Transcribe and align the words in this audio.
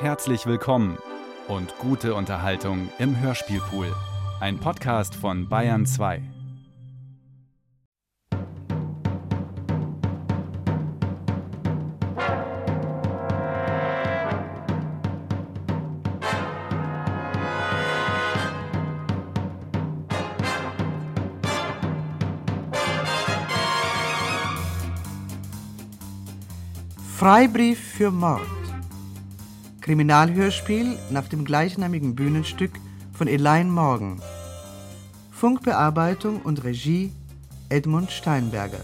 Herzlich 0.00 0.46
willkommen 0.46 0.96
und 1.46 1.76
gute 1.76 2.14
Unterhaltung 2.14 2.88
im 2.98 3.20
Hörspielpool. 3.20 3.94
Ein 4.40 4.58
Podcast 4.58 5.14
von 5.14 5.46
Bayern 5.46 5.84
2. 5.84 6.22
Freibrief 27.18 27.78
für 27.78 28.10
Mord. 28.10 28.59
Kriminalhörspiel 29.80 30.98
nach 31.10 31.28
dem 31.28 31.44
gleichnamigen 31.44 32.14
Bühnenstück 32.14 32.72
von 33.12 33.28
Elaine 33.28 33.70
Morgan. 33.70 34.20
Funkbearbeitung 35.30 36.42
und 36.42 36.64
Regie 36.64 37.12
Edmund 37.70 38.10
Steinberger. 38.10 38.80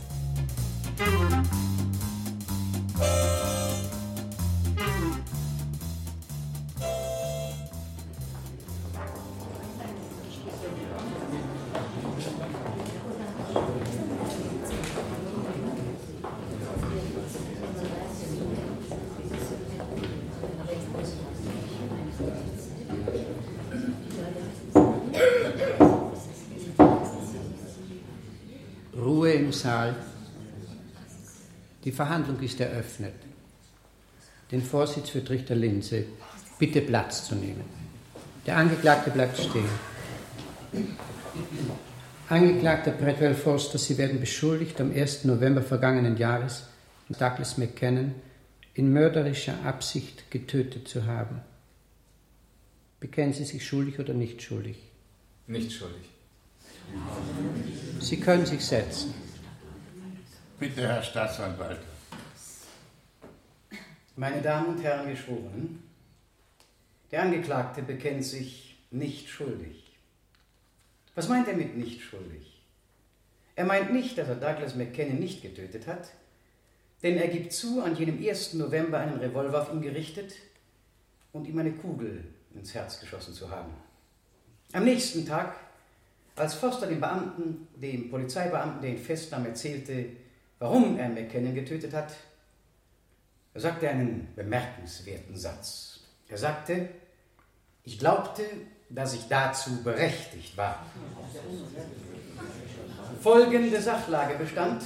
Verhandlung 31.96 32.38
ist 32.40 32.60
eröffnet. 32.60 33.14
Den 34.52 34.62
Vorsitz 34.62 35.08
für 35.10 35.28
Richter 35.28 35.56
Linse. 35.56 36.04
Bitte 36.58 36.80
Platz 36.82 37.26
zu 37.26 37.34
nehmen. 37.34 37.64
Der 38.46 38.56
Angeklagte 38.58 39.10
bleibt 39.10 39.38
stehen. 39.38 39.68
Angeklagter 42.28 42.92
Bradwell 42.92 43.34
Foster, 43.34 43.78
Sie 43.78 43.98
werden 43.98 44.20
beschuldigt, 44.20 44.80
am 44.80 44.92
1. 44.92 45.24
November 45.24 45.62
vergangenen 45.62 46.16
Jahres 46.16 46.64
Douglas 47.08 47.56
McKennon 47.56 48.14
in 48.74 48.92
mörderischer 48.92 49.64
Absicht 49.64 50.30
getötet 50.30 50.88
zu 50.88 51.06
haben. 51.06 51.40
Bekennen 53.00 53.32
Sie 53.32 53.44
sich 53.44 53.66
schuldig 53.66 53.98
oder 53.98 54.12
nicht 54.12 54.42
schuldig? 54.42 54.76
Nicht 55.46 55.72
schuldig. 55.72 56.10
Sie 58.00 58.20
können 58.20 58.46
sich 58.46 58.64
setzen. 58.64 59.14
Bitte, 60.58 60.88
Herr 60.88 61.02
Staatsanwalt. 61.02 61.80
Meine 64.16 64.40
Damen 64.40 64.68
und 64.68 64.82
Herren 64.82 65.10
Geschworenen, 65.10 65.82
der 67.10 67.22
Angeklagte 67.22 67.82
bekennt 67.82 68.24
sich 68.24 68.78
nicht 68.90 69.28
schuldig. 69.28 69.84
Was 71.14 71.28
meint 71.28 71.46
er 71.46 71.56
mit 71.56 71.76
nicht 71.76 72.00
schuldig? 72.00 72.62
Er 73.54 73.66
meint 73.66 73.92
nicht, 73.92 74.16
dass 74.16 74.28
er 74.28 74.36
Douglas 74.36 74.74
McKenna 74.74 75.12
nicht 75.12 75.42
getötet 75.42 75.86
hat, 75.86 76.08
denn 77.02 77.18
er 77.18 77.28
gibt 77.28 77.52
zu, 77.52 77.82
an 77.82 77.94
jenem 77.94 78.26
1. 78.26 78.54
November 78.54 78.98
einen 78.98 79.18
Revolver 79.18 79.60
auf 79.60 79.72
ihn 79.74 79.82
gerichtet 79.82 80.32
und 81.32 81.46
ihm 81.46 81.58
eine 81.58 81.72
Kugel 81.72 82.24
ins 82.54 82.72
Herz 82.72 82.98
geschossen 82.98 83.34
zu 83.34 83.50
haben. 83.50 83.74
Am 84.72 84.84
nächsten 84.84 85.26
Tag, 85.26 85.54
als 86.34 86.54
Foster 86.54 86.86
dem 86.86 87.00
Beamten, 87.00 87.68
dem 87.76 88.08
Polizeibeamten, 88.08 88.80
der 88.80 88.92
ihn 88.92 88.98
festnahm, 88.98 89.44
erzählte, 89.44 90.24
warum 90.58 90.98
er 90.98 91.08
McKenna 91.08 91.52
getötet 91.52 91.92
hat, 91.92 92.12
er 93.54 93.60
sagte 93.60 93.88
einen 93.88 94.28
bemerkenswerten 94.36 95.36
Satz. 95.36 96.00
Er 96.28 96.36
sagte, 96.36 96.88
ich 97.84 97.98
glaubte, 97.98 98.42
dass 98.90 99.14
ich 99.14 99.28
dazu 99.28 99.82
berechtigt 99.82 100.56
war. 100.56 100.84
Folgende 103.22 103.80
Sachlage 103.80 104.34
bestand. 104.34 104.84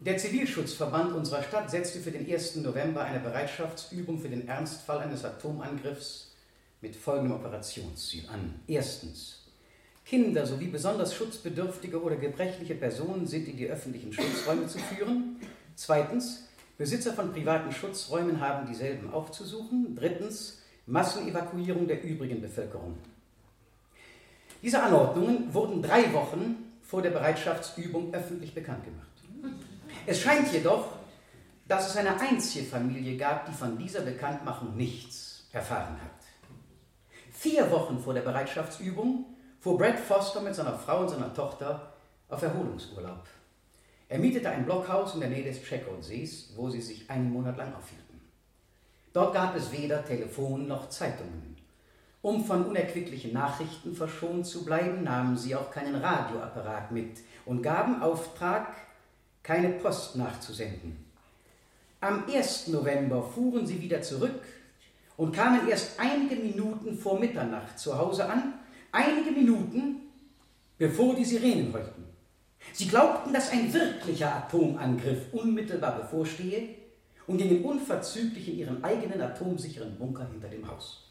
Der 0.00 0.18
Zivilschutzverband 0.18 1.14
unserer 1.14 1.42
Stadt 1.42 1.70
setzte 1.70 2.00
für 2.00 2.10
den 2.10 2.30
1. 2.30 2.56
November 2.56 3.04
eine 3.04 3.20
Bereitschaftsübung 3.20 4.18
für 4.18 4.28
den 4.28 4.48
Ernstfall 4.48 4.98
eines 4.98 5.24
Atomangriffs 5.24 6.32
mit 6.80 6.96
folgendem 6.96 7.36
Operationsziel 7.36 8.28
an. 8.28 8.60
Erstens. 8.66 9.43
Kinder 10.04 10.46
sowie 10.46 10.68
besonders 10.68 11.14
schutzbedürftige 11.14 12.02
oder 12.02 12.16
gebrechliche 12.16 12.74
Personen 12.74 13.26
sind 13.26 13.48
in 13.48 13.56
die 13.56 13.68
öffentlichen 13.68 14.12
Schutzräume 14.12 14.66
zu 14.66 14.78
führen. 14.78 15.36
Zweitens. 15.74 16.48
Besitzer 16.76 17.12
von 17.12 17.32
privaten 17.32 17.70
Schutzräumen 17.70 18.40
haben 18.40 18.66
dieselben 18.66 19.12
aufzusuchen. 19.12 19.94
Drittens. 19.94 20.60
Massenevakuierung 20.86 21.86
der 21.86 22.02
übrigen 22.04 22.42
Bevölkerung. 22.42 22.98
Diese 24.62 24.82
Anordnungen 24.82 25.52
wurden 25.54 25.80
drei 25.80 26.12
Wochen 26.12 26.56
vor 26.82 27.00
der 27.00 27.10
Bereitschaftsübung 27.10 28.12
öffentlich 28.12 28.54
bekannt 28.54 28.84
gemacht. 28.84 29.54
Es 30.06 30.20
scheint 30.20 30.52
jedoch, 30.52 30.92
dass 31.66 31.88
es 31.88 31.96
eine 31.96 32.20
einzige 32.20 32.66
Familie 32.66 33.16
gab, 33.16 33.46
die 33.46 33.52
von 33.52 33.78
dieser 33.78 34.02
Bekanntmachung 34.02 34.76
nichts 34.76 35.48
erfahren 35.52 35.94
hat. 35.94 36.24
Vier 37.32 37.70
Wochen 37.70 37.98
vor 37.98 38.12
der 38.12 38.22
Bereitschaftsübung 38.22 39.24
fuhr 39.64 39.78
Brad 39.78 39.98
Foster 39.98 40.42
mit 40.42 40.54
seiner 40.54 40.74
Frau 40.74 41.00
und 41.00 41.08
seiner 41.08 41.32
Tochter 41.32 41.94
auf 42.28 42.42
Erholungsurlaub. 42.42 43.26
Er 44.10 44.18
mietete 44.18 44.50
ein 44.50 44.66
Blockhaus 44.66 45.14
in 45.14 45.20
der 45.20 45.30
Nähe 45.30 45.42
des 45.42 45.62
Checkout-Sees, 45.62 46.52
wo 46.54 46.68
sie 46.68 46.82
sich 46.82 47.08
einen 47.08 47.32
Monat 47.32 47.56
lang 47.56 47.74
aufhielten. 47.74 48.20
Dort 49.14 49.32
gab 49.32 49.56
es 49.56 49.72
weder 49.72 50.04
Telefon 50.04 50.68
noch 50.68 50.90
Zeitungen. 50.90 51.56
Um 52.20 52.44
von 52.44 52.66
unerquicklichen 52.66 53.32
Nachrichten 53.32 53.94
verschont 53.94 54.46
zu 54.46 54.66
bleiben, 54.66 55.02
nahmen 55.02 55.38
sie 55.38 55.56
auch 55.56 55.70
keinen 55.70 55.94
Radioapparat 55.94 56.92
mit 56.92 57.20
und 57.46 57.62
gaben 57.62 58.02
Auftrag, 58.02 58.66
keine 59.42 59.70
Post 59.70 60.16
nachzusenden. 60.16 61.10
Am 62.02 62.24
1. 62.28 62.68
November 62.68 63.22
fuhren 63.22 63.66
sie 63.66 63.80
wieder 63.80 64.02
zurück 64.02 64.42
und 65.16 65.34
kamen 65.34 65.66
erst 65.70 65.98
einige 65.98 66.36
Minuten 66.36 66.98
vor 66.98 67.18
Mitternacht 67.18 67.78
zu 67.78 67.96
Hause 67.96 68.28
an, 68.28 68.52
einige 68.94 69.30
Minuten 69.32 69.96
bevor 70.78 71.14
die 71.14 71.24
Sirenen 71.24 71.72
heulten. 71.72 72.04
Sie 72.72 72.88
glaubten, 72.88 73.32
dass 73.32 73.50
ein 73.50 73.72
wirklicher 73.72 74.34
Atomangriff 74.34 75.32
unmittelbar 75.32 75.96
bevorstehe 75.96 76.70
und 77.26 77.38
gingen 77.38 77.64
unverzüglich 77.64 78.48
in 78.48 78.58
ihren 78.58 78.84
eigenen 78.84 79.20
atomsicheren 79.20 79.96
Bunker 79.98 80.26
hinter 80.30 80.48
dem 80.48 80.66
Haus. 80.68 81.04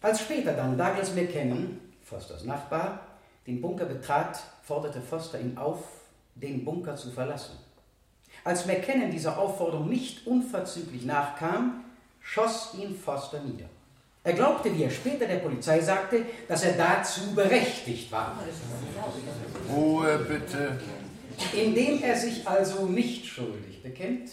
Als 0.00 0.20
später 0.20 0.52
dann 0.52 0.76
Douglas 0.76 1.14
McKennon, 1.14 1.80
Fosters 2.02 2.44
Nachbar, 2.44 3.00
den 3.46 3.60
Bunker 3.60 3.86
betrat, 3.86 4.42
forderte 4.62 5.00
Foster 5.00 5.40
ihn 5.40 5.56
auf, 5.56 5.82
den 6.34 6.64
Bunker 6.64 6.96
zu 6.96 7.10
verlassen. 7.10 7.56
Als 8.42 8.66
McKennon 8.66 9.10
dieser 9.10 9.38
Aufforderung 9.38 9.88
nicht 9.88 10.26
unverzüglich 10.26 11.04
nachkam, 11.04 11.84
schoss 12.20 12.74
ihn 12.74 12.94
Foster 12.96 13.40
nieder. 13.40 13.68
Er 14.26 14.32
glaubte, 14.32 14.74
wie 14.74 14.84
er 14.84 14.90
später 14.90 15.26
der 15.26 15.36
Polizei 15.36 15.80
sagte, 15.80 16.22
dass 16.48 16.64
er 16.64 16.72
dazu 16.72 17.34
berechtigt 17.34 18.10
war. 18.10 18.38
Ruhe 19.70 20.18
bitte. 20.26 20.80
Indem 21.52 22.02
er 22.02 22.16
sich 22.16 22.48
also 22.48 22.86
nicht 22.86 23.26
schuldig 23.26 23.82
bekennt, 23.82 24.30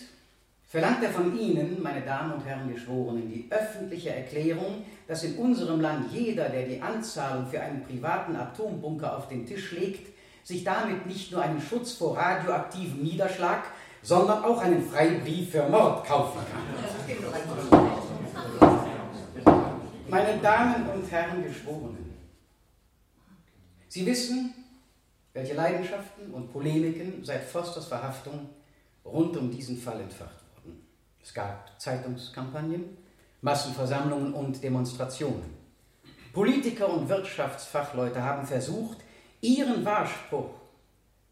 verlangt 0.65 1.03
er 1.03 1.09
von 1.09 1.37
Ihnen, 1.37 1.83
meine 1.83 2.01
Damen 2.01 2.31
und 2.31 2.45
Herren 2.45 2.73
Geschworenen, 2.73 3.29
die 3.29 3.47
öffentliche 3.49 4.15
Erklärung, 4.15 4.85
dass 5.09 5.25
in 5.25 5.35
unserem 5.35 5.81
Land 5.81 6.13
jeder, 6.13 6.47
der 6.47 6.63
die 6.67 6.81
Anzahlung 6.81 7.47
für 7.47 7.59
einen 7.59 7.83
privaten 7.83 8.37
Atombunker 8.37 9.17
auf 9.17 9.27
den 9.27 9.45
Tisch 9.45 9.73
legt, 9.73 10.07
sich 10.45 10.63
damit 10.63 11.05
nicht 11.05 11.33
nur 11.33 11.41
einen 11.41 11.59
Schutz 11.59 11.91
vor 11.93 12.17
radioaktivem 12.17 13.03
Niederschlag, 13.03 13.63
sondern 14.01 14.45
auch 14.45 14.61
einen 14.61 14.89
Freibrief 14.89 15.51
für 15.51 15.67
Mord 15.67 16.05
kaufen 16.05 16.39
kann. 16.49 18.00
Meine 20.11 20.37
Damen 20.39 20.89
und 20.89 21.09
Herren 21.09 21.41
Geschworenen, 21.41 22.13
Sie 23.87 24.05
wissen, 24.05 24.53
welche 25.31 25.53
Leidenschaften 25.53 26.33
und 26.33 26.51
Polemiken 26.51 27.23
seit 27.23 27.45
Fosters 27.45 27.85
Verhaftung 27.85 28.49
rund 29.05 29.37
um 29.37 29.49
diesen 29.49 29.77
Fall 29.77 30.01
entfacht 30.01 30.43
wurden. 30.53 30.85
Es 31.23 31.33
gab 31.33 31.79
Zeitungskampagnen, 31.79 32.97
Massenversammlungen 33.39 34.33
und 34.33 34.61
Demonstrationen. 34.61 35.53
Politiker 36.33 36.89
und 36.89 37.07
Wirtschaftsfachleute 37.07 38.21
haben 38.21 38.45
versucht, 38.45 38.97
ihren 39.39 39.85
Wahrspruch, 39.85 40.49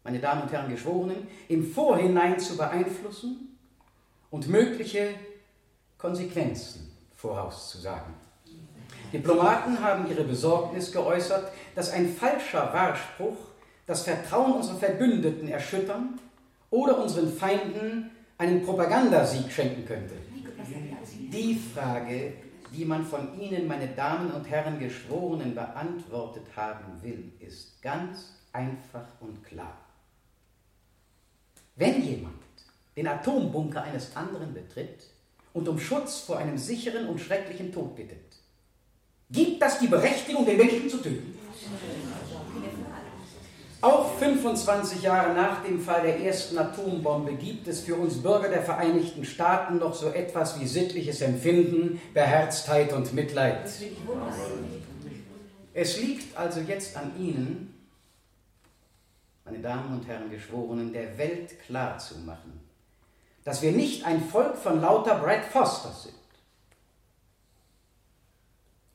meine 0.04 0.20
Damen 0.20 0.44
und 0.44 0.52
Herren 0.52 0.70
Geschworenen, 0.70 1.28
im 1.48 1.70
Vorhinein 1.70 2.40
zu 2.40 2.56
beeinflussen 2.56 3.58
und 4.30 4.48
mögliche 4.48 5.16
Konsequenzen 5.98 6.90
vorauszusagen. 7.14 8.29
Diplomaten 9.12 9.82
haben 9.82 10.08
ihre 10.08 10.24
Besorgnis 10.24 10.92
geäußert, 10.92 11.50
dass 11.74 11.90
ein 11.90 12.14
falscher 12.14 12.72
Wahrspruch 12.72 13.36
das 13.86 14.02
Vertrauen 14.02 14.52
unserer 14.52 14.76
Verbündeten 14.76 15.48
erschüttern 15.48 16.18
oder 16.70 16.98
unseren 16.98 17.32
Feinden 17.32 18.10
einen 18.38 18.64
Propagandasieg 18.64 19.50
schenken 19.50 19.84
könnte. 19.84 20.14
Die 21.32 21.60
Frage, 21.74 22.34
die 22.72 22.84
man 22.84 23.04
von 23.04 23.38
Ihnen, 23.40 23.66
meine 23.66 23.88
Damen 23.88 24.30
und 24.30 24.48
Herren 24.48 24.78
Geschworenen, 24.78 25.54
beantwortet 25.54 26.46
haben 26.54 27.02
will, 27.02 27.32
ist 27.40 27.82
ganz 27.82 28.32
einfach 28.52 29.06
und 29.20 29.42
klar. 29.44 29.76
Wenn 31.76 32.02
jemand 32.02 32.34
den 32.96 33.08
Atombunker 33.08 33.82
eines 33.82 34.14
anderen 34.14 34.54
betritt 34.54 35.06
und 35.52 35.68
um 35.68 35.78
Schutz 35.78 36.20
vor 36.20 36.38
einem 36.38 36.58
sicheren 36.58 37.08
und 37.08 37.20
schrecklichen 37.20 37.72
Tod 37.72 37.96
bittet, 37.96 38.29
gibt 39.30 39.62
das 39.62 39.78
die 39.78 39.86
Berechtigung, 39.86 40.44
den 40.44 40.56
Menschen 40.56 40.88
zu 40.88 40.98
töten? 40.98 41.38
Auch 43.82 44.14
25 44.18 45.02
Jahre 45.02 45.32
nach 45.32 45.64
dem 45.64 45.80
Fall 45.80 46.02
der 46.02 46.20
ersten 46.20 46.58
Atombombe 46.58 47.32
gibt 47.32 47.66
es 47.66 47.80
für 47.80 47.94
uns 47.94 48.22
Bürger 48.22 48.50
der 48.50 48.62
Vereinigten 48.62 49.24
Staaten 49.24 49.78
noch 49.78 49.94
so 49.94 50.08
etwas 50.08 50.60
wie 50.60 50.66
sittliches 50.66 51.22
Empfinden, 51.22 51.98
Beherztheit 52.12 52.92
und 52.92 53.14
Mitleid. 53.14 53.70
Es 55.72 55.98
liegt 55.98 56.36
also 56.36 56.60
jetzt 56.60 56.94
an 56.94 57.12
Ihnen, 57.18 57.74
meine 59.46 59.60
Damen 59.60 59.98
und 59.98 60.06
Herren 60.06 60.30
Geschworenen, 60.30 60.92
der 60.92 61.16
Welt 61.16 61.58
klarzumachen, 61.64 62.60
dass 63.44 63.62
wir 63.62 63.72
nicht 63.72 64.04
ein 64.04 64.22
Volk 64.22 64.56
von 64.56 64.82
lauter 64.82 65.14
Brad 65.14 65.46
Fosters 65.46 66.02
sind. 66.02 66.19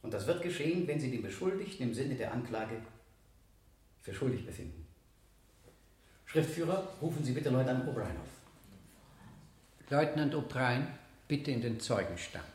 Und 0.05 0.13
das 0.13 0.27
wird 0.27 0.43
geschehen, 0.43 0.87
wenn 0.87 0.99
Sie 0.99 1.09
den 1.09 1.23
Beschuldigten 1.23 1.87
im 1.87 1.93
Sinne 1.95 2.13
der 2.13 2.31
Anklage 2.31 2.75
für 4.03 4.13
schuldig 4.13 4.45
befinden. 4.45 4.85
Schriftführer, 6.25 6.87
rufen 7.01 7.25
Sie 7.25 7.31
bitte 7.31 7.49
Leutnant 7.49 7.89
O'Brien 7.89 8.15
auf. 8.21 8.29
Leutnant 9.89 10.35
O'Brien, 10.35 10.83
bitte 11.27 11.49
in 11.49 11.61
den 11.61 11.79
Zeugenstand. 11.79 12.45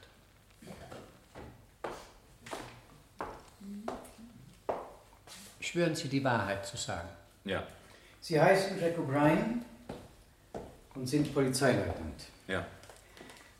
Schwören 5.58 5.96
Sie 5.96 6.06
die 6.06 6.22
Wahrheit 6.22 6.64
zu 6.64 6.76
sagen. 6.76 7.08
Ja. 7.44 7.66
Sie 8.20 8.40
heißen 8.40 8.80
Jack 8.80 8.96
O'Brien 8.96 9.62
und 10.94 11.08
sind 11.08 11.34
Polizeileutnant. 11.34 12.26
Ja. 12.46 12.64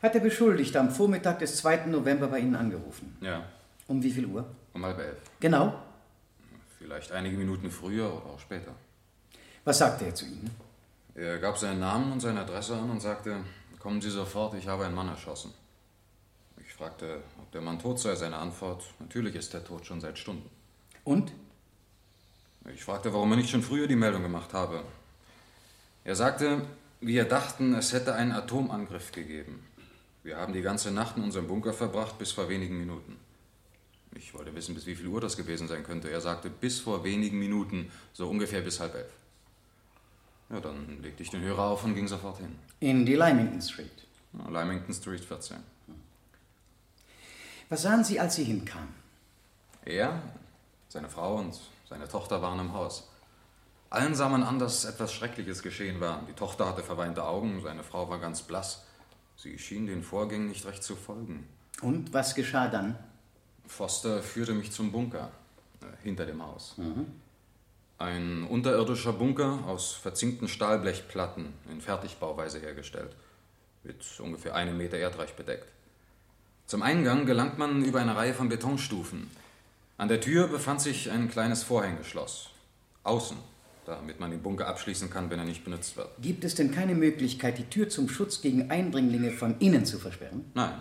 Hat 0.01 0.13
der 0.13 0.21
Beschuldigte 0.21 0.79
am 0.79 0.91
Vormittag 0.91 1.39
des 1.39 1.57
2. 1.57 1.87
November 1.87 2.27
bei 2.27 2.39
Ihnen 2.39 2.55
angerufen? 2.55 3.17
Ja. 3.19 3.43
Um 3.91 4.01
wie 4.01 4.09
viel 4.09 4.25
Uhr? 4.25 4.45
Um 4.73 4.85
halb 4.85 4.99
elf. 4.99 5.17
Genau. 5.41 5.73
Vielleicht 6.77 7.11
einige 7.11 7.35
Minuten 7.35 7.69
früher 7.69 8.05
oder 8.05 8.25
auch 8.27 8.39
später. 8.39 8.71
Was 9.65 9.79
sagte 9.79 10.05
er 10.05 10.15
zu 10.15 10.23
Ihnen? 10.23 10.49
Er 11.13 11.39
gab 11.39 11.57
seinen 11.57 11.81
Namen 11.81 12.13
und 12.13 12.21
seine 12.21 12.39
Adresse 12.39 12.77
an 12.77 12.89
und 12.89 13.01
sagte, 13.01 13.43
kommen 13.79 13.99
Sie 14.01 14.09
sofort, 14.09 14.53
ich 14.53 14.65
habe 14.65 14.85
einen 14.85 14.95
Mann 14.95 15.09
erschossen. 15.09 15.53
Ich 16.65 16.73
fragte, 16.73 17.21
ob 17.41 17.51
der 17.51 17.59
Mann 17.59 17.79
tot 17.79 17.99
sei. 17.99 18.15
Seine 18.15 18.37
Antwort, 18.37 18.81
natürlich 18.99 19.35
ist 19.35 19.53
er 19.53 19.65
tot, 19.65 19.85
schon 19.85 19.99
seit 19.99 20.17
Stunden. 20.17 20.49
Und? 21.03 21.33
Ich 22.73 22.85
fragte, 22.85 23.13
warum 23.13 23.29
er 23.31 23.37
nicht 23.39 23.49
schon 23.49 23.61
früher 23.61 23.87
die 23.87 23.97
Meldung 23.97 24.21
gemacht 24.21 24.53
habe. 24.53 24.85
Er 26.05 26.15
sagte, 26.15 26.61
wir 27.01 27.25
dachten, 27.25 27.73
es 27.73 27.91
hätte 27.91 28.15
einen 28.15 28.31
Atomangriff 28.31 29.11
gegeben. 29.11 29.65
Wir 30.23 30.37
haben 30.37 30.53
die 30.53 30.61
ganze 30.61 30.91
Nacht 30.91 31.17
in 31.17 31.23
unserem 31.23 31.49
Bunker 31.49 31.73
verbracht, 31.73 32.17
bis 32.17 32.31
vor 32.31 32.47
wenigen 32.47 32.77
Minuten. 32.77 33.19
Ich 34.15 34.33
wollte 34.33 34.53
wissen, 34.53 34.75
bis 34.75 34.85
wie 34.85 34.95
viel 34.95 35.07
Uhr 35.07 35.21
das 35.21 35.37
gewesen 35.37 35.67
sein 35.67 35.83
könnte. 35.83 36.09
Er 36.09 36.21
sagte, 36.21 36.49
bis 36.49 36.79
vor 36.79 37.03
wenigen 37.03 37.39
Minuten, 37.39 37.91
so 38.13 38.29
ungefähr 38.29 38.61
bis 38.61 38.79
halb 38.79 38.95
elf. 38.95 39.11
Ja, 40.49 40.59
dann 40.59 41.01
legte 41.01 41.23
ich 41.23 41.29
den 41.29 41.41
Hörer 41.41 41.63
auf 41.63 41.83
und 41.85 41.95
ging 41.95 42.07
sofort 42.07 42.37
hin. 42.39 42.55
In 42.81 43.05
die 43.05 43.15
Lymington 43.15 43.61
Street. 43.61 44.05
Ja, 44.33 44.49
Lymington 44.49 44.93
Street 44.93 45.23
14. 45.23 45.57
Was 47.69 47.83
sahen 47.83 48.03
Sie, 48.03 48.19
als 48.19 48.35
Sie 48.35 48.43
hinkamen? 48.43 48.89
Er, 49.85 50.21
seine 50.89 51.09
Frau 51.09 51.37
und 51.37 51.57
seine 51.87 52.07
Tochter 52.07 52.41
waren 52.41 52.59
im 52.59 52.73
Haus. 52.73 53.07
Allen 53.89 54.13
sah 54.13 54.27
man 54.29 54.43
an, 54.43 54.59
dass 54.59 54.85
etwas 54.85 55.13
Schreckliches 55.13 55.63
geschehen 55.63 56.01
war. 56.01 56.21
Die 56.27 56.33
Tochter 56.33 56.67
hatte 56.67 56.83
verweinte 56.83 57.25
Augen, 57.25 57.61
seine 57.61 57.83
Frau 57.83 58.09
war 58.09 58.19
ganz 58.19 58.41
blass. 58.41 58.85
Sie 59.37 59.57
schien 59.57 59.87
den 59.87 60.03
Vorgängen 60.03 60.47
nicht 60.47 60.65
recht 60.65 60.83
zu 60.83 60.95
folgen. 60.95 61.47
Und 61.81 62.13
was 62.13 62.35
geschah 62.35 62.67
dann? 62.67 62.97
Foster 63.71 64.21
führte 64.21 64.53
mich 64.53 64.71
zum 64.71 64.91
Bunker, 64.91 65.31
äh, 65.81 65.85
hinter 66.03 66.25
dem 66.25 66.43
Haus. 66.43 66.75
Ein 67.97 68.43
unterirdischer 68.43 69.13
Bunker 69.13 69.59
aus 69.65 69.93
verzinkten 69.93 70.47
Stahlblechplatten 70.47 71.53
in 71.71 71.81
Fertigbauweise 71.81 72.59
hergestellt, 72.59 73.15
mit 73.83 74.03
ungefähr 74.19 74.55
einem 74.55 74.77
Meter 74.77 74.97
Erdreich 74.97 75.35
bedeckt. 75.35 75.67
Zum 76.67 76.81
Eingang 76.81 77.25
gelangt 77.25 77.57
man 77.57 77.83
über 77.85 78.01
eine 78.01 78.15
Reihe 78.15 78.33
von 78.33 78.49
Betonstufen. 78.49 79.29
An 79.97 80.09
der 80.09 80.19
Tür 80.19 80.47
befand 80.47 80.81
sich 80.81 81.09
ein 81.09 81.29
kleines 81.29 81.63
Vorhängeschloss. 81.63 82.49
Außen, 83.03 83.37
damit 83.85 84.19
man 84.19 84.31
den 84.31 84.41
Bunker 84.41 84.67
abschließen 84.67 85.09
kann, 85.09 85.29
wenn 85.29 85.39
er 85.39 85.45
nicht 85.45 85.63
benutzt 85.63 85.95
wird. 85.95 86.09
Gibt 86.21 86.43
es 86.43 86.55
denn 86.55 86.71
keine 86.71 86.95
Möglichkeit, 86.95 87.57
die 87.57 87.69
Tür 87.69 87.87
zum 87.87 88.09
Schutz 88.09 88.41
gegen 88.41 88.69
Eindringlinge 88.69 89.31
von 89.31 89.59
innen 89.59 89.85
zu 89.85 89.97
versperren? 89.97 90.51
Nein. 90.53 90.73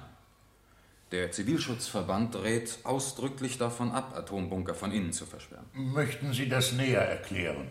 Der 1.13 1.33
Zivilschutzverband 1.33 2.37
rät 2.37 2.79
ausdrücklich 2.85 3.59
davon 3.59 3.91
ab, 3.91 4.17
Atombunker 4.17 4.75
von 4.75 4.93
innen 4.93 5.13
zu 5.13 5.27
versperren. 5.27 5.65
Möchten 5.73 6.33
Sie 6.33 6.49
das 6.49 6.73
näher 6.73 7.03
erklären? 7.03 7.67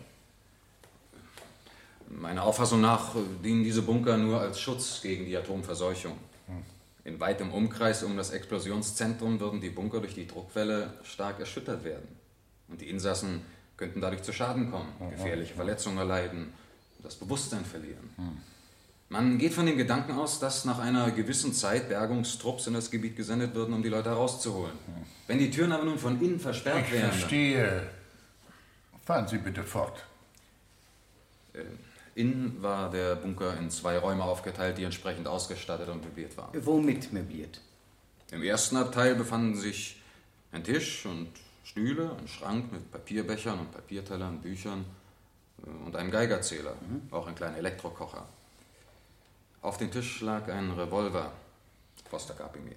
Meiner 2.09 2.43
Auffassung 2.43 2.81
nach 2.81 3.15
dienen 3.43 3.63
diese 3.63 3.81
Bunker 3.81 4.17
nur 4.17 4.41
als 4.41 4.59
Schutz 4.59 5.01
gegen 5.01 5.25
die 5.25 5.37
Atomverseuchung. 5.37 6.17
In 7.05 7.19
weitem 7.19 7.51
Umkreis 7.51 8.03
um 8.03 8.17
das 8.17 8.31
Explosionszentrum 8.31 9.39
würden 9.39 9.61
die 9.61 9.69
Bunker 9.69 10.01
durch 10.01 10.15
die 10.15 10.27
Druckwelle 10.27 10.93
stark 11.03 11.39
erschüttert 11.39 11.83
werden. 11.83 12.07
Und 12.67 12.81
die 12.81 12.89
Insassen 12.89 13.41
könnten 13.77 14.01
dadurch 14.01 14.23
zu 14.23 14.33
Schaden 14.33 14.69
kommen, 14.69 14.91
gefährliche 15.11 15.53
Verletzungen 15.53 15.97
erleiden, 15.97 16.53
das 17.01 17.15
Bewusstsein 17.15 17.63
verlieren. 17.63 18.09
Man 19.11 19.39
geht 19.39 19.53
von 19.53 19.65
dem 19.65 19.75
Gedanken 19.75 20.11
aus, 20.13 20.39
dass 20.39 20.65
nach 20.65 20.77
einer 20.77 21.09
gewissen 21.09 21.51
Zeit 21.51 21.89
Bergungstrupps 21.89 22.67
in 22.67 22.75
das 22.75 22.91
Gebiet 22.91 23.15
gesendet 23.15 23.55
würden, 23.55 23.73
um 23.73 23.81
die 23.81 23.89
Leute 23.89 24.09
herauszuholen. 24.09 24.73
Wenn 25.25 25.39
die 25.39 25.49
Türen 25.49 25.71
aber 25.71 25.83
nun 25.83 25.97
von 25.97 26.21
innen 26.21 26.39
versperrt 26.39 26.85
Ich 26.85 26.91
wären. 26.93 27.11
verstehe. 27.11 27.89
Fahren 29.03 29.27
Sie 29.27 29.39
bitte 29.39 29.63
fort. 29.63 30.05
Äh, 31.53 31.63
innen 32.13 32.61
war 32.61 32.91
der 32.91 33.15
Bunker 33.15 33.57
in 33.57 33.71
zwei 33.71 33.97
Räume 33.97 34.23
aufgeteilt, 34.23 34.77
die 34.77 34.83
entsprechend 34.83 35.27
ausgestattet 35.27 35.89
und 35.89 36.03
möbliert 36.03 36.37
waren. 36.37 36.51
Womit 36.63 37.11
möbliert? 37.11 37.61
Im 38.31 38.43
ersten 38.43 38.77
Abteil 38.77 39.15
befanden 39.15 39.55
sich 39.55 39.99
ein 40.51 40.63
Tisch 40.63 41.07
und 41.07 41.29
Stühle, 41.63 42.15
ein 42.19 42.27
Schrank 42.27 42.71
mit 42.71 42.91
Papierbechern 42.91 43.57
und 43.57 43.71
Papiertellern, 43.71 44.39
Büchern 44.39 44.85
äh, 45.65 45.85
und 45.87 45.95
einem 45.95 46.11
Geigerzähler, 46.11 46.75
auch 47.09 47.25
ein 47.25 47.33
kleiner 47.33 47.57
Elektrokocher. 47.57 48.27
Auf 49.61 49.77
dem 49.77 49.91
Tisch 49.91 50.21
lag 50.21 50.47
ein 50.47 50.71
Revolver. 50.71 51.33
Foster 52.09 52.33
gab 52.33 52.55
ihn 52.55 52.65
mir. 52.65 52.75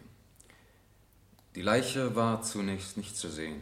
Die 1.54 1.62
Leiche 1.62 2.16
war 2.16 2.42
zunächst 2.42 2.96
nicht 2.96 3.16
zu 3.16 3.28
sehen. 3.28 3.60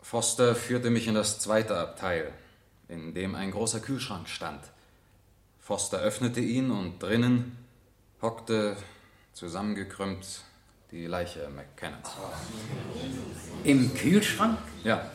Foster 0.00 0.54
führte 0.54 0.90
mich 0.90 1.06
in 1.06 1.14
das 1.14 1.38
zweite 1.38 1.78
Abteil, 1.78 2.32
in 2.88 3.14
dem 3.14 3.34
ein 3.34 3.52
großer 3.52 3.80
Kühlschrank 3.80 4.28
stand. 4.28 4.60
Foster 5.60 5.98
öffnete 5.98 6.40
ihn 6.40 6.70
und 6.70 7.00
drinnen 7.00 7.56
hockte 8.20 8.76
zusammengekrümmt 9.32 10.42
die 10.90 11.06
Leiche 11.06 11.48
McKennons. 11.48 12.08
Im 13.62 13.94
Kühlschrank? 13.94 14.58
Ja. 14.82 15.10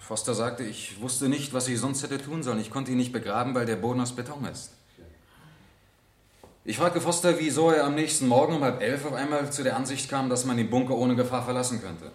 Foster 0.00 0.34
sagte, 0.34 0.64
ich 0.64 1.00
wusste 1.00 1.28
nicht, 1.28 1.52
was 1.52 1.68
ich 1.68 1.78
sonst 1.78 2.02
hätte 2.02 2.18
tun 2.18 2.42
sollen. 2.42 2.60
Ich 2.60 2.70
konnte 2.70 2.92
ihn 2.92 2.96
nicht 2.96 3.12
begraben, 3.12 3.54
weil 3.54 3.66
der 3.66 3.76
Boden 3.76 4.00
aus 4.00 4.16
Beton 4.16 4.46
ist. 4.46 4.77
Ich 6.64 6.76
fragte 6.76 7.00
Foster, 7.00 7.38
wieso 7.38 7.70
er 7.70 7.84
am 7.84 7.94
nächsten 7.94 8.28
Morgen 8.28 8.56
um 8.56 8.62
halb 8.62 8.82
elf 8.82 9.06
auf 9.06 9.14
einmal 9.14 9.50
zu 9.50 9.62
der 9.62 9.76
Ansicht 9.76 10.10
kam, 10.10 10.28
dass 10.28 10.44
man 10.44 10.56
den 10.56 10.68
Bunker 10.68 10.94
ohne 10.94 11.16
Gefahr 11.16 11.42
verlassen 11.42 11.80
könnte. 11.80 12.12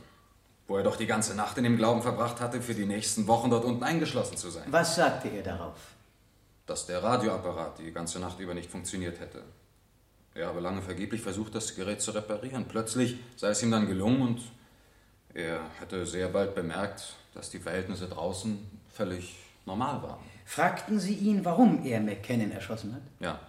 Wo 0.68 0.78
er 0.78 0.84
doch 0.84 0.96
die 0.96 1.08
ganze 1.08 1.36
Nacht 1.36 1.58
in 1.58 1.64
dem 1.64 1.78
Glauben 1.78 2.02
verbracht 2.02 2.40
hatte, 2.40 2.62
für 2.62 2.74
die 2.74 2.86
nächsten 2.86 3.28
Wochen 3.28 3.50
dort 3.50 3.66
unten 3.66 3.84
eingeschlossen 3.84 4.38
zu 4.38 4.50
sein. 4.50 4.66
Was 4.68 4.96
sagte 4.96 5.30
er 5.30 5.44
darauf? 5.44 5.78
Dass 6.66 6.86
der 6.86 7.04
Radioapparat 7.04 7.80
die 7.80 7.92
ganze 7.92 8.20
Nacht 8.20 8.40
über 8.40 8.54
nicht 8.54 8.70
funktioniert 8.70 9.20
hätte. 9.20 9.44
Er 10.36 10.48
habe 10.48 10.60
lange 10.62 10.82
vergeblich 10.82 11.22
versucht, 11.22 11.54
das 11.54 11.76
Gerät 11.76 12.02
zu 12.02 12.12
reparieren. 12.12 12.66
Plötzlich 12.68 13.18
sei 13.36 13.50
es 13.50 13.62
ihm 13.62 13.72
dann 13.72 13.88
gelungen 13.88 14.22
und 14.22 14.42
er 15.34 15.60
hätte 15.80 16.06
sehr 16.06 16.28
bald 16.28 16.56
bemerkt, 16.56 17.16
dass 17.34 17.50
die 17.50 17.60
Verhältnisse 17.60 18.08
draußen 18.08 18.60
völlig 18.92 19.36
normal 19.66 20.02
waren. 20.04 20.24
Fragten 20.46 21.00
Sie 21.00 21.16
ihn, 21.16 21.44
warum 21.44 21.84
er 21.86 22.00
McKinnon 22.00 22.52
erschossen 22.52 22.94
hat? 22.94 23.02
Ja. 23.20 23.40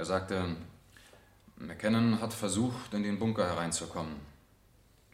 Er 0.00 0.06
sagte, 0.06 0.56
McKinnon 1.58 2.22
hat 2.22 2.32
versucht, 2.32 2.94
in 2.94 3.02
den 3.02 3.18
Bunker 3.18 3.46
hereinzukommen. 3.46 4.14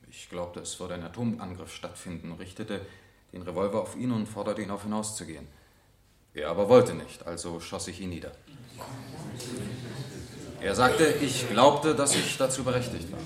Ich 0.09 0.31
glaubte, 0.31 0.61
es 0.61 0.79
würde 0.79 0.95
ein 0.95 1.03
Atomangriff 1.03 1.75
stattfinden, 1.75 2.31
richtete 2.35 2.87
den 3.33 3.43
Revolver 3.43 3.83
auf 3.83 3.97
ihn 3.97 4.13
und 4.13 4.29
forderte 4.29 4.63
ihn 4.63 4.71
auf, 4.71 4.85
hinauszugehen. 4.85 5.49
Er 6.35 6.51
aber 6.51 6.69
wollte 6.69 6.95
nicht, 6.95 7.27
also 7.27 7.59
schoss 7.59 7.89
ich 7.89 8.01
ihn 8.01 8.11
nieder. 8.11 8.31
Er 10.61 10.77
sagte, 10.77 11.05
ich 11.21 11.49
glaubte, 11.49 11.97
dass 11.97 12.15
ich 12.15 12.37
dazu 12.39 12.63
berechtigt 12.63 13.09
war. 13.11 13.19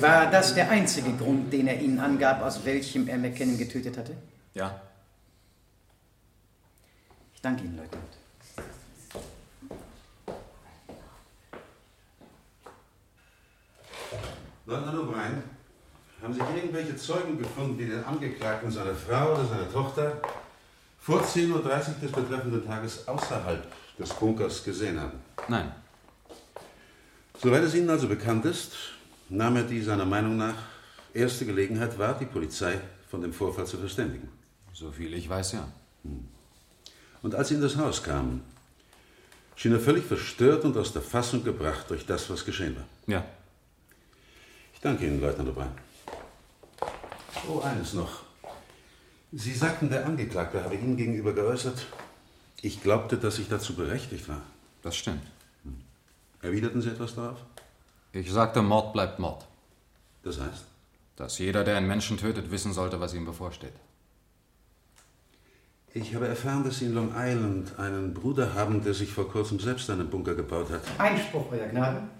War 0.00 0.30
das 0.30 0.54
der 0.54 0.70
einzige 0.70 1.12
Grund, 1.14 1.52
den 1.52 1.66
er 1.66 1.80
Ihnen 1.80 1.98
angab, 1.98 2.40
aus 2.40 2.64
welchem 2.64 3.08
er 3.08 3.18
McKinnon 3.18 3.58
getötet 3.58 3.98
hatte? 3.98 4.16
Ja. 4.54 4.80
Ich 7.34 7.40
danke 7.40 7.64
Ihnen, 7.64 7.76
Leutnant. 7.76 8.19
Leutnant 14.70 14.98
O'Brien, 14.98 15.42
haben 16.22 16.32
Sie 16.32 16.40
irgendwelche 16.40 16.96
Zeugen 16.96 17.36
gefunden, 17.36 17.76
die 17.76 17.86
den 17.86 18.04
Angeklagten, 18.04 18.70
seine 18.70 18.94
Frau 18.94 19.32
oder 19.32 19.44
seine 19.44 19.70
Tochter 19.70 20.20
vor 21.00 21.22
10.30 21.22 21.50
Uhr 21.50 21.62
des 22.00 22.12
betreffenden 22.12 22.64
Tages 22.64 23.08
außerhalb 23.08 23.66
des 23.98 24.10
Bunkers 24.10 24.62
gesehen 24.62 25.00
haben? 25.00 25.18
Nein. 25.48 25.72
Soweit 27.42 27.64
es 27.64 27.74
Ihnen 27.74 27.90
also 27.90 28.06
bekannt 28.06 28.44
ist, 28.44 28.72
nahm 29.28 29.56
er 29.56 29.64
die 29.64 29.82
seiner 29.82 30.04
Meinung 30.04 30.36
nach 30.36 30.54
erste 31.14 31.46
Gelegenheit 31.46 31.98
wahr, 31.98 32.16
die 32.20 32.26
Polizei 32.26 32.78
von 33.10 33.22
dem 33.22 33.32
Vorfall 33.32 33.66
zu 33.66 33.76
verständigen. 33.76 34.28
Soviel 34.72 35.14
ich 35.14 35.28
weiß, 35.28 35.52
ja. 35.52 35.66
Und 37.22 37.34
als 37.34 37.48
Sie 37.48 37.54
in 37.54 37.60
das 37.60 37.76
Haus 37.76 38.04
kamen, 38.04 38.44
schien 39.56 39.72
er 39.72 39.80
völlig 39.80 40.04
verstört 40.04 40.64
und 40.64 40.76
aus 40.76 40.92
der 40.92 41.02
Fassung 41.02 41.42
gebracht 41.42 41.86
durch 41.88 42.06
das, 42.06 42.30
was 42.30 42.44
geschehen 42.44 42.76
war. 42.76 42.84
Ja. 43.06 43.24
Ich 44.80 44.84
danke 44.84 45.06
Ihnen, 45.06 45.20
Leutnant 45.20 45.50
O'Brien. 45.50 45.68
Oh, 47.46 47.60
eines 47.60 47.92
noch. 47.92 48.22
Sie 49.30 49.52
sagten, 49.52 49.90
der 49.90 50.06
Angeklagte 50.06 50.64
habe 50.64 50.74
Ihnen 50.74 50.96
gegenüber 50.96 51.34
geäußert, 51.34 51.84
ich 52.62 52.82
glaubte, 52.82 53.18
dass 53.18 53.38
ich 53.38 53.50
dazu 53.50 53.74
berechtigt 53.74 54.26
war. 54.30 54.40
Das 54.80 54.96
stimmt. 54.96 55.20
Erwiderten 56.40 56.80
Sie 56.80 56.88
etwas 56.88 57.14
darauf? 57.14 57.36
Ich 58.12 58.32
sagte, 58.32 58.62
Mord 58.62 58.94
bleibt 58.94 59.18
Mord. 59.18 59.46
Das 60.22 60.40
heißt? 60.40 60.64
Dass 61.14 61.38
jeder, 61.38 61.62
der 61.62 61.76
einen 61.76 61.86
Menschen 61.86 62.16
tötet, 62.16 62.50
wissen 62.50 62.72
sollte, 62.72 63.00
was 63.00 63.12
ihm 63.12 63.26
bevorsteht. 63.26 63.74
Ich 65.92 66.14
habe 66.14 66.26
erfahren, 66.26 66.64
dass 66.64 66.78
Sie 66.78 66.86
in 66.86 66.94
Long 66.94 67.12
Island 67.14 67.78
einen 67.78 68.14
Bruder 68.14 68.54
haben, 68.54 68.82
der 68.82 68.94
sich 68.94 69.12
vor 69.12 69.28
kurzem 69.30 69.60
selbst 69.60 69.90
einen 69.90 70.08
Bunker 70.08 70.34
gebaut 70.34 70.70
hat. 70.70 70.80
Einspruch, 70.96 71.52
Euer 71.52 71.66
Gnaden. 71.68 72.19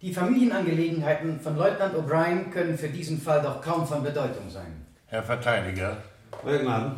Die 0.00 0.12
Familienangelegenheiten 0.12 1.40
von 1.40 1.56
Leutnant 1.56 1.96
O'Brien 1.96 2.50
können 2.50 2.78
für 2.78 2.88
diesen 2.88 3.20
Fall 3.20 3.42
doch 3.42 3.60
kaum 3.60 3.84
von 3.84 4.04
Bedeutung 4.04 4.48
sein. 4.48 4.86
Herr 5.06 5.24
Verteidiger, 5.24 5.96
Euer 6.44 6.58
Gnaden, 6.58 6.92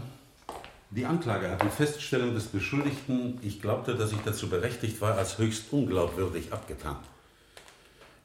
die 0.90 1.07
Anklage 1.07 1.50
hat 1.50 1.62
die 1.62 1.69
Feststellung 1.69 2.35
des 2.35 2.49
Beschuldigten, 2.49 3.38
ich 3.40 3.62
glaubte, 3.62 3.95
dass 3.95 4.12
ich 4.12 4.19
dazu 4.23 4.50
berechtigt 4.50 5.00
war, 5.00 5.16
als 5.16 5.38
höchst 5.38 5.73
unglaubwürdig 5.73 6.52
abgetan. 6.52 6.97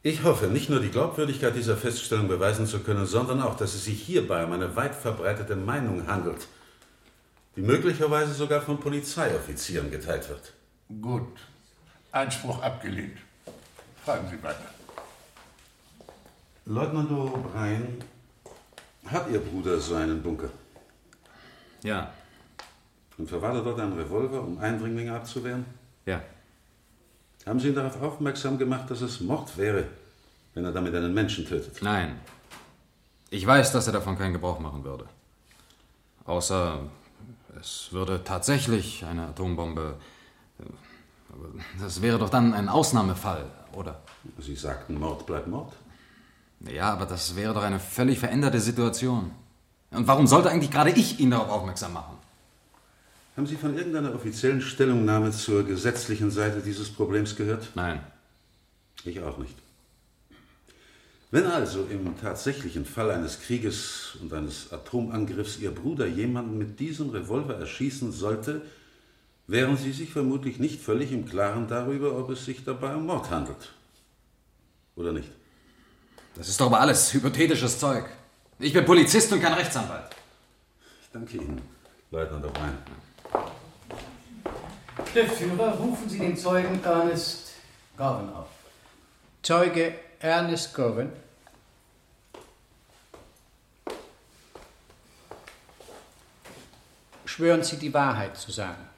Ich 0.04 0.24
hoffe, 0.24 0.48
nicht 0.48 0.70
nur 0.70 0.82
die 0.82 0.90
Glaubwürdigkeit 0.90 1.56
dieser 1.56 1.78
Feststellung 1.78 2.28
beweisen 2.28 2.68
zu 2.68 2.80
können, 2.80 3.06
sondern 3.06 3.42
auch, 3.42 3.56
dass 3.56 3.76
es 3.76 3.86
sich 3.86 4.02
hierbei 4.02 4.44
um 4.44 4.52
eine 4.52 4.76
weit 4.76 4.94
verbreitete 4.94 5.56
Meinung 5.56 6.06
handelt, 6.08 6.48
die 7.56 7.62
möglicherweise 7.62 8.34
sogar 8.34 8.62
von 8.62 8.78
Polizeioffizieren 8.80 9.90
geteilt 9.90 10.28
wird. 10.28 10.52
gut. 11.02 11.30
Einspruch 12.12 12.62
abgelehnt. 12.62 13.18
Fragen 14.06 14.28
Sie 14.30 14.44
weiter. 14.44 14.70
Leutnant 16.66 17.10
O'Brien, 17.10 18.04
hat 19.08 19.30
Ihr 19.32 19.40
Bruder 19.40 19.80
so 19.80 19.96
einen 19.96 20.22
Bunker? 20.22 20.50
Ja. 21.82 22.12
Und 23.18 23.28
verwahrt 23.28 23.56
er 23.56 23.64
dort 23.64 23.80
einen 23.80 23.94
Revolver, 23.94 24.42
um 24.42 24.60
Eindringlinge 24.60 25.12
abzuwehren? 25.12 25.66
Ja. 26.06 26.22
Haben 27.48 27.60
Sie 27.60 27.70
ihn 27.70 27.76
darauf 27.76 28.00
aufmerksam 28.02 28.60
gemacht, 28.60 28.90
dass 28.92 29.02
es 29.02 29.22
Mord 29.22 29.58
wäre, 29.58 29.86
wenn 30.54 30.66
er 30.66 30.72
damit 30.72 30.94
einen 30.94 31.14
Menschen 31.14 31.48
tötet? 31.48 31.82
Nein. 31.82 32.20
Ich 33.32 33.46
weiß, 33.46 33.72
dass 33.72 33.88
er 33.88 33.94
davon 33.94 34.18
keinen 34.18 34.34
Gebrauch 34.34 34.60
machen 34.60 34.84
würde. 34.84 35.06
Außer 36.26 36.80
es 37.60 37.90
würde 37.92 38.24
tatsächlich 38.24 39.04
eine 39.04 39.28
Atombombe. 39.28 39.96
äh, 40.60 40.64
das 41.80 42.02
wäre 42.02 42.18
doch 42.18 42.30
dann 42.30 42.54
ein 42.54 42.70
Ausnahmefall, 42.70 43.46
oder? 43.76 44.02
Sie 44.40 44.56
sagten, 44.56 45.00
Mord 45.00 45.26
bleibt 45.26 45.48
Mord. 45.48 45.74
Ja, 46.62 46.94
aber 46.94 47.06
das 47.06 47.36
wäre 47.36 47.54
doch 47.54 47.64
eine 47.64 47.80
völlig 47.80 48.20
veränderte 48.20 48.60
Situation. 48.60 49.32
Und 49.92 50.08
warum 50.08 50.28
sollte 50.28 50.50
eigentlich 50.50 50.72
gerade 50.72 50.92
ich 50.92 51.20
ihn 51.20 51.32
darauf 51.32 51.50
aufmerksam 51.50 51.94
machen? 51.94 52.18
Haben 53.36 53.48
Sie 53.48 53.56
von 53.56 53.76
irgendeiner 53.78 54.16
offiziellen 54.16 54.62
Stellungnahme 54.62 55.32
zur 55.32 55.64
gesetzlichen 55.64 56.32
Seite 56.32 56.62
dieses 56.62 56.90
Problems 56.90 57.36
gehört? 57.36 57.70
Nein. 57.76 58.00
Ich 59.04 59.20
auch 59.22 59.38
nicht. 59.38 59.56
Wenn 61.32 61.46
also 61.48 61.86
im 61.90 62.18
tatsächlichen 62.20 62.86
Fall 62.86 63.12
eines 63.12 63.42
Krieges 63.42 64.18
und 64.22 64.32
eines 64.34 64.72
Atomangriffs 64.72 65.60
Ihr 65.60 65.72
Bruder 65.72 66.08
jemanden 66.08 66.58
mit 66.58 66.80
diesem 66.80 67.10
Revolver 67.10 67.56
erschießen 67.56 68.14
sollte, 68.14 68.62
wären 69.48 69.78
Sie 69.78 69.92
sich 69.92 70.12
vermutlich 70.12 70.60
nicht 70.60 70.82
völlig 70.82 71.12
im 71.12 71.26
Klaren 71.26 71.68
darüber, 71.68 72.18
ob 72.18 72.30
es 72.30 72.46
sich 72.46 72.64
dabei 72.64 72.96
um 72.96 73.06
Mord 73.06 73.30
handelt. 73.30 73.74
Oder 74.96 75.12
nicht? 75.12 75.30
Das 76.36 76.50
ist 76.50 76.60
doch 76.60 76.68
aber 76.68 76.80
alles 76.80 77.14
hypothetisches 77.14 77.80
Zeug. 77.80 78.06
Ich 78.60 78.74
bin 78.74 78.86
Polizist 78.86 79.32
und 79.32 79.42
kein 79.42 79.54
Rechtsanwalt. 79.54 80.16
Ich 81.02 81.10
danke 81.12 81.38
Ihnen, 81.38 81.62
Leutnant 82.12 82.46
O'Brien. 82.46 82.78
Schriftführer, 85.12 85.74
rufen 85.74 86.10
Sie 86.10 86.20
den 86.20 86.38
Zeugen 86.38 86.84
Ernest 86.84 87.54
Gorman 87.98 88.34
auf. 88.34 88.48
Zeuge 89.44 89.96
Ernest 90.20 90.74
Govan. 90.74 91.12
Schwören 97.26 97.64
Sie 97.64 97.78
die 97.78 97.94
Wahrheit 97.94 98.38
zu 98.38 98.52
sagen. 98.52 98.95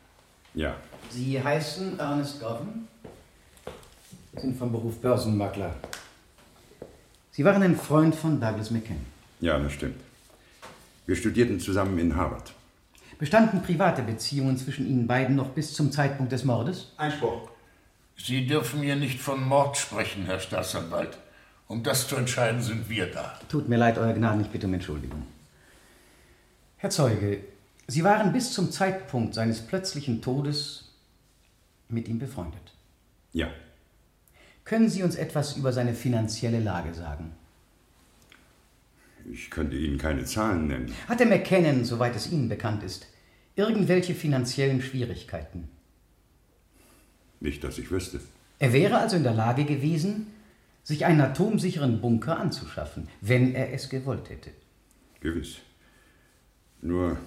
Ja. 0.57 0.75
Sie 1.11 1.41
heißen 1.41 1.99
Ernest 1.99 2.39
Govan, 2.39 2.87
sind 4.35 4.57
vom 4.57 4.71
Beruf 4.71 4.99
Börsenmakler. 4.99 5.75
Sie 7.29 7.45
waren 7.45 7.61
ein 7.61 7.75
Freund 7.75 8.15
von 8.15 8.41
Douglas 8.41 8.71
McKen. 8.71 9.05
Ja, 9.39 9.59
das 9.59 9.73
stimmt. 9.73 10.01
Wir 11.05 11.15
studierten 11.15 11.59
zusammen 11.59 11.99
in 11.99 12.15
Harvard. 12.15 12.53
Bestanden 13.19 13.61
private 13.61 14.01
Beziehungen 14.01 14.57
zwischen 14.57 14.87
Ihnen 14.87 15.05
beiden 15.05 15.35
noch 15.35 15.49
bis 15.49 15.75
zum 15.75 15.91
Zeitpunkt 15.91 16.31
des 16.31 16.43
Mordes? 16.43 16.91
Einspruch. 16.97 17.51
Sie 18.17 18.47
dürfen 18.47 18.79
mir 18.79 18.95
nicht 18.95 19.19
von 19.19 19.43
Mord 19.47 19.77
sprechen, 19.77 20.25
Herr 20.25 20.39
Staatsanwalt. 20.39 21.19
Um 21.67 21.83
das 21.83 22.07
zu 22.07 22.15
entscheiden, 22.15 22.63
sind 22.63 22.89
wir 22.89 23.11
da. 23.11 23.39
Tut 23.47 23.69
mir 23.69 23.77
leid, 23.77 23.99
Euer 23.99 24.13
Gnaden, 24.13 24.41
ich 24.41 24.47
bitte 24.47 24.65
um 24.65 24.73
Entschuldigung. 24.73 25.21
Herr 26.77 26.89
Zeuge, 26.89 27.41
Sie 27.87 28.03
waren 28.03 28.33
bis 28.33 28.51
zum 28.51 28.69
Zeitpunkt 28.71 29.33
seines 29.33 29.61
plötzlichen 29.61 30.21
Todes 30.21 30.93
mit 31.87 32.07
ihm 32.09 32.19
befreundet. 32.19 32.73
Ja. 33.31 33.49
Können 34.65 34.89
Sie 34.89 35.03
uns 35.03 35.15
etwas 35.15 35.55
über 35.55 35.71
seine 35.71 35.93
finanzielle 35.93 36.59
Lage 36.59 36.93
sagen? 36.93 37.31
Ich 39.31 39.49
könnte 39.49 39.77
Ihnen 39.77 39.97
keine 39.97 40.25
Zahlen 40.25 40.67
nennen. 40.67 40.93
Hatte 41.07 41.25
McKinnon, 41.25 41.85
soweit 41.85 42.15
es 42.15 42.31
Ihnen 42.31 42.49
bekannt 42.49 42.83
ist, 42.83 43.07
irgendwelche 43.55 44.13
finanziellen 44.13 44.81
Schwierigkeiten? 44.81 45.69
Nicht, 47.39 47.63
dass 47.63 47.77
ich 47.77 47.91
wüsste. 47.91 48.19
Er 48.59 48.73
wäre 48.73 48.97
also 48.97 49.15
in 49.15 49.23
der 49.23 49.33
Lage 49.33 49.65
gewesen, 49.65 50.27
sich 50.83 51.05
einen 51.05 51.21
atomsicheren 51.21 52.01
Bunker 52.01 52.39
anzuschaffen, 52.39 53.07
wenn 53.21 53.53
er 53.53 53.73
es 53.73 53.89
gewollt 53.89 54.29
hätte. 54.29 54.51
Gewiss. 55.19 55.57
Nur, 56.81 57.17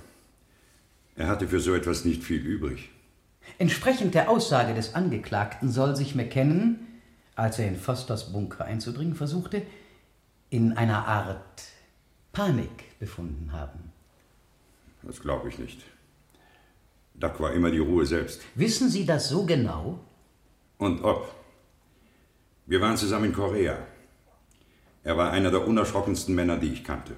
er 1.21 1.29
hatte 1.29 1.47
für 1.47 1.61
so 1.61 1.75
etwas 1.75 2.07
nicht 2.07 2.25
viel 2.25 2.41
übrig. 2.41 2.89
Entsprechend 3.59 4.15
der 4.15 4.31
Aussage 4.31 4.73
des 4.73 4.95
Angeklagten 4.95 5.69
soll 5.69 5.95
sich 5.95 6.15
McKinnon, 6.15 6.79
als 7.37 7.59
er 7.59 7.69
in 7.69 7.77
Fosters 7.77 8.33
Bunker 8.33 8.65
einzudringen 8.65 9.15
versuchte, 9.15 9.61
in 10.49 10.73
einer 10.79 11.07
Art 11.07 11.63
Panik 12.33 12.99
befunden 12.99 13.53
haben. 13.53 13.93
Das 15.03 15.21
glaube 15.21 15.51
ich 15.51 15.59
nicht. 15.59 15.83
Duck 17.17 17.39
war 17.39 17.53
immer 17.53 17.71
die 17.71 17.81
Ruhe 17.81 18.07
selbst. 18.07 18.41
Wissen 18.55 18.89
Sie 18.89 19.05
das 19.05 19.29
so 19.29 19.45
genau? 19.45 20.01
Und 20.79 21.05
ob. 21.05 21.35
Wir 22.65 22.81
waren 22.81 22.97
zusammen 22.97 23.27
in 23.27 23.35
Korea. 23.35 23.77
Er 25.05 25.19
war 25.19 25.33
einer 25.33 25.51
der 25.51 25.67
unerschrockensten 25.67 26.35
Männer, 26.35 26.57
die 26.57 26.73
ich 26.73 26.83
kannte. 26.83 27.15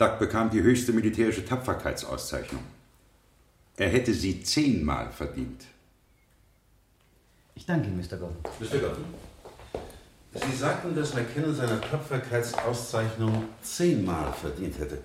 Duck 0.00 0.18
bekam 0.18 0.48
die 0.48 0.62
höchste 0.62 0.94
militärische 0.94 1.44
Tapferkeitsauszeichnung. 1.44 2.62
Er 3.76 3.90
hätte 3.90 4.14
sie 4.14 4.42
zehnmal 4.42 5.10
verdient. 5.10 5.66
Ich 7.54 7.66
danke 7.66 7.88
Ihnen, 7.88 7.98
Mr. 7.98 8.16
Gordon. 8.16 8.38
Mr. 8.58 8.78
Gordon, 8.78 9.04
Sie 10.32 10.56
sagten, 10.56 10.94
dass 10.94 11.12
McKinnon 11.12 11.54
seine 11.54 11.80
Tapferkeitsauszeichnung 11.82 13.44
zehnmal 13.60 14.32
verdient 14.32 14.78
hätte. 14.78 14.98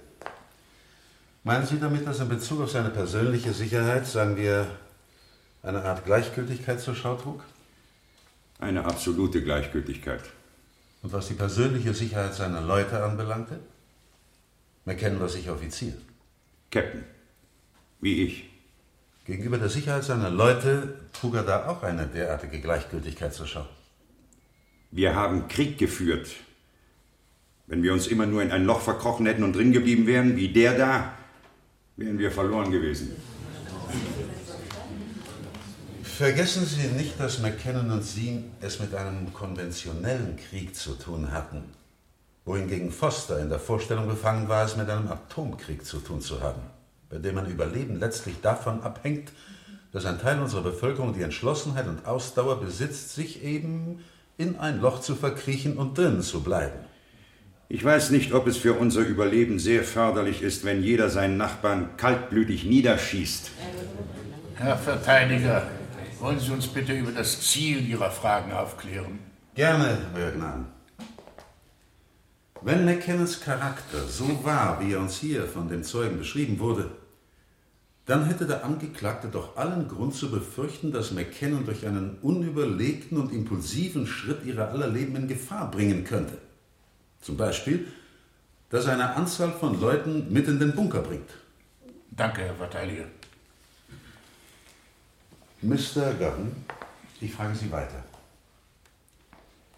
Meinen 1.43 1.65
Sie 1.65 1.79
damit, 1.79 2.07
dass 2.07 2.21
in 2.21 2.29
Bezug 2.29 2.61
auf 2.61 2.71
seine 2.71 2.89
persönliche 2.89 3.51
Sicherheit, 3.51 4.07
sagen 4.07 4.37
wir, 4.37 4.65
eine 5.61 5.83
Art 5.83 6.05
Gleichgültigkeit 6.05 6.79
zur 6.79 6.95
Schau 6.95 7.15
trug? 7.15 7.43
Eine 8.59 8.85
absolute 8.85 9.43
Gleichgültigkeit. 9.43 10.23
Und 11.01 11.11
was 11.11 11.27
die 11.27 11.33
persönliche 11.33 11.93
Sicherheit 11.93 12.33
seiner 12.33 12.61
Leute 12.61 13.03
anbelangte? 13.03 13.59
McKinnon 14.85 15.19
war 15.19 15.29
sicher 15.29 15.53
Offizier. 15.53 15.93
Captain. 16.69 17.03
Wie 18.01 18.23
ich. 18.23 18.49
Gegenüber 19.25 19.57
der 19.57 19.69
Sicherheit 19.69 20.03
seiner 20.03 20.29
Leute 20.29 20.99
trug 21.11 21.35
er 21.35 21.43
da 21.43 21.67
auch 21.67 21.81
eine 21.81 22.05
derartige 22.05 22.61
Gleichgültigkeit 22.61 23.33
zur 23.33 23.47
Schau. 23.47 23.65
Wir 24.91 25.15
haben 25.15 25.47
Krieg 25.47 25.79
geführt. 25.79 26.29
Wenn 27.65 27.81
wir 27.81 27.93
uns 27.93 28.05
immer 28.05 28.27
nur 28.27 28.43
in 28.43 28.51
ein 28.51 28.65
Loch 28.65 28.81
verkrochen 28.81 29.25
hätten 29.25 29.43
und 29.43 29.55
drin 29.55 29.71
geblieben 29.71 30.05
wären, 30.05 30.35
wie 30.35 30.49
der 30.49 30.77
da, 30.77 31.17
wären 31.97 32.19
wir 32.19 32.31
verloren 32.31 32.69
gewesen. 32.71 33.15
Vergessen 36.03 36.63
Sie 36.65 36.87
nicht, 36.89 37.19
dass 37.19 37.39
McKinnon 37.39 37.89
und 37.89 38.03
Sie 38.03 38.43
es 38.61 38.79
mit 38.79 38.93
einem 38.93 39.33
konventionellen 39.33 40.37
Krieg 40.37 40.75
zu 40.75 40.93
tun 40.93 41.31
hatten, 41.31 41.63
wohingegen 42.45 42.91
Foster 42.91 43.39
in 43.39 43.49
der 43.49 43.59
Vorstellung 43.59 44.07
befangen 44.07 44.47
war, 44.47 44.65
es 44.65 44.77
mit 44.77 44.89
einem 44.89 45.11
Atomkrieg 45.11 45.83
zu 45.83 45.97
tun 45.97 46.21
zu 46.21 46.41
haben, 46.41 46.61
bei 47.09 47.17
dem 47.17 47.37
ein 47.37 47.49
Überleben 47.49 47.99
letztlich 47.99 48.39
davon 48.41 48.81
abhängt, 48.83 49.31
dass 49.91 50.05
ein 50.05 50.19
Teil 50.19 50.39
unserer 50.39 50.61
Bevölkerung 50.61 51.13
die 51.13 51.23
Entschlossenheit 51.23 51.87
und 51.87 52.05
Ausdauer 52.05 52.59
besitzt, 52.59 53.15
sich 53.15 53.43
eben 53.43 54.03
in 54.37 54.59
ein 54.59 54.79
Loch 54.79 55.01
zu 55.01 55.15
verkriechen 55.15 55.77
und 55.77 55.97
drinnen 55.97 56.21
zu 56.21 56.43
bleiben. 56.43 56.79
Ich 57.67 57.83
weiß 57.83 58.11
nicht, 58.11 58.31
ob 58.33 58.45
es 58.45 58.57
für 58.57 58.73
unser 58.73 59.01
Überleben 59.01 59.57
sehr 59.57 59.83
förderlich 59.83 60.43
ist, 60.43 60.65
wenn 60.65 60.83
jeder 60.83 61.09
seinen 61.09 61.37
Nachbarn 61.37 61.97
kaltblütig 61.97 62.65
niederschießt. 62.65 63.49
Herr 64.55 64.77
Verteidiger, 64.77 65.63
wollen 66.19 66.39
Sie 66.39 66.51
uns 66.51 66.67
bitte 66.67 66.93
über 66.93 67.11
das 67.11 67.41
Ziel 67.41 67.87
Ihrer 67.87 68.11
Fragen 68.11 68.51
aufklären? 68.51 69.19
Gerne, 69.55 69.97
Euer 70.15 70.31
Gnaden. 70.31 70.75
Wenn 72.62 72.85
McKennons 72.85 73.41
Charakter 73.41 74.07
so 74.07 74.43
war, 74.43 74.79
wie 74.79 74.93
er 74.93 75.00
uns 75.00 75.17
hier 75.17 75.45
von 75.45 75.69
dem 75.69 75.83
Zeugen 75.83 76.17
beschrieben 76.17 76.59
wurde, 76.59 76.89
dann 78.05 78.25
hätte 78.25 78.45
der 78.45 78.63
Angeklagte 78.63 79.27
doch 79.27 79.57
allen 79.57 79.88
Grund 79.88 80.13
zu 80.13 80.29
befürchten, 80.29 80.91
dass 80.91 81.12
McKinnon 81.12 81.65
durch 81.65 81.85
einen 81.85 82.17
unüberlegten 82.21 83.17
und 83.17 83.33
impulsiven 83.33 84.05
Schritt 84.05 84.45
ihrer 84.45 84.69
aller 84.69 84.88
Leben 84.88 85.15
in 85.15 85.27
Gefahr 85.27 85.71
bringen 85.71 86.03
könnte. 86.03 86.38
Zum 87.21 87.35
Beispiel, 87.35 87.88
dass 88.69 88.85
er 88.85 88.93
eine 88.93 89.15
Anzahl 89.15 89.51
von 89.51 89.79
Leuten 89.79 90.31
mit 90.31 90.47
in 90.47 90.59
den 90.59 90.75
Bunker 90.75 91.01
bringt. 91.01 91.29
Danke, 92.12 92.41
Herr 92.41 92.55
Verteidiger. 92.55 93.05
Mr. 95.62 96.13
Gordon, 96.19 96.51
ich 97.19 97.33
frage 97.33 97.55
Sie 97.55 97.71
weiter. 97.71 98.03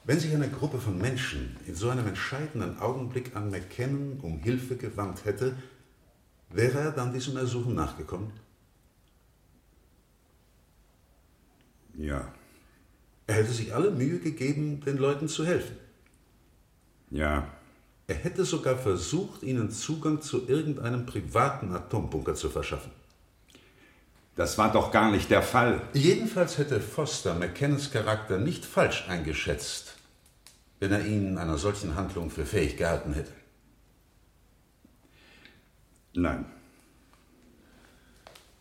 Wenn 0.07 0.21
sich 0.21 0.33
eine 0.33 0.49
Gruppe 0.49 0.79
von 0.79 0.97
Menschen 0.97 1.57
in 1.67 1.75
so 1.75 1.89
einem 1.89 2.07
entscheidenden 2.07 2.79
Augenblick 2.79 3.35
an 3.35 3.51
McKinnon 3.51 4.21
um 4.21 4.39
Hilfe 4.39 4.77
gewandt 4.77 5.25
hätte, 5.25 5.57
wäre 6.49 6.79
er 6.79 6.91
dann 6.93 7.11
diesem 7.11 7.35
Ersuchen 7.35 7.75
nachgekommen? 7.75 8.31
Ja. 11.97 12.31
Er 13.27 13.35
hätte 13.35 13.51
sich 13.51 13.75
alle 13.75 13.91
Mühe 13.91 14.19
gegeben, 14.19 14.79
den 14.79 14.95
Leuten 14.95 15.27
zu 15.27 15.45
helfen. 15.45 15.75
Ja. 17.11 17.45
Er 18.07 18.15
hätte 18.15 18.45
sogar 18.45 18.77
versucht, 18.77 19.43
ihnen 19.43 19.71
Zugang 19.71 20.21
zu 20.21 20.47
irgendeinem 20.47 21.05
privaten 21.05 21.73
Atombunker 21.73 22.35
zu 22.35 22.49
verschaffen. 22.49 22.91
Das 24.37 24.57
war 24.57 24.71
doch 24.71 24.91
gar 24.91 25.11
nicht 25.11 25.31
der 25.31 25.41
Fall. 25.41 25.81
Jedenfalls 25.93 26.59
hätte 26.59 26.79
Foster 26.79 27.33
McKennons 27.33 27.91
Charakter 27.91 28.37
nicht 28.37 28.63
falsch 28.63 29.05
eingeschätzt, 29.09 29.86
wenn 30.79 30.91
er 30.91 31.05
ihn 31.05 31.37
einer 31.37 31.57
solchen 31.57 31.95
Handlung 31.95 32.29
für 32.29 32.45
fähig 32.45 32.77
gehalten 32.77 33.13
hätte. 33.13 33.31
Nein. 36.13 36.45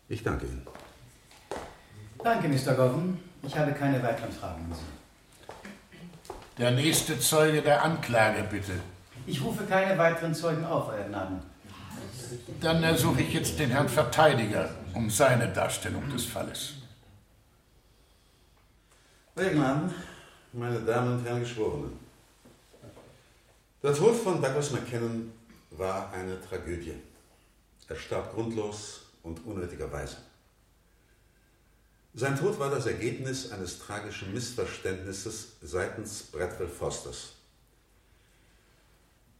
Ich 0.09 0.23
danke 0.23 0.45
Ihnen. 0.45 0.65
Danke, 2.23 2.47
Mr. 2.47 2.73
Gordon. 2.75 3.19
Ich 3.43 3.57
habe 3.57 3.71
keine 3.73 4.01
weiteren 4.01 4.31
Fragen 4.31 4.65
an 4.65 4.73
Sie. 4.73 4.97
Der 6.57 6.71
nächste 6.71 7.19
Zeuge 7.19 7.61
der 7.61 7.83
Anklage, 7.83 8.43
bitte. 8.43 8.73
Ich 9.25 9.43
rufe 9.43 9.63
keine 9.65 9.97
weiteren 9.97 10.33
Zeugen 10.33 10.65
auf, 10.65 10.89
Euer 10.89 11.03
Gnaden. 11.05 11.39
Dann 12.61 12.83
ersuche 12.83 13.21
ich 13.21 13.33
jetzt 13.33 13.59
den 13.59 13.69
Herrn 13.69 13.89
Verteidiger 13.89 14.69
um 14.93 15.09
seine 15.09 15.47
Darstellung 15.49 16.09
des 16.09 16.25
Falles. 16.25 16.73
Euer 19.35 19.51
Gnaden, 19.51 19.93
meine 20.53 20.79
Damen 20.79 21.19
und 21.19 21.25
Herren 21.25 21.41
Geschworenen. 21.41 22.06
Der 23.83 23.93
Tod 23.93 24.15
von 24.15 24.41
Douglas 24.41 24.71
McKinnon 24.71 25.31
war 25.69 26.11
eine 26.11 26.41
Tragödie. 26.41 26.95
Er 27.87 27.95
starb 27.95 28.33
grundlos 28.33 29.01
und 29.21 29.45
unnötigerweise. 29.45 30.17
Sein 32.15 32.35
Tod 32.39 32.57
war 32.57 32.71
das 32.71 32.87
Ergebnis 32.87 33.51
eines 33.51 33.77
tragischen 33.77 34.33
Missverständnisses 34.33 35.57
seitens 35.61 36.23
Bradwell 36.23 36.67
Fosters. 36.67 37.33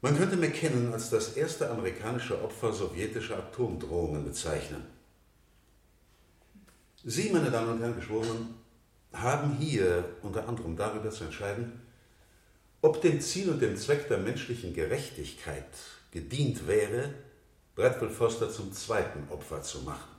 Man 0.02 0.16
könnte 0.16 0.38
McKinnon 0.38 0.94
als 0.94 1.10
das 1.10 1.34
erste 1.34 1.72
amerikanische 1.72 2.40
Opfer 2.40 2.72
sowjetischer 2.72 3.40
Atomdrohungen 3.40 4.24
bezeichnen. 4.24 4.86
Sie, 7.04 7.32
meine 7.32 7.50
Damen 7.50 7.72
und 7.72 7.80
Herren 7.80 7.96
Geschworenen, 7.96 8.54
haben 9.14 9.54
hier 9.54 10.06
unter 10.22 10.48
anderem 10.48 10.78
darüber 10.78 11.10
zu 11.10 11.24
entscheiden, 11.24 11.87
ob 12.82 13.02
dem 13.02 13.22
Ziel 13.22 13.50
und 13.50 13.62
dem 13.62 13.76
Zweck 13.76 14.08
der 14.08 14.20
menschlichen 14.20 14.74
Gerechtigkeit 14.74 15.66
gedient 16.12 16.68
wäre, 16.68 17.14
Bradwell 17.76 18.10
Foster 18.10 18.50
zum 18.50 18.74
zweiten 18.74 19.28
Opfer 19.32 19.62
zu 19.62 19.82
machen. 19.82 20.16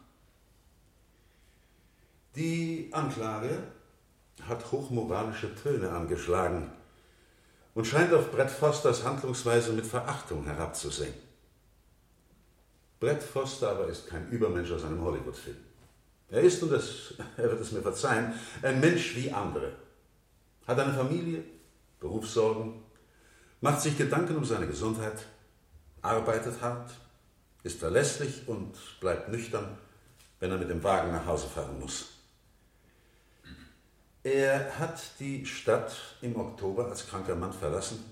Die 2.36 2.88
Anklage 2.92 3.62
hat 4.42 4.70
hochmoralische 4.70 5.54
Töne 5.54 5.90
angeschlagen 5.90 6.70
und 7.74 7.86
scheint 7.86 8.12
auf 8.12 8.30
Brett 8.30 8.50
Fosters 8.50 9.04
Handlungsweise 9.04 9.72
mit 9.72 9.86
Verachtung 9.86 10.44
herabzusehen. 10.44 11.14
Brett 13.00 13.22
Foster 13.22 13.70
aber 13.70 13.86
ist 13.86 14.08
kein 14.08 14.28
Übermensch 14.30 14.70
aus 14.70 14.84
einem 14.84 15.02
Hollywood-Film. 15.02 15.56
Er 16.30 16.40
ist, 16.42 16.62
und 16.62 16.70
das, 16.70 17.14
er 17.36 17.50
wird 17.50 17.60
es 17.60 17.72
mir 17.72 17.82
verzeihen, 17.82 18.34
ein 18.62 18.80
Mensch 18.80 19.16
wie 19.16 19.32
andere. 19.32 19.72
Hat 20.66 20.78
eine 20.78 20.92
Familie, 20.92 21.42
Berufssorgen, 22.00 22.82
macht 23.60 23.80
sich 23.80 23.96
Gedanken 23.98 24.36
um 24.36 24.44
seine 24.44 24.66
Gesundheit, 24.66 25.26
arbeitet 26.02 26.60
hart, 26.60 26.90
ist 27.62 27.80
verlässlich 27.80 28.46
und 28.46 28.74
bleibt 29.00 29.28
nüchtern, 29.28 29.76
wenn 30.40 30.50
er 30.50 30.58
mit 30.58 30.70
dem 30.70 30.82
Wagen 30.82 31.12
nach 31.12 31.26
Hause 31.26 31.48
fahren 31.48 31.78
muss. 31.80 32.10
Er 34.22 34.78
hat 34.78 35.00
die 35.20 35.46
Stadt 35.46 35.92
im 36.20 36.36
Oktober 36.36 36.86
als 36.86 37.06
kranker 37.06 37.34
Mann 37.34 37.52
verlassen 37.52 38.04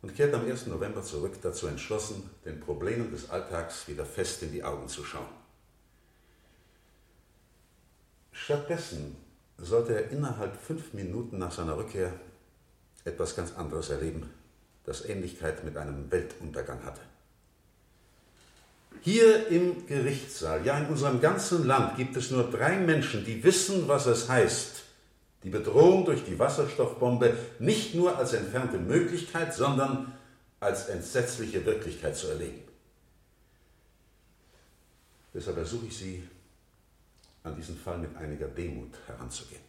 und 0.00 0.14
kehrt 0.14 0.34
am 0.34 0.46
1. 0.46 0.66
November 0.66 1.02
zurück, 1.02 1.34
dazu 1.42 1.66
entschlossen, 1.66 2.30
den 2.44 2.60
Problemen 2.60 3.10
des 3.10 3.30
Alltags 3.30 3.88
wieder 3.88 4.04
fest 4.04 4.42
in 4.42 4.52
die 4.52 4.64
Augen 4.64 4.88
zu 4.88 5.04
schauen. 5.04 5.26
Stattdessen 8.32 9.16
sollte 9.58 9.94
er 9.94 10.10
innerhalb 10.10 10.56
fünf 10.56 10.92
Minuten 10.94 11.38
nach 11.38 11.52
seiner 11.52 11.76
Rückkehr 11.76 12.12
etwas 13.04 13.36
ganz 13.36 13.52
anderes 13.56 13.90
erleben, 13.90 14.30
das 14.84 15.04
Ähnlichkeit 15.04 15.64
mit 15.64 15.76
einem 15.76 16.10
Weltuntergang 16.10 16.84
hatte. 16.84 17.00
Hier 19.00 19.48
im 19.48 19.86
Gerichtssaal, 19.86 20.64
ja 20.64 20.78
in 20.78 20.86
unserem 20.86 21.20
ganzen 21.20 21.66
Land, 21.66 21.96
gibt 21.96 22.16
es 22.16 22.30
nur 22.30 22.50
drei 22.50 22.76
Menschen, 22.76 23.24
die 23.24 23.42
wissen, 23.42 23.88
was 23.88 24.06
es 24.06 24.28
heißt, 24.28 24.82
die 25.42 25.50
Bedrohung 25.50 26.04
durch 26.04 26.24
die 26.24 26.38
Wasserstoffbombe 26.38 27.36
nicht 27.58 27.94
nur 27.94 28.16
als 28.16 28.32
entfernte 28.32 28.78
Möglichkeit, 28.78 29.54
sondern 29.54 30.12
als 30.60 30.88
entsetzliche 30.88 31.64
Wirklichkeit 31.66 32.16
zu 32.16 32.28
erleben. 32.28 32.62
Deshalb 35.34 35.56
ersuche 35.56 35.86
ich 35.86 35.96
Sie, 35.96 36.22
an 37.42 37.56
diesen 37.56 37.76
Fall 37.76 37.98
mit 37.98 38.16
einiger 38.16 38.46
Demut 38.46 38.94
heranzugehen. 39.08 39.62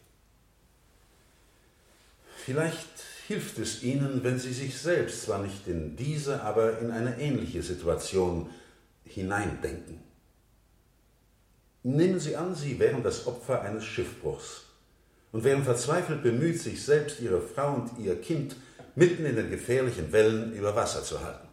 Vielleicht 2.36 3.13
hilft 3.26 3.58
es 3.58 3.82
Ihnen, 3.82 4.22
wenn 4.22 4.38
Sie 4.38 4.52
sich 4.52 4.78
selbst 4.78 5.22
zwar 5.22 5.38
nicht 5.38 5.66
in 5.66 5.96
diese, 5.96 6.42
aber 6.42 6.78
in 6.78 6.90
eine 6.90 7.18
ähnliche 7.18 7.62
Situation 7.62 8.50
hineindenken. 9.04 10.00
Nehmen 11.82 12.20
Sie 12.20 12.36
an, 12.36 12.54
Sie 12.54 12.78
wären 12.78 13.02
das 13.02 13.26
Opfer 13.26 13.62
eines 13.62 13.84
Schiffbruchs 13.84 14.64
und 15.32 15.44
wären 15.44 15.64
verzweifelt 15.64 16.22
bemüht, 16.22 16.60
sich 16.60 16.82
selbst, 16.82 17.20
ihre 17.20 17.40
Frau 17.40 17.74
und 17.74 17.98
ihr 17.98 18.20
Kind 18.20 18.56
mitten 18.94 19.24
in 19.24 19.36
den 19.36 19.50
gefährlichen 19.50 20.12
Wellen 20.12 20.52
über 20.54 20.76
Wasser 20.76 21.02
zu 21.02 21.20
halten. 21.20 21.48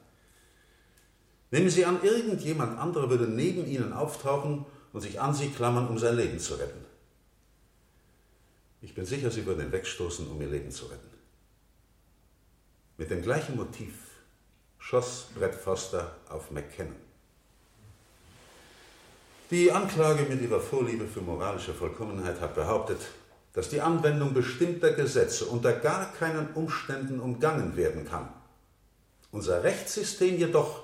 Nehmen 1.52 1.70
Sie 1.70 1.86
an, 1.86 2.02
irgendjemand 2.04 2.80
anderer 2.80 3.10
würde 3.10 3.28
neben 3.28 3.66
Ihnen 3.68 3.92
auftauchen 3.92 4.66
und 4.94 5.02
sich 5.02 5.20
an 5.20 5.34
Sie 5.34 5.50
klammern, 5.50 5.88
um 5.88 5.98
sein 5.98 6.16
Leben 6.16 6.40
zu 6.40 6.56
retten. 6.56 6.86
Ich 8.82 8.96
bin 8.96 9.06
sicher, 9.06 9.32
Sie 9.32 9.46
würden 9.46 9.66
ihn 9.66 9.72
wegstoßen, 9.72 10.28
um 10.28 10.42
Ihr 10.42 10.48
Leben 10.48 10.72
zu 10.72 10.86
retten. 10.86 11.21
Mit 13.02 13.10
dem 13.10 13.24
gleichen 13.24 13.56
Motiv 13.56 13.94
schoss 14.78 15.30
Brett 15.34 15.56
Foster 15.56 16.18
auf 16.30 16.52
McKinnon. 16.52 16.96
Die 19.50 19.72
Anklage 19.72 20.22
mit 20.30 20.40
ihrer 20.40 20.60
Vorliebe 20.60 21.08
für 21.08 21.22
moralische 21.22 21.74
Vollkommenheit 21.74 22.40
hat 22.40 22.54
behauptet, 22.54 23.00
dass 23.54 23.70
die 23.70 23.82
Anwendung 23.82 24.36
bestimmter 24.36 24.94
Gesetze 24.94 25.46
unter 25.46 25.74
gar 25.74 26.14
keinen 26.14 26.54
Umständen 26.54 27.20
umgangen 27.20 27.76
werden 27.76 28.06
kann. 28.08 28.30
Unser 29.32 29.64
Rechtssystem 29.64 30.38
jedoch 30.38 30.84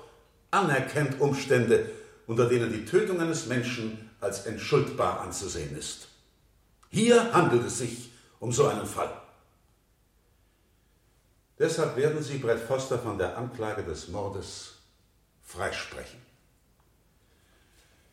anerkennt 0.50 1.20
Umstände, 1.20 1.88
unter 2.26 2.48
denen 2.48 2.72
die 2.72 2.84
Tötung 2.84 3.20
eines 3.20 3.46
Menschen 3.46 4.10
als 4.20 4.44
entschuldbar 4.44 5.20
anzusehen 5.20 5.78
ist. 5.78 6.08
Hier 6.90 7.32
handelt 7.32 7.64
es 7.64 7.78
sich 7.78 8.10
um 8.40 8.50
so 8.50 8.66
einen 8.66 8.86
Fall. 8.86 9.27
Deshalb 11.58 11.96
werden 11.96 12.22
Sie 12.22 12.38
Brett 12.38 12.60
Foster 12.60 12.98
von 12.98 13.18
der 13.18 13.36
Anklage 13.36 13.82
des 13.82 14.08
Mordes 14.08 14.74
freisprechen. 15.44 16.20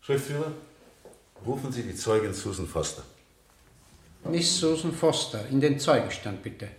Schriftführer, 0.02 0.52
rufen 1.46 1.72
Sie 1.72 1.84
die 1.84 1.96
Zeugin 1.96 2.34
Susan 2.34 2.68
Foster. 2.68 3.04
Miss 4.24 4.58
Susan 4.60 4.92
Foster, 4.92 5.48
in 5.48 5.62
den 5.62 5.80
Zeugenstand 5.80 6.42
bitte. 6.42 6.70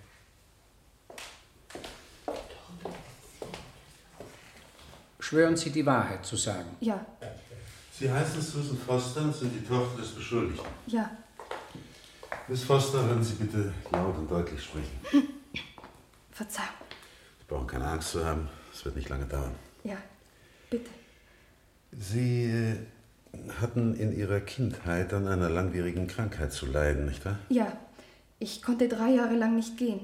Schwören 5.21 5.57
Sie 5.57 5.71
die 5.71 5.87
Wahrheit 5.87 6.25
zu 6.27 6.37
sagen. 6.37 6.77
Ja, 6.81 7.05
Sie 7.99 8.11
heißen 8.11 8.43
Susan 8.43 8.77
Foster 8.77 9.23
und 9.23 9.35
sind 9.35 9.53
die 9.53 9.65
Tochter 9.65 10.01
des 10.01 10.11
Beschuldigten. 10.11 10.67
ja. 10.87 11.11
Miss 12.49 12.63
Foster, 12.63 13.05
würden 13.09 13.25
Sie 13.25 13.35
bitte 13.35 13.73
laut 13.91 14.17
und 14.19 14.31
deutlich 14.31 14.63
sprechen. 14.63 15.01
Verzeihung. 16.37 16.69
Sie 17.39 17.47
brauchen 17.49 17.67
keine 17.67 17.87
Angst 17.87 18.11
zu 18.11 18.23
haben, 18.23 18.47
es 18.71 18.85
wird 18.85 18.95
nicht 18.95 19.09
lange 19.09 19.25
dauern. 19.25 19.55
Ja, 19.85 19.97
bitte. 20.69 20.91
Sie 21.99 22.45
äh, 22.45 22.77
hatten 23.59 23.95
in 23.95 24.15
Ihrer 24.15 24.41
Kindheit 24.41 25.15
an 25.15 25.29
einer 25.29 25.49
langwierigen 25.49 26.09
Krankheit 26.09 26.53
zu 26.53 26.67
leiden, 26.67 27.07
nicht 27.07 27.25
wahr? 27.25 27.39
Ja, 27.49 27.73
ich 28.39 28.63
konnte 28.63 28.87
drei 28.87 29.13
Jahre 29.13 29.35
lang 29.35 29.57
nicht 29.57 29.79
gehen. 29.79 30.01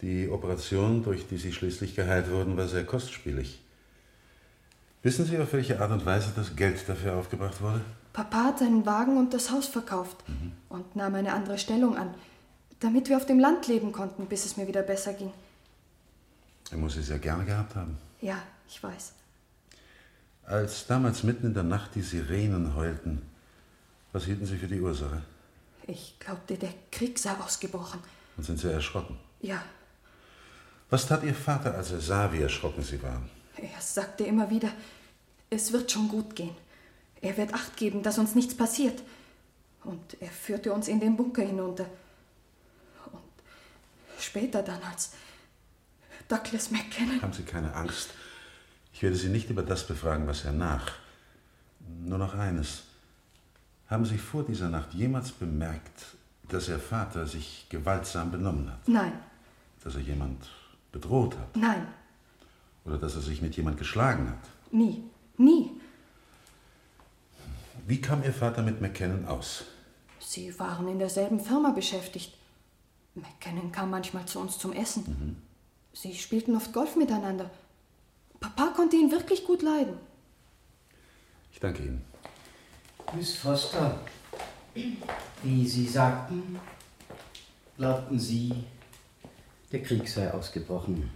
Die 0.00 0.28
Operation, 0.28 1.02
durch 1.02 1.26
die 1.26 1.38
Sie 1.38 1.52
schließlich 1.52 1.96
geheilt 1.96 2.30
wurden, 2.30 2.56
war 2.56 2.68
sehr 2.68 2.84
kostspielig. 2.84 3.60
Wissen 5.02 5.24
Sie, 5.24 5.38
auf 5.38 5.52
welche 5.52 5.80
Art 5.80 5.90
und 5.90 6.06
Weise 6.06 6.32
das 6.36 6.54
Geld 6.54 6.88
dafür 6.88 7.16
aufgebracht 7.16 7.60
wurde? 7.60 7.80
Papa 8.12 8.44
hat 8.44 8.60
seinen 8.60 8.86
Wagen 8.86 9.18
und 9.18 9.34
das 9.34 9.50
Haus 9.50 9.66
verkauft 9.66 10.18
und 10.68 10.94
nahm 10.94 11.16
eine 11.16 11.32
andere 11.32 11.58
Stellung 11.58 11.96
an, 11.96 12.14
damit 12.80 13.08
wir 13.08 13.16
auf 13.16 13.26
dem 13.26 13.38
Land 13.38 13.66
leben 13.68 13.92
konnten, 13.92 14.26
bis 14.26 14.44
es 14.44 14.56
mir 14.56 14.66
wieder 14.66 14.82
besser 14.82 15.12
ging. 15.12 15.32
Er 16.70 16.78
muss 16.78 16.94
Sie 16.94 17.02
sehr 17.02 17.18
gerne 17.18 17.44
gehabt 17.44 17.74
haben. 17.76 17.96
Ja, 18.20 18.42
ich 18.68 18.82
weiß. 18.82 19.12
Als 20.44 20.86
damals 20.86 21.22
mitten 21.22 21.46
in 21.46 21.54
der 21.54 21.62
Nacht 21.62 21.94
die 21.94 22.02
Sirenen 22.02 22.74
heulten, 22.74 23.22
was 24.12 24.24
hielten 24.24 24.46
Sie 24.46 24.56
für 24.56 24.68
die 24.68 24.80
Ursache? 24.80 25.22
Ich 25.86 26.16
glaubte, 26.18 26.56
der 26.56 26.72
Krieg 26.90 27.18
sei 27.18 27.30
ausgebrochen. 27.32 28.00
Und 28.36 28.44
sind 28.44 28.58
Sie 28.58 28.70
erschrocken? 28.72 29.18
Ja, 29.40 29.62
Was 30.90 31.06
tat 31.06 31.22
Ihr 31.24 31.34
Vater, 31.34 31.74
als 31.74 31.90
er 31.90 32.00
sah, 32.00 32.32
wie 32.32 32.40
erschrocken 32.42 32.82
Sie 32.82 33.02
waren? 33.02 33.28
er 33.56 33.80
sagte 33.80 34.24
immer 34.24 34.50
wieder, 34.50 34.70
es 35.50 35.72
wird 35.72 35.90
schon 35.90 36.08
gut 36.08 36.36
gehen. 36.36 36.54
Er 37.20 37.36
wird 37.36 37.54
Acht 37.54 37.76
geben, 37.76 38.02
dass 38.02 38.18
uns 38.18 38.34
nichts 38.34 38.56
passiert. 38.56 39.02
Und 39.84 40.16
er 40.20 40.28
führte 40.30 40.72
uns 40.72 40.88
in 40.88 41.00
den 41.00 41.16
Bunker 41.16 41.42
hinunter. 41.42 41.86
Später 44.18 44.62
dann, 44.62 44.82
als 44.82 45.12
Douglas 46.28 46.70
McKinnon. 46.70 47.20
Haben 47.22 47.32
Sie 47.32 47.42
keine 47.42 47.74
Angst. 47.74 48.10
Ich 48.92 49.02
werde 49.02 49.16
Sie 49.16 49.28
nicht 49.28 49.50
über 49.50 49.62
das 49.62 49.86
befragen, 49.86 50.26
was 50.26 50.44
er 50.44 50.52
nach. 50.52 50.92
Nur 52.00 52.18
noch 52.18 52.34
eines. 52.34 52.84
Haben 53.88 54.04
Sie 54.04 54.18
vor 54.18 54.42
dieser 54.44 54.68
Nacht 54.68 54.94
jemals 54.94 55.30
bemerkt, 55.30 56.16
dass 56.48 56.68
Ihr 56.68 56.78
Vater 56.78 57.26
sich 57.26 57.66
gewaltsam 57.68 58.30
benommen 58.32 58.70
hat? 58.70 58.88
Nein, 58.88 59.12
Dass 59.84 59.94
er 59.94 60.00
jemand 60.00 60.48
bedroht 60.90 61.36
hat? 61.36 61.54
nein, 61.56 61.86
Oder 62.84 62.98
dass 62.98 63.14
er 63.14 63.20
sich 63.20 63.42
mit 63.42 63.56
jemand 63.56 63.78
geschlagen 63.78 64.28
hat? 64.30 64.72
nie, 64.72 65.04
nie. 65.36 65.70
Wie 67.86 68.00
kam 68.00 68.24
Ihr 68.24 68.32
Vater 68.32 68.62
mit 68.62 68.80
McKinnon 68.80 69.26
aus? 69.26 69.64
Sie 70.18 70.58
waren 70.58 70.88
in 70.88 70.98
derselben 70.98 71.38
Firma 71.38 71.70
beschäftigt. 71.70 72.35
McKinnon 73.16 73.72
kam 73.72 73.90
manchmal 73.90 74.26
zu 74.26 74.38
uns 74.38 74.58
zum 74.58 74.72
Essen. 74.72 75.42
Sie 75.92 76.14
spielten 76.14 76.54
oft 76.54 76.72
Golf 76.72 76.96
miteinander. 76.96 77.50
Papa 78.40 78.72
konnte 78.76 78.96
ihn 78.96 79.10
wirklich 79.10 79.44
gut 79.44 79.62
leiden. 79.62 79.96
Ich 81.52 81.58
danke 81.58 81.82
Ihnen. 81.82 82.04
Miss 83.14 83.36
Foster, 83.36 83.98
wie 84.74 85.66
Sie 85.66 85.88
sagten, 85.88 86.60
glaubten 87.78 88.18
Sie, 88.18 88.52
der 89.72 89.82
Krieg 89.82 90.06
sei 90.08 90.30
ausgebrochen. 90.30 91.10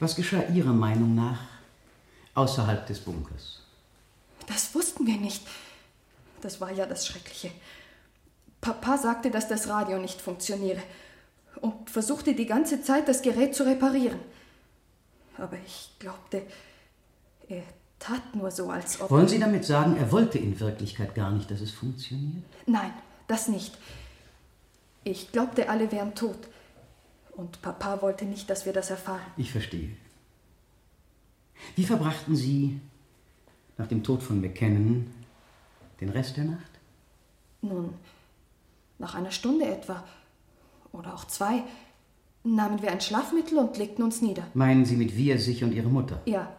Was 0.00 0.16
geschah 0.16 0.42
Ihrer 0.52 0.72
Meinung 0.72 1.14
nach 1.14 1.40
außerhalb 2.34 2.86
des 2.86 3.00
Bunkers? 3.00 3.62
Das 4.46 4.74
wussten 4.74 5.06
wir 5.06 5.16
nicht. 5.16 5.46
Das 6.40 6.60
war 6.60 6.72
ja 6.72 6.86
das 6.86 7.06
Schreckliche. 7.06 7.50
Papa 8.60 8.98
sagte, 8.98 9.30
dass 9.30 9.48
das 9.48 9.68
Radio 9.68 9.98
nicht 9.98 10.20
funktioniere 10.20 10.82
und 11.60 11.90
versuchte 11.90 12.34
die 12.34 12.46
ganze 12.46 12.82
Zeit, 12.82 13.08
das 13.08 13.22
Gerät 13.22 13.54
zu 13.54 13.64
reparieren. 13.64 14.18
Aber 15.36 15.56
ich 15.66 15.90
glaubte, 15.98 16.42
er 17.48 17.62
tat 17.98 18.34
nur 18.34 18.50
so, 18.50 18.70
als 18.70 19.00
ob. 19.00 19.10
Wollen 19.10 19.28
Sie 19.28 19.38
damit 19.38 19.64
sagen, 19.64 19.96
er 19.96 20.10
wollte 20.10 20.38
in 20.38 20.58
Wirklichkeit 20.58 21.14
gar 21.14 21.30
nicht, 21.30 21.50
dass 21.50 21.60
es 21.60 21.70
funktioniert? 21.70 22.44
Nein, 22.66 22.92
das 23.26 23.48
nicht. 23.48 23.76
Ich 25.04 25.32
glaubte, 25.32 25.68
alle 25.68 25.90
wären 25.92 26.14
tot. 26.14 26.48
Und 27.32 27.62
Papa 27.62 28.02
wollte 28.02 28.24
nicht, 28.24 28.50
dass 28.50 28.66
wir 28.66 28.72
das 28.72 28.90
erfahren. 28.90 29.32
Ich 29.36 29.52
verstehe. 29.52 29.90
Wie 31.76 31.84
verbrachten 31.84 32.34
Sie 32.36 32.80
nach 33.76 33.86
dem 33.86 34.02
Tod 34.02 34.22
von 34.22 34.40
McKinnon 34.40 35.06
den 36.00 36.08
Rest 36.08 36.36
der 36.36 36.44
Nacht? 36.44 36.70
Nun, 37.62 37.94
nach 38.98 39.14
einer 39.14 39.30
Stunde 39.30 39.66
etwa, 39.66 40.04
oder 40.92 41.14
auch 41.14 41.26
zwei, 41.26 41.62
nahmen 42.44 42.82
wir 42.82 42.90
ein 42.90 43.00
Schlafmittel 43.00 43.58
und 43.58 43.76
legten 43.76 44.02
uns 44.02 44.22
nieder. 44.22 44.44
Meinen 44.54 44.84
Sie 44.84 44.96
mit 44.96 45.16
wir, 45.16 45.38
sich 45.38 45.62
und 45.64 45.72
Ihre 45.72 45.88
Mutter? 45.88 46.20
Ja, 46.24 46.52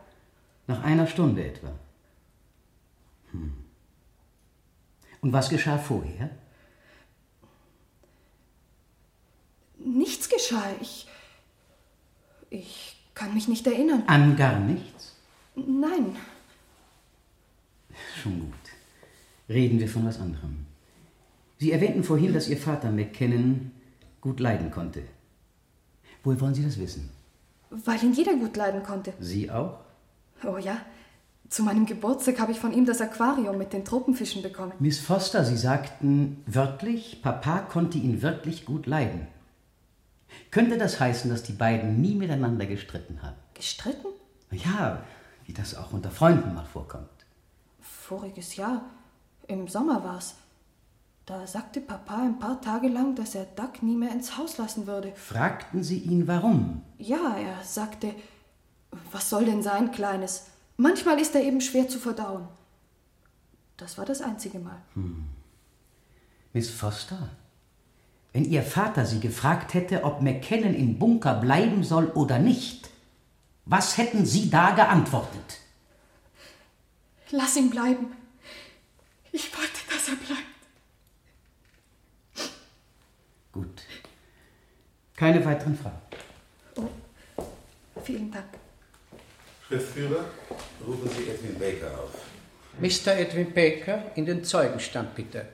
Nach 0.68 0.84
einer 0.84 1.08
Stunde 1.08 1.44
etwa. 1.46 1.72
Hm. 3.32 3.54
Und 5.22 5.34
was 5.34 5.50
geschah 5.50 5.78
vorher? 5.78 6.30
nichts 9.80 10.30
geschah. 10.30 10.64
Ich. 10.82 11.08
Ich 12.50 12.96
kann 13.14 13.34
mich 13.34 13.48
nicht 13.48 13.66
erinnern. 13.68 14.04
An 14.08 14.36
gar 14.36 14.60
nichts? 14.60 15.16
Nein, 15.56 16.16
Schon 18.22 18.40
gut. 18.40 18.54
Reden 19.50 19.80
wir 19.80 19.88
von 19.90 20.06
was 20.06 20.20
anderem. 20.20 20.66
Sie 21.60 21.72
erwähnten 21.72 22.04
vorhin, 22.04 22.34
dass 22.34 22.48
Ihr 22.48 22.58
Vater 22.58 22.92
McKinnon 22.92 23.72
gut 24.22 24.40
leiden 24.40 24.72
konnte. 24.72 25.04
Woher 26.24 26.42
wollen 26.42 26.56
Sie 26.56 26.64
das 26.64 26.80
wissen? 26.80 27.10
weil 27.72 28.04
ihn 28.04 28.14
jeder 28.14 28.34
gut 28.36 28.58
leiden 28.58 28.84
konnte. 28.84 29.14
Sie 29.20 29.52
auch? 29.52 29.80
Oh 30.44 30.58
ja, 30.58 30.78
zu 31.50 31.64
meinem 31.64 31.86
Geburtstag 31.86 32.40
habe 32.40 32.52
ich 32.52 32.60
von 32.60 32.74
ihm 32.74 32.86
das 32.86 33.02
Aquarium 33.02 33.58
mit 33.58 33.74
den 33.74 33.86
Tropenfischen 33.86 34.42
bekommen. 34.42 34.74
Miss 34.80 35.00
Foster, 35.00 35.46
Sie 35.46 35.58
sagten 35.58 36.44
wörtlich, 36.46 37.22
Papa 37.22 37.60
konnte 37.60 37.98
ihn 37.98 38.22
wirklich 38.22 38.66
gut 38.66 38.86
leiden. 38.86 39.28
Könnte 40.52 40.78
das 40.78 41.00
heißen, 41.00 41.30
dass 41.30 41.44
die 41.44 41.54
beiden 41.54 42.02
nie 42.02 42.16
miteinander 42.16 42.66
gestritten 42.66 43.22
haben? 43.22 43.36
Gestritten? 43.54 44.08
Ja, 44.52 45.04
wie 45.46 45.54
das 45.54 45.76
auch 45.76 45.92
unter 45.92 46.12
Freunden 46.12 46.54
mal 46.54 46.66
vorkommt. 46.66 47.10
Voriges 47.82 48.56
Jahr. 48.56 48.84
Im 49.48 49.68
Sommer 49.68 50.04
war's. 50.04 50.36
Da 51.30 51.46
sagte 51.46 51.80
Papa 51.80 52.24
ein 52.24 52.40
paar 52.40 52.60
Tage 52.60 52.88
lang, 52.88 53.14
dass 53.14 53.36
er 53.36 53.46
Duck 53.46 53.84
nie 53.84 53.96
mehr 53.96 54.12
ins 54.12 54.36
Haus 54.36 54.58
lassen 54.58 54.88
würde. 54.88 55.14
Fragten 55.16 55.84
Sie 55.84 56.00
ihn, 56.00 56.28
warum? 56.28 56.82
Ja, 56.98 57.38
er 57.38 57.64
sagte, 57.64 58.16
was 59.12 59.30
soll 59.30 59.46
denn 59.46 59.62
sein, 59.62 59.92
Kleines? 59.92 60.48
Manchmal 60.78 61.20
ist 61.20 61.36
er 61.36 61.44
eben 61.44 61.62
schwer 61.62 61.88
zu 61.88 62.00
verdauen. 62.00 62.48
Das 63.78 64.00
war 64.00 64.06
das 64.06 64.24
einzige 64.24 64.58
Mal. 64.58 64.82
Miss 66.52 66.72
Foster, 66.72 67.30
wenn 68.34 68.46
Ihr 68.46 68.64
Vater 68.64 69.06
Sie 69.06 69.20
gefragt 69.20 69.76
hätte, 69.76 70.06
ob 70.06 70.24
McKinnon 70.24 70.74
im 70.74 70.98
Bunker 70.98 71.36
bleiben 71.36 71.84
soll 71.84 72.08
oder 72.08 72.40
nicht, 72.40 72.90
was 73.66 74.00
hätten 74.00 74.26
Sie 74.26 74.50
da 74.50 74.72
geantwortet? 74.72 75.60
Lass 77.30 77.56
ihn 77.56 77.70
bleiben. 77.70 78.08
Ich 79.32 79.56
wollte, 79.56 79.80
dass 79.94 80.10
er 80.10 80.16
bleibt. 80.16 80.39
Gut. 83.60 83.82
Keine 85.18 85.44
weiteren 85.44 85.78
Fragen. 85.78 86.00
Oh, 86.78 87.44
vielen 88.02 88.32
Dank. 88.32 88.46
Schriftführer, 89.68 90.24
rufen 90.88 91.10
Sie 91.10 91.30
Edwin 91.30 91.60
Baker 91.60 91.92
auf. 92.00 92.14
Mr. 92.80 93.18
Edwin 93.20 93.54
Baker, 93.54 94.14
in 94.16 94.26
den 94.26 94.46
Zeugenstand 94.46 95.14
bitte. 95.14 95.46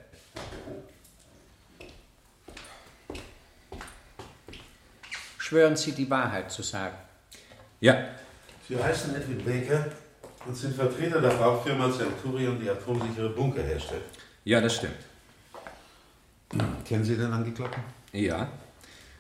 Schwören 5.40 5.76
Sie, 5.76 5.92
die 5.94 6.08
Wahrheit 6.08 6.52
zu 6.52 6.62
sagen. 6.62 6.98
Ja. 7.80 8.10
Sie 8.68 8.78
heißen 8.78 9.16
Edwin 9.16 9.44
Baker 9.44 9.88
und 10.46 10.56
sind 10.56 10.76
Vertreter 10.76 11.22
der 11.22 11.30
Baufirma 11.30 11.92
Centurion, 11.92 12.60
die 12.60 12.70
atomsichere 12.70 13.30
Bunker 13.30 13.64
herstellt. 13.64 14.04
Ja, 14.44 14.62
das 14.62 14.76
stimmt. 14.76 15.15
Kennen 16.86 17.04
Sie 17.04 17.16
den 17.18 17.32
Angeklagten? 17.32 17.84
Ja. 18.14 18.48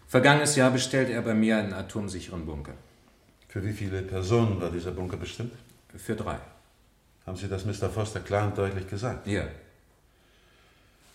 Vergangenes 0.08 0.56
Jahr 0.56 0.72
bestellt 0.72 1.10
er 1.10 1.22
bei 1.22 1.34
mir 1.34 1.58
einen 1.58 1.74
atomsicheren 1.74 2.46
Bunker. 2.46 2.74
Für 3.50 3.66
wie 3.66 3.74
viele 3.74 4.02
Personen 4.04 4.62
war 4.62 4.70
dieser 4.70 4.92
Bunker 4.92 5.18
bestimmt? 5.18 5.54
Für 5.98 6.16
drei. 6.16 6.38
Haben 7.26 7.38
Sie 7.38 7.48
das 7.48 7.66
Mr. 7.66 7.90
Foster 7.90 8.20
klar 8.20 8.48
und 8.48 8.58
deutlich 8.58 8.88
gesagt? 8.88 9.26
Ja. 9.28 9.46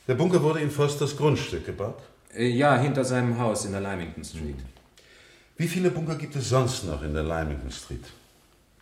Der 0.09 0.15
Bunker 0.15 0.43
wurde 0.43 0.61
in 0.61 0.71
Fosters 0.71 1.17
Grundstück 1.17 1.67
gebaut? 1.67 2.03
Äh, 2.35 2.49
Ja, 2.49 2.77
hinter 2.79 3.05
seinem 3.05 3.39
Haus 3.39 3.65
in 3.65 3.73
der 3.73 3.81
Lymington 3.81 4.25
Street. 4.25 4.57
Wie 5.57 5.69
viele 5.69 5.91
Bunker 5.91 6.17
gibt 6.17 6.35
es 6.35 6.49
sonst 6.49 6.85
noch 6.85 7.03
in 7.03 7.15
der 7.15 7.23
Lymington 7.23 7.71
Street? 7.71 8.05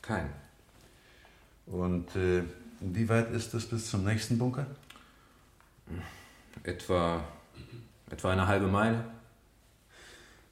Kein. 0.00 0.30
Und 1.66 2.14
äh, 2.16 2.42
inwieweit 2.80 3.30
ist 3.32 3.52
es 3.52 3.66
bis 3.66 3.90
zum 3.90 4.04
nächsten 4.04 4.38
Bunker? 4.38 4.66
Etwa, 6.62 7.22
etwa 8.10 8.30
eine 8.30 8.46
halbe 8.46 8.66
Meile. 8.66 9.04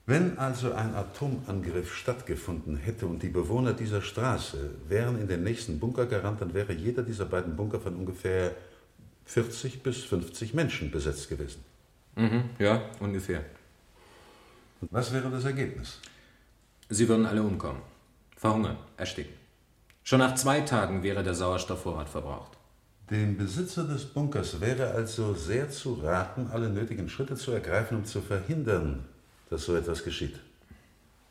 Wenn 0.07 0.39
also 0.39 0.73
ein 0.73 0.95
Atomangriff 0.95 1.95
stattgefunden 1.95 2.77
hätte 2.77 3.07
und 3.07 3.23
die 3.23 3.29
Bewohner 3.29 3.73
dieser 3.73 4.03
Straße 4.03 4.71
wären 4.89 5.21
in 5.21 5.27
den 5.27 5.43
nächsten 5.43 5.81
Bunker 5.81 6.07
gerannt, 6.07 6.41
dann 6.41 6.55
wäre 6.55 6.73
jeder 6.73 7.03
dieser 7.03 7.25
beiden 7.25 7.57
Bunker 7.57 7.81
von 7.81 7.97
ungefähr 7.97 8.55
40 9.25 9.83
bis 9.83 10.05
50 10.05 10.55
Menschen 10.55 10.93
besetzt 10.93 11.29
gewesen. 11.29 11.65
Mhm, 12.15 12.51
ja, 12.61 12.83
ungefähr. 13.01 13.45
Und 14.81 14.93
was 14.93 15.13
wäre 15.13 15.29
das 15.29 15.45
Ergebnis? 15.45 16.01
Sie 16.89 17.09
würden 17.09 17.27
alle 17.27 17.43
umkommen. 17.43 17.83
Verhungern, 18.37 18.77
ersticken. 18.97 19.35
Schon 20.05 20.21
nach 20.21 20.37
zwei 20.37 20.61
Tagen 20.61 21.03
wäre 21.03 21.25
der 21.25 21.35
Sauerstoffvorrat 21.35 22.09
verbraucht. 22.09 22.56
Dem 23.11 23.37
Besitzer 23.37 23.85
des 23.85 24.05
Bunkers 24.05 24.61
wäre 24.61 24.91
also 24.91 25.35
sehr 25.35 25.71
zu 25.71 25.95
raten, 25.95 26.49
alle 26.53 26.69
nötigen 26.69 27.09
Schritte 27.09 27.37
zu 27.37 27.53
ergreifen, 27.53 27.99
um 27.99 28.05
zu 28.05 28.21
verhindern, 28.21 29.05
dass 29.49 29.65
so 29.65 29.77
etwas 29.77 30.03
geschieht. 30.03 30.41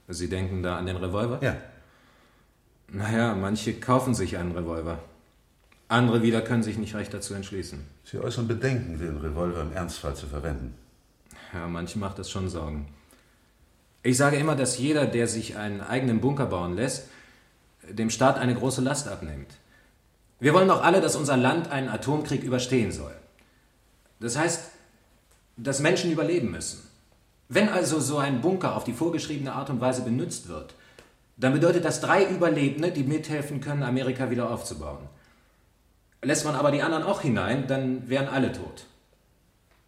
Sie 0.08 0.30
denken 0.30 0.64
da 0.64 0.78
an 0.78 0.86
den 0.86 0.96
Revolver? 0.96 1.40
Ja. 1.42 1.58
Naja, 2.88 3.36
manche 3.36 3.74
kaufen 3.74 4.14
sich 4.14 4.38
einen 4.38 4.54
Revolver. 4.54 5.00
Andere 5.90 6.22
wieder 6.22 6.42
können 6.42 6.64
sich 6.64 6.78
nicht 6.78 6.96
recht 6.96 7.14
dazu 7.14 7.34
entschließen. 7.34 7.86
Sie 8.06 8.20
äußern 8.20 8.48
Bedenken, 8.48 8.98
den 8.98 9.18
Revolver 9.18 9.62
im 9.62 9.74
Ernstfall 9.74 10.16
zu 10.16 10.28
verwenden. 10.28 10.76
Ja, 11.54 11.68
manchen 11.68 12.00
macht 12.00 12.20
das 12.20 12.32
schon 12.32 12.48
Sorgen. 12.48 12.88
Ich 14.02 14.18
sage 14.18 14.38
immer, 14.38 14.56
dass 14.56 14.78
jeder, 14.78 15.06
der 15.08 15.28
sich 15.28 15.58
einen 15.58 15.82
eigenen 15.82 16.22
Bunker 16.22 16.46
bauen 16.46 16.76
lässt, 16.76 17.08
dem 17.90 18.10
Staat 18.10 18.38
eine 18.38 18.56
große 18.56 18.82
Last 18.82 19.08
abnimmt. 19.08 19.50
Wir 20.40 20.54
wollen 20.54 20.68
doch 20.68 20.84
alle, 20.84 21.02
dass 21.02 21.16
unser 21.16 21.38
Land 21.38 21.72
einen 21.72 21.90
Atomkrieg 21.90 22.44
überstehen 22.44 22.92
soll. 22.92 23.16
Das 24.20 24.38
heißt, 24.38 24.72
dass 25.58 25.80
Menschen 25.80 26.12
überleben 26.12 26.52
müssen. 26.52 26.86
Wenn 27.48 27.70
also 27.70 28.00
so 28.00 28.18
ein 28.18 28.42
Bunker 28.42 28.76
auf 28.76 28.84
die 28.84 28.94
vorgeschriebene 28.94 29.54
Art 29.54 29.70
und 29.70 29.80
Weise 29.80 30.02
benutzt 30.02 30.48
wird, 30.48 30.74
dann 31.38 31.54
bedeutet 31.54 31.86
das 31.86 32.02
drei 32.02 32.26
Überlebende, 32.26 32.92
die 32.92 33.04
mithelfen 33.04 33.62
können, 33.62 33.84
Amerika 33.84 34.30
wieder 34.30 34.50
aufzubauen. 34.50 35.10
Lässt 36.22 36.46
man 36.46 36.56
aber 36.56 36.72
die 36.72 36.82
anderen 36.82 37.04
auch 37.04 37.22
hinein, 37.22 37.68
dann 37.68 38.10
wären 38.10 38.28
alle 38.28 38.52
tot. 38.52 38.86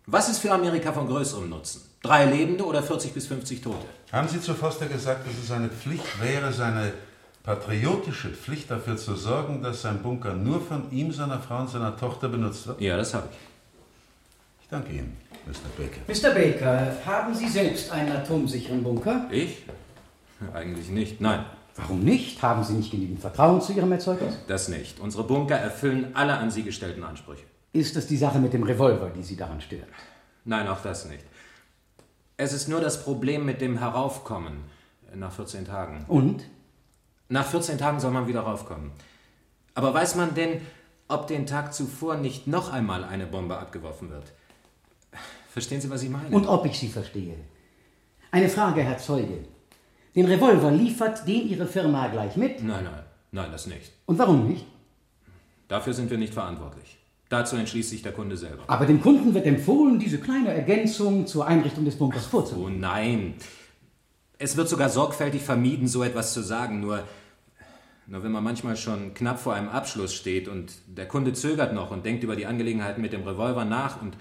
Was 0.05 0.29
ist 0.29 0.39
für 0.39 0.51
Amerika 0.51 0.93
von 0.93 1.07
größerem 1.07 1.49
Nutzen? 1.49 1.81
Drei 2.03 2.25
Lebende 2.25 2.65
oder 2.65 2.83
40 2.83 3.13
bis 3.13 3.27
50 3.27 3.62
Tote? 3.62 3.86
Haben 4.12 4.27
Sie 4.27 4.39
zu 4.39 4.53
Foster 4.53 4.86
gesagt, 4.86 5.27
dass 5.27 5.33
es 5.33 5.47
seine 5.47 5.69
Pflicht 5.69 6.21
wäre, 6.21 6.53
seine 6.53 6.93
patriotische 7.47 8.27
Pflicht 8.31 8.69
dafür 8.69 8.97
zu 8.97 9.15
sorgen, 9.15 9.63
dass 9.63 9.81
sein 9.81 9.99
Bunker 10.03 10.33
nur 10.33 10.60
von 10.60 10.91
ihm, 10.91 11.13
seiner 11.13 11.39
Frau 11.39 11.62
und 11.62 11.69
seiner 11.69 11.95
Tochter 11.95 12.27
benutzt 12.27 12.67
wird? 12.67 12.81
Ja, 12.81 12.97
das 12.97 13.13
habe 13.13 13.29
ich. 13.31 13.38
Ich 14.63 14.67
danke 14.67 14.91
Ihnen, 14.91 15.15
Mr. 15.45 15.69
Baker. 15.77 16.01
Mr. 16.10 16.36
Baker, 16.36 16.97
haben 17.05 17.33
Sie 17.33 17.47
selbst 17.47 17.89
einen 17.89 18.12
atomsicheren 18.12 18.83
Bunker? 18.83 19.27
Ich? 19.31 19.63
Eigentlich 20.53 20.89
nicht, 20.89 21.21
nein. 21.21 21.45
Warum 21.77 22.03
nicht? 22.03 22.41
Haben 22.41 22.65
Sie 22.65 22.73
nicht 22.73 22.91
genügend 22.91 23.21
Vertrauen 23.21 23.62
zu 23.62 23.71
Ihrem 23.71 23.93
Erzeugnis? 23.93 24.38
Das 24.47 24.67
nicht. 24.67 24.99
Unsere 24.99 25.23
Bunker 25.23 25.55
erfüllen 25.55 26.07
alle 26.15 26.33
an 26.33 26.51
sie 26.51 26.63
gestellten 26.63 27.05
Ansprüche. 27.05 27.43
Ist 27.71 27.95
es 27.95 28.07
die 28.07 28.17
Sache 28.17 28.39
mit 28.39 28.51
dem 28.51 28.63
Revolver, 28.63 29.10
die 29.15 29.23
Sie 29.23 29.38
daran 29.38 29.62
stört? 29.62 29.88
Nein, 30.43 30.67
auch 30.67 30.81
das 30.81 31.07
nicht. 31.07 31.23
Es 32.36 32.51
ist 32.51 32.67
nur 32.67 32.81
das 32.81 33.05
Problem 33.05 33.45
mit 33.45 33.62
dem 33.62 33.77
Heraufkommen 33.77 34.65
nach 35.15 35.31
14 35.31 35.63
Tagen. 35.65 36.03
Und? 36.10 36.43
Nach 37.29 37.45
14 37.45 37.77
Tagen 37.77 37.99
soll 37.99 38.11
man 38.11 38.27
wieder 38.27 38.41
raufkommen. 38.41 38.91
Aber 39.73 39.93
weiß 39.93 40.15
man 40.15 40.33
denn, 40.33 40.61
ob 41.07 41.27
den 41.27 41.45
Tag 41.45 41.73
zuvor 41.73 42.15
nicht 42.15 42.47
noch 42.47 42.71
einmal 42.71 43.03
eine 43.03 43.27
Bombe 43.27 43.57
abgeworfen 43.57 44.09
wird? 44.09 44.33
Verstehen 45.49 45.81
Sie, 45.81 45.89
was 45.89 46.03
ich 46.03 46.09
meine? 46.09 46.35
Und 46.35 46.47
ob 46.47 46.65
ich 46.65 46.77
Sie 46.77 46.87
verstehe. 46.87 47.35
Eine 48.31 48.49
Frage, 48.49 48.81
Herr 48.81 48.97
Zeuge. 48.97 49.39
Den 50.15 50.25
Revolver 50.25 50.71
liefert 50.71 51.27
den 51.27 51.47
Ihre 51.47 51.67
Firma 51.67 52.07
gleich 52.07 52.35
mit? 52.37 52.63
Nein, 52.63 52.83
nein, 52.83 53.03
nein, 53.31 53.51
das 53.51 53.67
nicht. 53.67 53.91
Und 54.05 54.17
warum 54.19 54.47
nicht? 54.47 54.65
Dafür 55.67 55.93
sind 55.93 56.09
wir 56.09 56.17
nicht 56.17 56.33
verantwortlich. 56.33 56.97
Dazu 57.29 57.57
entschließt 57.57 57.89
sich 57.89 58.01
der 58.01 58.13
Kunde 58.13 58.37
selber. 58.37 58.63
Aber 58.67 58.85
dem 58.85 59.01
Kunden 59.01 59.33
wird 59.33 59.45
empfohlen, 59.45 59.99
diese 59.99 60.17
kleine 60.17 60.53
Ergänzung 60.53 61.27
zur 61.27 61.45
Einrichtung 61.45 61.83
des 61.83 61.97
Bunkers 61.97 62.25
vorzunehmen. 62.25 62.75
Oh 62.75 62.79
nein. 62.79 63.35
Es 64.39 64.56
wird 64.56 64.69
sogar 64.69 64.89
sorgfältig 64.89 65.41
vermieden, 65.41 65.88
so 65.88 66.04
etwas 66.04 66.34
zu 66.34 66.41
sagen. 66.41 66.80
Nur, 66.80 67.04
nur 68.06 68.23
wenn 68.23 68.32
man 68.32 68.43
manchmal 68.43 68.78
schon 68.78 69.13
knapp 69.13 69.39
vor 69.39 69.54
einem 69.54 69.69
Abschluss 69.69 70.13
steht 70.13 70.47
und 70.47 70.73
der 70.88 71.08
Kunde 71.08 71.34
zögert 71.34 71.73
noch 71.73 71.91
und 71.91 72.06
denkt 72.06 72.23
über 72.23 72.36
die 72.36 72.45
Angelegenheiten 72.45 73.02
mit 73.02 73.13
dem 73.13 73.23
Revolver 73.23 73.65
nach 73.65 74.02
und 74.02 74.15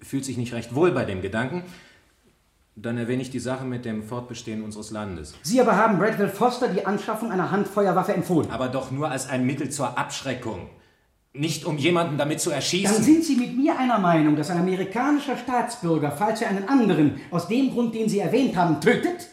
fühlt 0.00 0.24
sich 0.24 0.36
nicht 0.36 0.52
recht 0.52 0.74
wohl 0.74 0.92
bei 0.92 1.04
dem 1.04 1.20
Gedanken, 1.20 1.64
dann 2.76 2.98
erwähne 2.98 3.22
ich 3.22 3.30
die 3.30 3.38
Sache 3.38 3.64
mit 3.64 3.84
dem 3.86 4.02
Fortbestehen 4.02 4.62
unseres 4.62 4.90
Landes. 4.90 5.34
Sie 5.42 5.60
aber 5.60 5.76
haben 5.76 5.98
Bradwell 5.98 6.28
Foster 6.28 6.68
die 6.68 6.84
Anschaffung 6.84 7.32
einer 7.32 7.50
Handfeuerwaffe 7.50 8.12
empfohlen. 8.12 8.50
Aber 8.50 8.68
doch 8.68 8.90
nur 8.90 9.10
als 9.10 9.28
ein 9.28 9.46
Mittel 9.46 9.70
zur 9.70 9.98
Abschreckung. 9.98 10.68
Nicht 11.32 11.64
um 11.64 11.78
jemanden 11.78 12.18
damit 12.18 12.40
zu 12.40 12.50
erschießen. 12.50 12.94
Dann 12.94 13.02
sind 13.02 13.24
Sie 13.24 13.36
mit 13.36 13.56
mir 13.56 13.78
einer 13.78 13.98
Meinung, 13.98 14.36
dass 14.36 14.50
ein 14.50 14.58
amerikanischer 14.58 15.36
Staatsbürger, 15.36 16.12
falls 16.12 16.40
er 16.42 16.50
einen 16.50 16.68
anderen, 16.68 17.20
aus 17.30 17.48
dem 17.48 17.70
Grund, 17.70 17.94
den 17.94 18.08
Sie 18.08 18.18
erwähnt 18.18 18.56
haben, 18.56 18.80
tötet, 18.80 19.28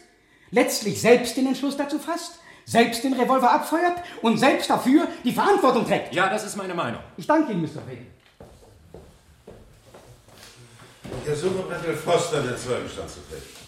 letztlich 0.54 1.00
selbst 1.00 1.36
den 1.36 1.48
Entschluss 1.48 1.76
dazu 1.76 1.98
fasst, 1.98 2.38
selbst 2.64 3.02
den 3.04 3.12
Revolver 3.12 3.50
abfeuert 3.52 3.98
und 4.22 4.38
selbst 4.38 4.70
dafür 4.70 5.08
die 5.24 5.32
Verantwortung 5.32 5.84
trägt. 5.84 6.14
Ja, 6.14 6.30
das 6.30 6.44
ist 6.44 6.56
meine 6.56 6.74
Meinung. 6.74 7.02
Ich 7.16 7.26
danke 7.26 7.52
Ihnen, 7.52 7.62
Mr. 7.62 7.80
Baker. 7.80 8.02
Ich 11.22 11.28
ersuche 11.28 11.62
Bradwell 11.62 11.96
Foster, 11.96 12.42
den 12.42 12.56
Zeugenstand 12.56 13.10
zu 13.10 13.20
treten. 13.28 13.64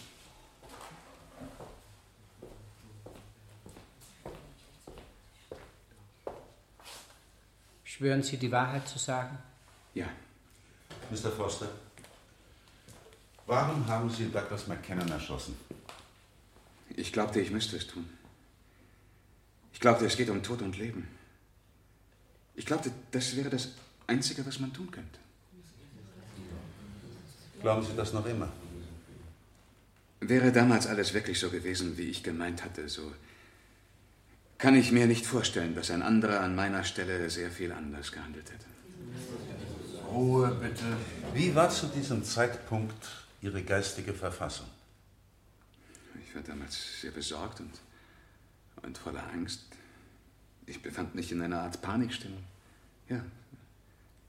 Schwören 7.84 8.22
Sie, 8.22 8.36
die 8.36 8.52
Wahrheit 8.52 8.86
zu 8.86 8.98
sagen? 8.98 9.38
Ja. 9.94 10.06
Mr. 11.10 11.30
Foster, 11.30 11.68
warum 13.46 13.86
haben 13.86 14.10
Sie 14.10 14.30
Douglas 14.30 14.66
McKinnon 14.66 15.10
erschossen? 15.10 15.56
Ich 16.96 17.12
glaubte, 17.12 17.40
ich 17.40 17.50
müsste 17.50 17.76
es 17.76 17.86
tun. 17.86 18.08
Ich 19.72 19.80
glaubte, 19.80 20.06
es 20.06 20.16
geht 20.16 20.30
um 20.30 20.42
Tod 20.42 20.62
und 20.62 20.78
Leben. 20.78 21.06
Ich 22.54 22.64
glaubte, 22.64 22.90
das 23.10 23.36
wäre 23.36 23.50
das 23.50 23.68
Einzige, 24.06 24.44
was 24.46 24.58
man 24.58 24.72
tun 24.72 24.90
könnte. 24.90 25.18
Glauben 27.60 27.84
Sie 27.84 27.94
das 27.94 28.12
noch 28.12 28.24
immer? 28.24 28.50
Wäre 30.20 30.50
damals 30.50 30.86
alles 30.86 31.12
wirklich 31.12 31.38
so 31.38 31.50
gewesen, 31.50 31.98
wie 31.98 32.08
ich 32.08 32.22
gemeint 32.22 32.64
hatte, 32.64 32.88
so 32.88 33.12
kann 34.58 34.74
ich 34.74 34.90
mir 34.90 35.06
nicht 35.06 35.26
vorstellen, 35.26 35.74
dass 35.74 35.90
ein 35.90 36.02
anderer 36.02 36.40
an 36.40 36.56
meiner 36.56 36.84
Stelle 36.84 37.28
sehr 37.28 37.50
viel 37.50 37.72
anders 37.72 38.10
gehandelt 38.10 38.50
hätte. 38.50 38.64
Ruhe, 40.10 40.56
bitte. 40.60 40.84
Wie 41.34 41.54
war 41.54 41.68
zu 41.68 41.86
diesem 41.88 42.24
Zeitpunkt 42.24 43.26
Ihre 43.42 43.62
geistige 43.62 44.14
Verfassung? 44.14 44.66
Ich 46.36 46.42
war 46.46 46.54
damals 46.54 47.00
sehr 47.00 47.12
besorgt 47.12 47.60
und, 47.60 47.72
und 48.82 48.98
voller 48.98 49.26
Angst. 49.32 49.62
Ich 50.66 50.82
befand 50.82 51.14
mich 51.14 51.32
in 51.32 51.40
einer 51.40 51.62
Art 51.62 51.80
Panikstimmung. 51.80 52.44
Ja, 53.08 53.24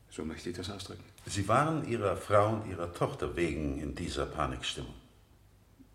so 0.10 0.24
möchte 0.24 0.50
ich 0.50 0.56
das 0.56 0.70
ausdrücken. 0.70 1.04
Sie 1.26 1.46
waren 1.50 1.86
Ihrer 1.86 2.16
Frau 2.16 2.54
und 2.54 2.70
Ihrer 2.70 2.94
Tochter 2.94 3.36
wegen 3.36 3.82
in 3.82 3.94
dieser 3.94 4.26
Panikstimmung. 4.26 4.94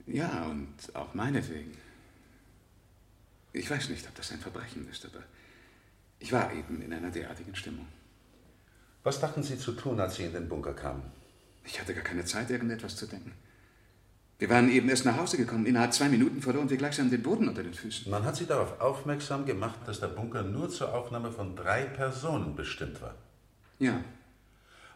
Ja, 0.06 0.44
und 0.48 0.74
auch 0.92 1.14
meinetwegen. 1.14 1.78
Ich 3.54 3.70
weiß 3.70 3.88
nicht, 3.88 4.06
ob 4.06 4.14
das 4.14 4.32
ein 4.32 4.40
Verbrechen 4.40 4.86
ist, 4.90 5.06
aber 5.06 5.22
ich 6.18 6.30
war 6.30 6.52
eben 6.52 6.82
in 6.82 6.92
einer 6.92 7.10
derartigen 7.10 7.56
Stimmung. 7.56 7.88
Was 9.02 9.18
dachten 9.18 9.42
Sie 9.42 9.56
zu 9.56 9.72
tun, 9.72 9.98
als 9.98 10.16
Sie 10.16 10.24
in 10.24 10.34
den 10.34 10.46
Bunker 10.46 10.74
kamen? 10.74 11.10
Ich 11.64 11.80
hatte 11.80 11.94
gar 11.94 12.04
keine 12.04 12.26
Zeit, 12.26 12.50
irgendetwas 12.50 12.96
zu 12.96 13.06
denken. 13.06 13.32
Wir 14.42 14.50
waren 14.50 14.68
eben 14.72 14.88
erst 14.88 15.04
nach 15.04 15.18
Hause 15.18 15.36
gekommen. 15.36 15.66
Innerhalb 15.66 15.94
zwei 15.94 16.08
Minuten 16.08 16.42
verloren 16.42 16.68
wir 16.68 16.76
gleichsam 16.76 17.08
den 17.08 17.22
Boden 17.22 17.48
unter 17.48 17.62
den 17.62 17.74
Füßen. 17.74 18.10
Man 18.10 18.24
hat 18.24 18.34
Sie 18.34 18.44
darauf 18.44 18.80
aufmerksam 18.80 19.46
gemacht, 19.46 19.78
dass 19.86 20.00
der 20.00 20.08
Bunker 20.08 20.42
nur 20.42 20.68
zur 20.68 20.92
Aufnahme 20.92 21.30
von 21.30 21.54
drei 21.54 21.84
Personen 21.84 22.56
bestimmt 22.56 23.00
war. 23.00 23.14
Ja. 23.78 24.02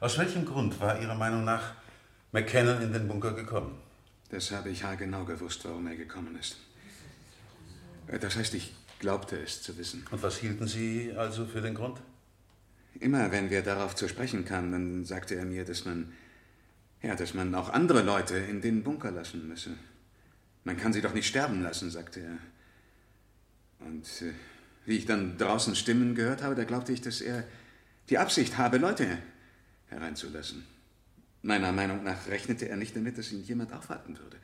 Aus 0.01 0.19
welchem 0.19 0.47
Grund 0.47 0.81
war 0.81 1.01
Ihrer 1.01 1.15
Meinung 1.15 1.45
nach 1.45 1.75
McKennon 2.33 2.83
in 2.83 2.93
den 2.93 3.07
Bunker 3.07 3.35
gekommen? 3.35 3.79
Das 4.31 4.51
habe 4.51 4.71
ich 4.71 4.83
haargenau 4.83 5.25
gewusst, 5.25 5.65
warum 5.65 5.87
er 5.87 5.95
gekommen 5.95 6.37
ist. 6.41 6.57
Das 8.21 8.35
heißt, 8.35 8.53
ich 8.55 8.75
glaubte 8.99 9.39
es 9.39 9.63
zu 9.63 9.79
wissen. 9.79 10.05
Und 10.11 10.25
was 10.25 10.39
hielten 10.39 10.67
Sie 10.67 11.13
also 11.17 11.47
für 11.47 11.61
den 11.61 11.75
Grund? 11.75 12.01
Immer 12.99 13.31
wenn 13.31 13.49
wir 13.51 13.63
darauf 13.63 13.95
zu 13.95 14.09
sprechen 14.09 14.45
kamen, 14.45 14.73
dann 14.73 15.05
sagte 15.05 15.37
er 15.37 15.45
mir, 15.45 15.65
dass 15.65 15.85
man, 15.85 16.13
ja, 17.07 17.15
dass 17.15 17.35
man 17.35 17.55
auch 17.55 17.71
andere 17.71 18.03
Leute 18.03 18.37
in 18.37 18.61
den 18.61 18.83
Bunker 18.83 19.11
lassen 19.11 19.49
müsse. 19.49 19.71
Man 20.65 20.77
kann 20.77 20.93
sie 20.93 21.01
doch 21.01 21.15
nicht 21.15 21.29
sterben 21.29 21.63
lassen, 21.63 21.91
sagte 21.91 22.21
er. 22.21 22.39
Und 23.87 24.05
äh, 24.23 24.33
wie 24.85 24.97
ich 24.97 25.07
dann 25.07 25.39
draußen 25.39 25.77
Stimmen 25.77 26.15
gehört 26.15 26.43
habe, 26.43 26.55
da 26.55 26.65
glaubte 26.65 26.93
ich, 26.93 27.01
dass 27.01 27.21
er 27.21 27.45
die 28.09 28.19
Absicht 28.19 28.59
habe, 28.59 28.79
Leute 28.79 29.19
hereinzulassen. 29.89 30.65
Meiner 31.43 31.71
Meinung 31.71 32.03
nach 32.03 32.27
rechnete 32.27 32.69
er 32.69 32.77
nicht 32.77 32.97
damit, 32.97 33.19
dass 33.19 33.31
ihn 33.31 33.45
jemand 33.45 33.73
aufhalten 33.73 34.19
würde. 34.19 34.39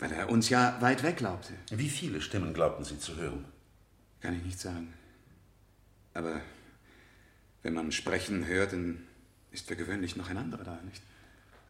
Weil 0.00 0.10
er 0.12 0.28
uns 0.28 0.48
ja 0.48 0.76
weit 0.80 1.04
weg 1.04 1.18
glaubte. 1.18 1.52
Wie 1.70 1.88
viele 1.88 2.20
Stimmen 2.20 2.52
glaubten 2.52 2.84
Sie 2.84 2.98
zu 2.98 3.16
hören? 3.16 3.44
Kann 4.20 4.34
ich 4.34 4.42
nicht 4.42 4.58
sagen. 4.58 4.92
Aber 6.14 6.40
wenn 7.62 7.74
man 7.74 7.92
sprechen 7.92 8.46
hört, 8.46 8.72
dann 8.72 9.04
ist 9.52 9.68
für 9.68 9.76
gewöhnlich 9.76 10.16
noch 10.16 10.30
ein 10.30 10.36
anderer 10.36 10.64
da, 10.64 10.80
nicht? 10.84 11.02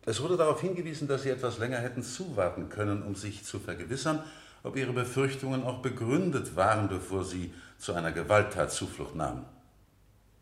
Es 0.06 0.20
wurde 0.20 0.36
darauf 0.36 0.60
hingewiesen, 0.60 1.08
dass 1.08 1.22
Sie 1.22 1.30
etwas 1.30 1.58
länger 1.58 1.78
hätten 1.78 2.02
zuwarten 2.02 2.68
können, 2.68 3.02
um 3.02 3.14
sich 3.14 3.44
zu 3.44 3.58
vergewissern, 3.58 4.22
ob 4.62 4.76
Ihre 4.76 4.92
Befürchtungen 4.92 5.62
auch 5.62 5.82
begründet 5.82 6.56
waren, 6.56 6.88
bevor 6.88 7.24
Sie 7.24 7.52
zu 7.78 7.92
einer 7.94 8.12
Gewalttat 8.12 8.72
Zuflucht 8.72 9.14
nahmen. 9.14 9.44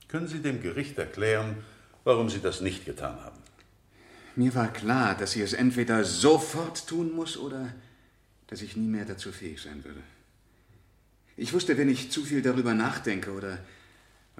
Können 0.08 0.28
Sie 0.28 0.40
dem 0.40 0.62
Gericht 0.62 0.98
erklären, 0.98 1.56
warum 2.04 2.28
Sie 2.28 2.40
das 2.40 2.60
nicht 2.60 2.84
getan 2.84 3.22
haben? 3.22 3.38
Mir 4.38 4.54
war 4.54 4.72
klar, 4.72 5.16
dass 5.16 5.32
sie 5.32 5.42
es 5.42 5.52
entweder 5.52 6.04
sofort 6.04 6.86
tun 6.86 7.12
muss 7.12 7.36
oder 7.36 7.74
dass 8.46 8.62
ich 8.62 8.76
nie 8.76 8.86
mehr 8.86 9.04
dazu 9.04 9.32
fähig 9.32 9.60
sein 9.60 9.82
würde. 9.82 10.00
Ich 11.36 11.52
wusste, 11.52 11.76
wenn 11.76 11.88
ich 11.88 12.12
zu 12.12 12.22
viel 12.22 12.40
darüber 12.40 12.72
nachdenke 12.72 13.32
oder, 13.32 13.58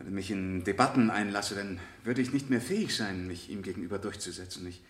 mich 0.05 0.31
in 0.31 0.63
Debatten 0.63 1.11
einlasse, 1.11 1.57
dann 1.57 1.81
würde 2.05 2.23
ich 2.23 2.33
nicht 2.33 2.49
mehr 2.49 2.61
fähig 2.61 2.95
sein, 2.95 3.27
mich 3.27 3.51
ihm 3.51 3.63
gegenüber 3.63 3.99
durchzusetzen. 3.99 4.69
Ich, 4.69 4.83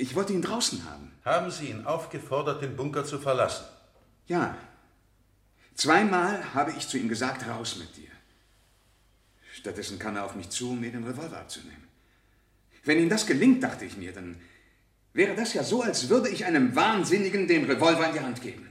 ich 0.00 0.14
wollte 0.14 0.32
ihn 0.32 0.42
draußen 0.42 0.84
haben. 0.88 1.12
Haben 1.24 1.50
Sie 1.50 1.66
ihn 1.66 1.84
aufgefordert, 1.84 2.62
den 2.62 2.74
Bunker 2.74 3.04
zu 3.04 3.18
verlassen? 3.18 3.66
Ja. 4.26 4.56
Zweimal 5.74 6.54
habe 6.54 6.72
ich 6.72 6.88
zu 6.88 6.98
ihm 6.98 7.08
gesagt, 7.08 7.46
raus 7.46 7.76
mit 7.76 7.96
dir. 7.96 8.10
Stattdessen 9.52 9.98
kam 9.98 10.16
er 10.16 10.24
auf 10.24 10.34
mich 10.34 10.48
zu, 10.48 10.70
um 10.70 10.80
mir 10.80 10.90
den 10.90 11.04
Revolver 11.04 11.38
abzunehmen. 11.38 11.84
Wenn 12.84 12.98
ihm 12.98 13.10
das 13.10 13.26
gelingt, 13.26 13.62
dachte 13.62 13.84
ich 13.84 13.96
mir, 13.98 14.12
dann 14.12 14.40
wäre 15.12 15.34
das 15.34 15.52
ja 15.52 15.62
so, 15.62 15.82
als 15.82 16.08
würde 16.08 16.30
ich 16.30 16.46
einem 16.46 16.74
Wahnsinnigen 16.74 17.46
den 17.46 17.66
Revolver 17.66 18.06
in 18.06 18.14
die 18.14 18.20
Hand 18.20 18.40
geben. 18.40 18.68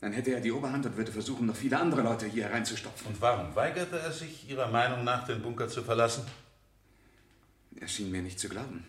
Dann 0.00 0.12
hätte 0.12 0.32
er 0.32 0.40
die 0.40 0.52
Oberhand 0.52 0.84
und 0.86 0.96
würde 0.96 1.12
versuchen, 1.12 1.46
noch 1.46 1.56
viele 1.56 1.78
andere 1.78 2.02
Leute 2.02 2.26
hier 2.26 2.50
reinzustopfen. 2.50 3.06
Und 3.06 3.20
warum 3.20 3.54
weigerte 3.54 3.98
er 3.98 4.12
sich, 4.12 4.48
Ihrer 4.48 4.68
Meinung 4.68 5.04
nach, 5.04 5.24
den 5.26 5.40
Bunker 5.40 5.68
zu 5.68 5.82
verlassen? 5.82 6.26
Er 7.80 7.88
schien 7.88 8.10
mir 8.10 8.22
nicht 8.22 8.38
zu 8.38 8.48
glauben, 8.48 8.86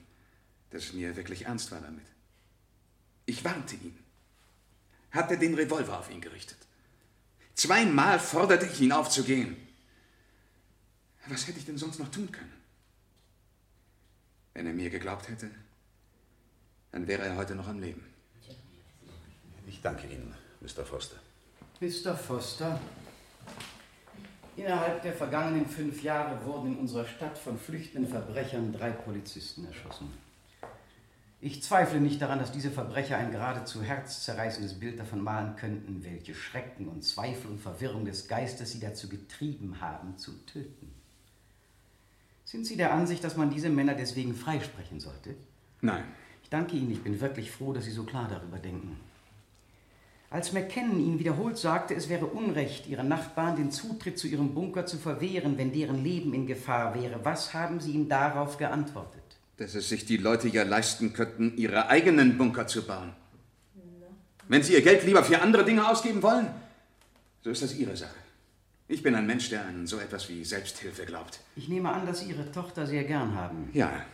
dass 0.70 0.86
es 0.86 0.94
mir 0.94 1.16
wirklich 1.16 1.46
ernst 1.46 1.72
war 1.72 1.82
damit. 1.82 2.06
Ich 3.26 3.44
warnte 3.44 3.76
ihn, 3.76 3.98
hatte 5.12 5.38
den 5.38 5.56
Revolver 5.56 6.00
auf 6.00 6.12
ihn 6.12 6.22
gerichtet. 6.22 6.58
Zweimal 7.56 8.20
forderte 8.20 8.66
ich 8.66 8.82
ihn 8.82 8.92
auf 8.92 9.10
zu 9.10 9.24
gehen. 9.24 9.56
Was 11.28 11.48
hätte 11.48 11.60
ich 11.60 11.66
denn 11.66 11.78
sonst 11.78 12.00
noch 12.00 12.12
tun 12.12 12.32
können? 12.32 12.54
Wenn 14.54 14.68
er 14.68 14.74
mir 14.74 14.90
geglaubt 14.90 15.28
hätte, 15.28 15.50
dann 16.92 17.08
wäre 17.08 17.24
er 17.24 17.36
heute 17.36 17.56
noch 17.56 17.68
am 17.68 17.80
Leben. 17.80 18.06
Ich 19.68 19.82
danke 19.82 20.08
Ihnen, 20.08 20.34
Mr. 20.62 20.86
Foster. 20.86 21.18
Mr. 21.82 22.16
Foster, 22.16 22.80
innerhalb 24.56 25.02
der 25.02 25.14
vergangenen 25.14 25.68
fünf 25.68 26.04
Jahre 26.04 26.46
wurden 26.46 26.74
in 26.74 26.80
unserer 26.80 27.06
Stadt 27.06 27.38
von 27.38 27.60
flüchtenden 27.60 28.10
Verbrechern 28.10 28.72
drei 28.72 28.92
Polizisten 28.92 29.66
erschossen. 29.66 30.25
Ich 31.46 31.62
zweifle 31.62 32.02
nicht 32.02 32.20
daran, 32.24 32.40
dass 32.40 32.52
diese 32.52 32.72
Verbrecher 32.72 33.20
ein 33.20 33.30
geradezu 33.30 33.84
herzzerreißendes 33.84 34.80
Bild 34.80 35.00
davon 35.00 35.22
malen 35.22 35.56
könnten, 35.56 36.04
welche 36.04 36.34
Schrecken 36.34 36.88
und 36.88 37.04
Zweifel 37.04 37.52
und 37.52 37.62
Verwirrung 37.62 38.04
des 38.04 38.28
Geistes 38.28 38.72
sie 38.72 38.80
dazu 38.80 39.08
getrieben 39.08 39.80
haben, 39.80 40.18
zu 40.18 40.32
töten. 40.48 40.92
Sind 42.46 42.66
Sie 42.66 42.78
der 42.78 42.92
Ansicht, 42.92 43.24
dass 43.24 43.38
man 43.38 43.52
diese 43.52 43.70
Männer 43.70 43.94
deswegen 43.94 44.34
freisprechen 44.34 45.00
sollte? 45.00 45.36
Nein. 45.82 46.06
Ich 46.42 46.50
danke 46.50 46.78
Ihnen, 46.78 46.90
ich 46.90 47.04
bin 47.04 47.22
wirklich 47.22 47.52
froh, 47.52 47.74
dass 47.74 47.86
Sie 47.86 47.92
so 47.92 48.06
klar 48.06 48.28
darüber 48.28 48.58
denken. 48.58 48.98
Als 50.32 50.52
McKinnon 50.52 51.00
Ihnen 51.00 51.20
wiederholt 51.20 51.60
sagte, 51.60 51.94
es 51.94 52.10
wäre 52.10 52.26
Unrecht, 52.26 52.88
Ihren 52.88 53.08
Nachbarn 53.08 53.56
den 53.56 53.70
Zutritt 53.70 54.18
zu 54.18 54.28
Ihrem 54.28 54.56
Bunker 54.56 54.88
zu 54.88 54.98
verwehren, 54.98 55.60
wenn 55.60 55.72
deren 55.72 56.04
Leben 56.04 56.34
in 56.34 56.48
Gefahr 56.48 56.96
wäre, 56.96 57.24
was 57.24 57.54
haben 57.54 57.80
Sie 57.80 57.92
ihm 57.92 58.10
darauf 58.10 58.58
geantwortet? 58.58 59.25
Dass 59.58 59.76
es 59.76 59.90
sich 59.90 60.06
die 60.06 60.18
Leute 60.18 60.48
ja 60.50 60.64
leisten 60.64 61.14
könnten, 61.14 61.56
ihre 61.58 61.88
eigenen 61.88 62.38
Bunker 62.38 62.68
zu 62.68 62.86
bauen. 62.86 63.14
Wenn 64.48 64.62
Sie 64.62 64.74
Ihr 64.74 64.82
Geld 64.82 65.04
lieber 65.06 65.24
für 65.24 65.42
andere 65.42 65.66
Dinge 65.66 65.90
ausgeben 65.90 66.22
wollen, 66.22 66.48
so 67.44 67.50
ist 67.50 67.64
das 67.64 67.74
Ihre 67.76 67.98
Sache. 67.98 68.16
Ich 68.88 69.02
bin 69.02 69.16
ein 69.16 69.26
Mensch, 69.26 69.50
der 69.50 69.66
an 69.66 69.88
so 69.88 69.98
etwas 69.98 70.30
wie 70.30 70.46
Selbsthilfe 70.46 71.06
glaubt. 71.06 71.40
Ich 71.56 71.68
nehme 71.68 71.92
an, 71.92 72.06
dass 72.06 72.20
Sie 72.20 72.30
Ihre 72.30 72.52
Tochter 72.52 72.86
sehr 72.86 73.04
gern 73.04 73.34
haben. 73.34 73.70
Ja. 73.74 74.06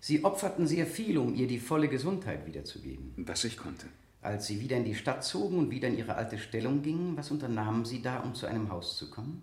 Sie 0.00 0.24
opferten 0.24 0.66
sehr 0.66 0.86
viel, 0.86 1.16
um 1.16 1.34
ihr 1.34 1.46
die 1.46 1.58
volle 1.58 1.88
Gesundheit 1.88 2.46
wiederzugeben. 2.46 3.14
Was 3.16 3.44
ich 3.44 3.56
konnte. 3.56 3.86
Als 4.20 4.46
Sie 4.46 4.60
wieder 4.60 4.76
in 4.76 4.84
die 4.84 4.94
Stadt 4.94 5.24
zogen 5.24 5.58
und 5.58 5.70
wieder 5.70 5.88
in 5.88 5.96
Ihre 5.96 6.14
alte 6.16 6.38
Stellung 6.38 6.82
gingen, 6.82 7.16
was 7.16 7.30
unternahmen 7.30 7.86
Sie 7.86 8.02
da, 8.02 8.20
um 8.20 8.34
zu 8.34 8.46
einem 8.46 8.70
Haus 8.70 8.98
zu 8.98 9.08
kommen? 9.10 9.42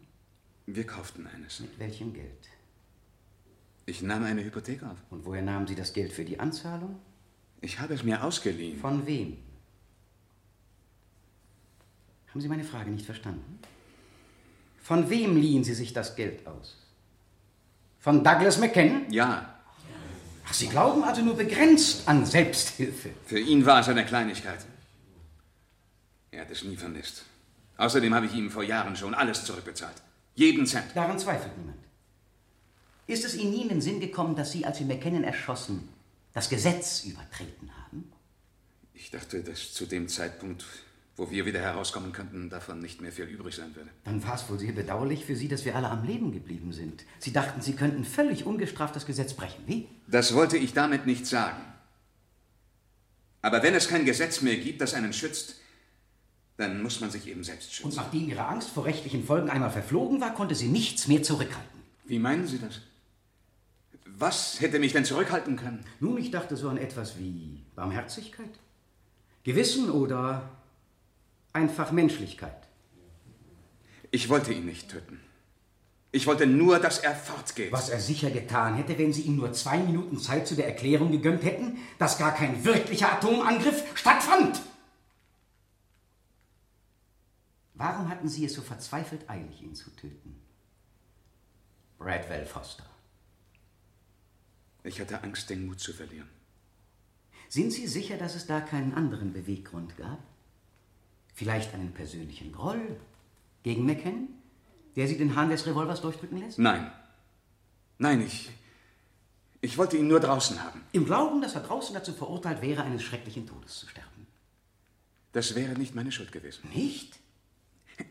Wir 0.68 0.86
kauften 0.86 1.26
eines. 1.28 1.60
Mit 1.60 1.80
welchem 1.80 2.14
Geld? 2.14 2.50
Ich 3.86 4.02
nahm 4.02 4.24
eine 4.24 4.44
Hypothek 4.44 4.84
auf. 4.84 4.98
Und 5.10 5.26
woher 5.26 5.42
nahmen 5.42 5.68
Sie 5.68 5.76
das 5.76 5.94
Geld 5.94 6.14
für 6.14 6.24
die 6.24 6.40
Anzahlung? 6.40 7.00
Ich 7.62 7.80
habe 7.80 7.94
es 7.94 8.04
mir 8.04 8.24
ausgeliehen. 8.24 8.80
Von 8.80 9.06
wem? 9.06 9.38
Haben 12.30 12.42
Sie 12.42 12.50
meine 12.50 12.64
Frage 12.64 12.90
nicht 12.90 13.06
verstanden? 13.06 13.60
Von 14.82 15.10
wem 15.10 15.38
liehen 15.38 15.64
Sie 15.64 15.74
sich 15.74 15.94
das 15.94 16.16
Geld 16.16 16.46
aus? 16.48 16.78
Von 18.00 18.24
Douglas 18.24 18.58
McKenna? 18.58 19.02
Ja. 19.10 19.54
Ach, 20.46 20.54
Sie 20.54 20.68
glauben 20.68 21.04
also 21.04 21.22
nur 21.22 21.36
begrenzt 21.36 22.08
an 22.08 22.26
Selbsthilfe. 22.26 23.12
Für 23.26 23.40
ihn 23.40 23.66
war 23.66 23.80
es 23.80 23.88
eine 23.88 24.06
Kleinigkeit. 24.06 24.66
Er 26.32 26.42
hat 26.42 26.52
es 26.52 26.64
nie 26.64 26.76
vermisst. 26.76 27.24
Außerdem 27.78 28.14
habe 28.14 28.26
ich 28.26 28.34
ihm 28.34 28.50
vor 28.50 28.64
Jahren 28.64 28.96
schon 28.96 29.14
alles 29.14 29.46
zurückbezahlt. 29.46 30.02
Jeden 30.36 30.66
Cent. 30.66 30.88
Daran 30.96 31.20
zweifelt 31.20 31.58
niemand. 31.58 31.83
Ist 33.08 33.26
es 33.26 33.36
Ihnen 33.36 33.52
nie 33.52 33.62
in 33.64 33.70
den 33.70 33.82
Sinn 33.82 34.00
gekommen, 34.00 34.36
dass 34.36 34.52
Sie, 34.52 34.66
als 34.66 34.78
Sie 34.78 34.86
McKinnon 34.86 35.24
erschossen, 35.24 35.90
das 36.34 36.50
Gesetz 36.50 37.04
übertreten 37.04 37.70
haben? 37.84 38.12
Ich 38.94 39.12
dachte, 39.12 39.44
dass 39.44 39.74
zu 39.74 39.86
dem 39.86 40.08
Zeitpunkt, 40.08 40.66
wo 41.18 41.30
wir 41.30 41.46
wieder 41.46 41.60
herauskommen 41.60 42.14
könnten, 42.14 42.50
davon 42.50 42.80
nicht 42.80 43.02
mehr 43.02 43.12
viel 43.12 43.26
übrig 43.26 43.56
sein 43.56 43.76
würde. 43.76 43.90
Dann 44.06 44.24
war 44.24 44.36
es 44.36 44.50
wohl 44.50 44.58
sehr 44.58 44.72
bedauerlich 44.72 45.26
für 45.26 45.36
Sie, 45.36 45.48
dass 45.48 45.66
wir 45.66 45.76
alle 45.76 45.90
am 45.90 46.06
Leben 46.06 46.32
geblieben 46.32 46.72
sind. 46.72 47.04
Sie 47.20 47.34
dachten, 47.34 47.62
Sie 47.62 47.74
könnten 47.74 48.06
völlig 48.06 48.46
ungestraft 48.46 48.96
das 48.96 49.06
Gesetz 49.06 49.34
brechen. 49.34 49.64
Wie? 49.68 49.88
Das 50.08 50.34
wollte 50.34 50.58
ich 50.58 50.74
damit 50.74 51.06
nicht 51.06 51.28
sagen. 51.28 51.62
Aber 53.42 53.62
wenn 53.62 53.76
es 53.76 53.90
kein 53.90 54.06
Gesetz 54.06 54.42
mehr 54.42 54.56
gibt, 54.56 54.80
das 54.80 54.94
einen 54.94 55.12
schützt, 55.12 55.56
dann 56.56 56.82
muss 56.82 57.02
man 57.02 57.12
sich 57.12 57.28
eben 57.28 57.44
selbst 57.44 57.74
schützen. 57.74 57.90
Und 57.90 57.96
nachdem 57.98 58.30
Ihre 58.30 58.46
Angst 58.46 58.70
vor 58.70 58.86
rechtlichen 58.86 59.26
Folgen 59.26 59.50
einmal 59.50 59.72
verflogen 59.72 60.22
war, 60.22 60.34
konnte 60.34 60.56
sie 60.56 60.68
nichts 60.68 61.08
mehr 61.08 61.22
zurückhalten. 61.24 61.82
Wie 62.06 62.20
meinen 62.20 62.48
Sie 62.48 62.60
das? 62.60 62.80
Was 64.24 64.62
hätte 64.62 64.80
mich 64.80 64.94
denn 64.94 65.04
zurückhalten 65.04 65.58
können? 65.58 65.84
Nun, 66.00 66.18
ich 66.18 66.32
dachte 66.32 66.56
so 66.56 66.70
an 66.70 66.78
etwas 66.78 67.20
wie 67.20 67.62
Barmherzigkeit, 67.76 68.58
Gewissen 69.44 69.92
oder 69.92 70.50
einfach 71.52 71.92
Menschlichkeit. 71.92 72.66
Ich 74.12 74.30
wollte 74.30 74.54
ihn 74.54 74.66
nicht 74.66 74.90
töten. 74.90 75.20
Ich 76.14 76.26
wollte 76.26 76.48
nur, 76.48 76.80
dass 76.80 77.00
er 77.00 77.14
fortgeht. 77.14 77.74
Was 77.74 77.90
er 77.90 78.00
sicher 78.00 78.32
getan 78.32 78.76
hätte, 78.76 78.98
wenn 78.98 79.12
Sie 79.12 79.24
ihm 79.24 79.36
nur 79.36 79.52
zwei 79.52 79.80
Minuten 79.80 80.18
Zeit 80.18 80.48
zu 80.48 80.56
der 80.56 80.68
Erklärung 80.68 81.12
gegönnt 81.12 81.44
hätten, 81.44 81.80
dass 82.00 82.18
gar 82.18 82.34
kein 82.34 82.64
wirklicher 82.64 83.12
Atomangriff 83.12 83.84
stattfand. 83.94 84.62
Warum 87.74 88.08
hatten 88.08 88.30
Sie 88.30 88.46
es 88.46 88.54
so 88.54 88.62
verzweifelt 88.62 89.30
eilig, 89.30 89.62
ihn 89.62 89.76
zu 89.76 89.90
töten? 89.98 90.40
Bradwell 91.98 92.46
Foster. 92.46 92.86
Ich 94.84 95.00
hatte 95.00 95.24
Angst, 95.24 95.50
den 95.50 95.66
Mut 95.66 95.80
zu 95.80 95.94
verlieren. 95.94 96.30
Sind 97.50 97.72
Sie 97.72 97.88
sicher, 97.88 98.18
dass 98.18 98.36
es 98.36 98.48
da 98.48 98.62
keinen 98.62 98.94
anderen 98.94 99.32
Beweggrund 99.32 99.96
gab? 99.98 100.20
Vielleicht 101.36 101.74
einen 101.74 101.94
persönlichen 101.94 102.52
Groll 102.52 102.98
gegen 103.64 103.86
McKen, 103.86 104.28
der 104.96 105.08
Sie 105.08 105.18
den 105.18 105.36
Hahn 105.36 105.50
des 105.50 105.66
Revolvers 105.66 106.02
durchdrücken 106.02 106.40
lässt? 106.40 106.60
Nein. 106.60 106.92
Nein, 107.98 108.22
ich. 108.22 108.52
Ich 109.62 109.78
wollte 109.78 109.98
ihn 109.98 110.08
nur 110.08 110.20
draußen 110.20 110.62
haben. 110.62 110.82
Im 110.92 111.06
Glauben, 111.06 111.42
dass 111.42 111.56
er 111.56 111.62
draußen 111.62 111.94
dazu 111.94 112.12
verurteilt 112.14 112.62
wäre, 112.62 112.84
eines 112.84 113.02
schrecklichen 113.02 113.48
Todes 113.48 113.80
zu 113.80 113.88
sterben. 113.88 114.28
Das 115.32 115.56
wäre 115.56 115.74
nicht 115.74 115.96
meine 115.96 116.12
Schuld 116.12 116.32
gewesen. 116.32 116.70
Nicht? 116.74 117.20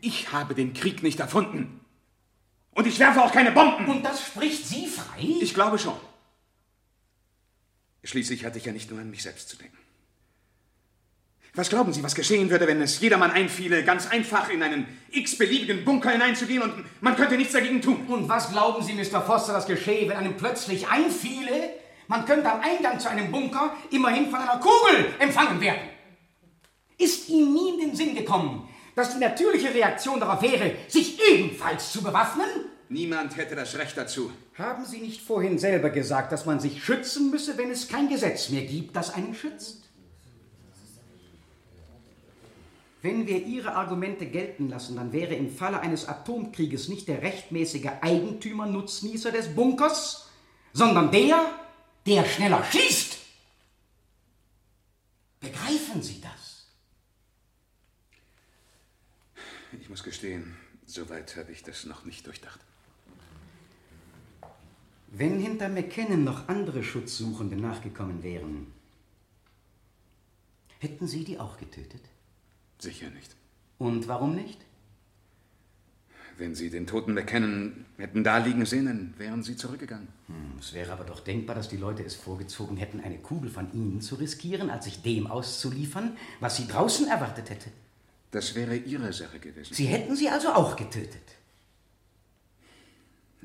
Ich 0.01 0.31
habe 0.31 0.55
den 0.55 0.73
Krieg 0.73 1.03
nicht 1.03 1.19
erfunden. 1.19 1.79
Und 2.71 2.87
ich 2.87 2.97
werfe 2.97 3.23
auch 3.23 3.31
keine 3.31 3.51
Bomben. 3.51 3.87
Und 3.87 4.03
das 4.03 4.25
spricht 4.25 4.65
Sie 4.65 4.87
frei? 4.87 5.21
Ich 5.41 5.53
glaube 5.53 5.77
schon. 5.77 5.97
Schließlich 8.03 8.45
hatte 8.45 8.57
ich 8.57 8.65
ja 8.65 8.73
nicht 8.73 8.91
nur 8.91 8.99
an 8.99 9.09
mich 9.09 9.23
selbst 9.23 9.49
zu 9.49 9.57
denken. 9.57 9.77
Was 11.55 11.69
glauben 11.69 11.93
Sie, 11.93 12.01
was 12.01 12.15
geschehen 12.15 12.49
würde, 12.49 12.65
wenn 12.65 12.81
es 12.81 12.99
jedermann 12.99 13.29
einfiele, 13.29 13.83
ganz 13.83 14.07
einfach 14.07 14.49
in 14.49 14.63
einen 14.63 14.87
x-beliebigen 15.11 15.85
Bunker 15.85 16.09
hineinzugehen 16.09 16.63
und 16.63 16.73
man 17.01 17.15
könnte 17.15 17.37
nichts 17.37 17.53
dagegen 17.53 17.79
tun? 17.79 18.07
Und 18.07 18.27
was 18.27 18.51
glauben 18.51 18.83
Sie, 18.83 18.93
Mr. 18.93 19.21
Foster, 19.21 19.53
das 19.53 19.67
geschehe, 19.67 20.09
wenn 20.09 20.17
einem 20.17 20.35
plötzlich 20.35 20.87
einfiele, 20.87 21.69
man 22.07 22.25
könnte 22.25 22.51
am 22.51 22.59
Eingang 22.59 22.99
zu 22.99 23.07
einem 23.07 23.31
Bunker 23.31 23.75
immerhin 23.91 24.31
von 24.31 24.39
einer 24.39 24.59
Kugel 24.59 25.05
empfangen 25.19 25.61
werden? 25.61 25.81
Ist 26.97 27.29
Ihnen 27.29 27.53
nie 27.53 27.73
in 27.73 27.79
den 27.79 27.95
Sinn 27.95 28.15
gekommen, 28.15 28.67
dass 28.95 29.13
die 29.13 29.19
natürliche 29.19 29.73
Reaktion 29.73 30.19
darauf 30.19 30.41
wäre, 30.41 30.75
sich 30.87 31.19
ebenfalls 31.29 31.91
zu 31.91 32.01
bewaffnen? 32.01 32.49
Niemand 32.89 33.37
hätte 33.37 33.55
das 33.55 33.77
Recht 33.77 33.95
dazu. 33.95 34.31
Haben 34.55 34.85
Sie 34.85 34.99
nicht 34.99 35.21
vorhin 35.21 35.57
selber 35.57 35.89
gesagt, 35.89 36.31
dass 36.31 36.45
man 36.45 36.59
sich 36.59 36.83
schützen 36.83 37.31
müsse, 37.31 37.57
wenn 37.57 37.71
es 37.71 37.87
kein 37.87 38.07
Gesetz 38.07 38.49
mehr 38.49 38.65
gibt, 38.65 38.95
das 38.95 39.13
einen 39.13 39.33
schützt? 39.33 39.89
Wenn 43.01 43.27
wir 43.27 43.43
Ihre 43.45 43.75
Argumente 43.75 44.27
gelten 44.27 44.69
lassen, 44.69 44.95
dann 44.95 45.11
wäre 45.11 45.33
im 45.33 45.53
Falle 45.53 45.79
eines 45.79 46.07
Atomkrieges 46.07 46.87
nicht 46.87 47.07
der 47.07 47.21
rechtmäßige 47.21 47.89
Eigentümer 48.01 48.65
Nutznießer 48.67 49.31
des 49.31 49.53
Bunkers, 49.53 50.29
sondern 50.71 51.11
der, 51.11 51.51
der 52.05 52.23
schneller 52.23 52.63
schießt. 52.63 53.17
Begreifen 55.41 56.01
Sie 56.01 56.21
das? 56.21 56.67
Ich 59.81 59.89
muss 59.89 60.03
gestehen, 60.03 60.55
soweit 60.85 61.35
habe 61.35 61.51
ich 61.51 61.63
das 61.63 61.85
noch 61.85 62.05
nicht 62.05 62.25
durchdacht. 62.25 62.59
Wenn 65.15 65.39
hinter 65.39 65.69
McKinnon 65.69 66.23
noch 66.23 66.47
andere 66.47 66.83
Schutzsuchende 66.83 67.55
nachgekommen 67.55 68.23
wären, 68.23 68.65
hätten 70.79 71.07
Sie 71.07 71.23
die 71.23 71.39
auch 71.39 71.57
getötet? 71.57 72.01
Sicher 72.79 73.11
nicht. 73.11 73.35
Und 73.77 74.07
warum 74.07 74.33
nicht? 74.33 74.59
Wenn 76.39 76.55
Sie 76.55 76.71
den 76.71 76.87
Toten 76.87 77.13
McKinnon 77.13 77.85
hätten 77.97 78.23
da 78.23 78.39
liegen 78.39 78.65
sehen, 78.65 78.87
dann 78.87 79.13
wären 79.19 79.43
Sie 79.43 79.55
zurückgegangen. 79.55 80.07
Hm, 80.25 80.57
es 80.59 80.73
wäre 80.73 80.91
aber 80.91 81.03
doch 81.03 81.19
denkbar, 81.19 81.55
dass 81.55 81.69
die 81.69 81.77
Leute 81.77 82.03
es 82.03 82.15
vorgezogen 82.15 82.77
hätten, 82.77 82.99
eine 82.99 83.19
Kugel 83.19 83.51
von 83.51 83.71
Ihnen 83.71 84.01
zu 84.01 84.15
riskieren, 84.15 84.71
als 84.71 84.85
sich 84.85 85.03
dem 85.03 85.27
auszuliefern, 85.27 86.17
was 86.39 86.57
Sie 86.57 86.67
draußen 86.67 87.07
erwartet 87.07 87.51
hätte. 87.51 87.69
Das 88.31 88.55
wäre 88.55 88.75
Ihre 88.75 89.13
Sache 89.13 89.37
gewesen. 89.37 89.75
Sie 89.75 89.85
hätten 89.85 90.15
sie 90.15 90.27
also 90.27 90.53
auch 90.53 90.75
getötet. 90.75 91.21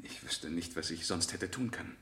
Ich 0.03 0.23
wüsste 0.23 0.51
nicht, 0.51 0.77
was 0.77 0.91
ich 0.91 1.07
sonst 1.07 1.33
hätte 1.33 1.51
tun 1.51 1.71
können. 1.71 1.97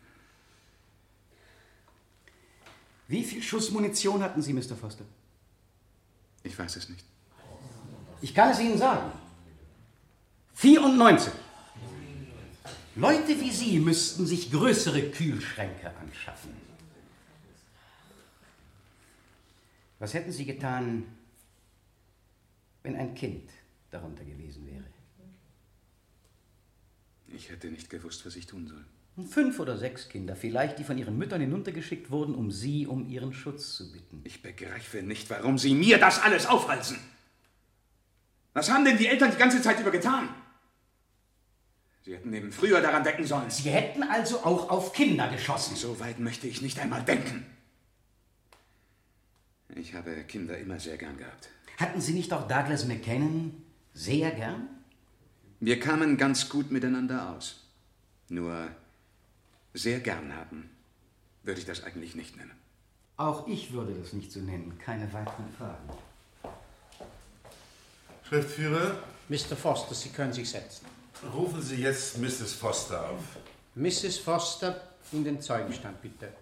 Wie 3.08 3.24
viel 3.24 3.42
Schuss 3.42 3.70
Munition 3.70 4.22
hatten 4.22 4.42
Sie, 4.42 4.52
Mr. 4.52 4.76
Foster? 4.76 5.04
Ich 6.42 6.58
weiß 6.58 6.76
es 6.76 6.88
nicht. 6.88 7.04
Ich 8.20 8.34
kann 8.34 8.50
es 8.50 8.60
Ihnen 8.60 8.78
sagen. 8.78 9.12
94. 10.54 11.32
Leute 12.96 13.40
wie 13.40 13.50
Sie 13.50 13.78
müssten 13.78 14.26
sich 14.26 14.50
größere 14.50 15.10
Kühlschränke 15.10 15.94
anschaffen. 15.96 16.54
Was 19.98 20.14
hätten 20.14 20.32
Sie 20.32 20.44
getan, 20.44 21.04
wenn 22.82 22.96
ein 22.96 23.14
Kind 23.14 23.50
darunter 23.90 24.24
gewesen 24.24 24.66
wäre? 24.66 24.84
Ich 27.36 27.50
hätte 27.50 27.68
nicht 27.68 27.90
gewusst, 27.90 28.24
was 28.24 28.34
ich 28.34 28.46
tun 28.46 28.66
soll. 28.66 28.82
Fünf 29.28 29.60
oder 29.60 29.76
sechs 29.76 30.08
Kinder, 30.08 30.36
vielleicht, 30.36 30.78
die 30.78 30.84
von 30.84 30.96
ihren 30.96 31.18
Müttern 31.18 31.40
hinuntergeschickt 31.40 32.10
wurden, 32.10 32.34
um 32.34 32.50
Sie 32.50 32.86
um 32.86 33.06
Ihren 33.08 33.34
Schutz 33.34 33.76
zu 33.76 33.92
bitten. 33.92 34.22
Ich 34.24 34.42
begreife 34.42 35.02
nicht, 35.02 35.28
warum 35.28 35.58
Sie 35.58 35.74
mir 35.74 35.98
das 35.98 36.20
alles 36.20 36.46
aufhalsen. 36.46 36.98
Was 38.54 38.70
haben 38.70 38.86
denn 38.86 38.96
die 38.96 39.06
Eltern 39.06 39.30
die 39.30 39.36
ganze 39.36 39.60
Zeit 39.60 39.78
über 39.80 39.90
getan? 39.90 40.30
Sie 42.04 42.14
hätten 42.14 42.32
eben 42.32 42.52
früher 42.52 42.80
daran 42.80 43.04
denken 43.04 43.26
sollen. 43.26 43.50
Sie 43.50 43.68
hätten 43.68 44.02
also 44.02 44.38
auch 44.38 44.70
auf 44.70 44.94
Kinder 44.94 45.28
geschossen. 45.28 45.76
So 45.76 46.00
weit 46.00 46.18
möchte 46.20 46.46
ich 46.46 46.62
nicht 46.62 46.78
einmal 46.78 47.02
denken. 47.02 47.44
Ich 49.74 49.92
habe 49.92 50.14
Kinder 50.24 50.56
immer 50.56 50.80
sehr 50.80 50.96
gern 50.96 51.18
gehabt. 51.18 51.50
Hatten 51.76 52.00
Sie 52.00 52.14
nicht 52.14 52.32
auch 52.32 52.48
Douglas 52.48 52.86
McKinnon 52.86 53.62
sehr 53.92 54.30
gern? 54.30 54.75
Wir 55.60 55.80
kamen 55.80 56.16
ganz 56.16 56.48
gut 56.48 56.70
miteinander 56.70 57.30
aus. 57.30 57.62
Nur 58.28 58.68
sehr 59.72 60.00
gern 60.00 60.34
haben 60.34 60.70
würde 61.42 61.60
ich 61.60 61.66
das 61.66 61.84
eigentlich 61.84 62.14
nicht 62.14 62.36
nennen. 62.36 62.52
Auch 63.16 63.46
ich 63.46 63.72
würde 63.72 63.94
das 63.94 64.12
nicht 64.12 64.30
so 64.32 64.40
nennen. 64.40 64.78
Keine 64.84 65.10
weiteren 65.12 65.48
Fragen. 65.56 65.88
Schriftführer, 68.28 68.98
Mr. 69.28 69.56
Foster, 69.56 69.94
Sie 69.94 70.08
können 70.10 70.32
sich 70.32 70.50
setzen. 70.50 70.86
rufen 71.32 71.62
Sie 71.62 71.76
jetzt 71.76 72.18
Mrs. 72.18 72.52
Foster 72.54 73.08
auf. 73.10 73.22
Mrs. 73.76 74.18
Foster, 74.18 74.80
in 75.12 75.24
den 75.24 75.40
Zeugenstand 75.40 76.02
bitte. 76.02 76.32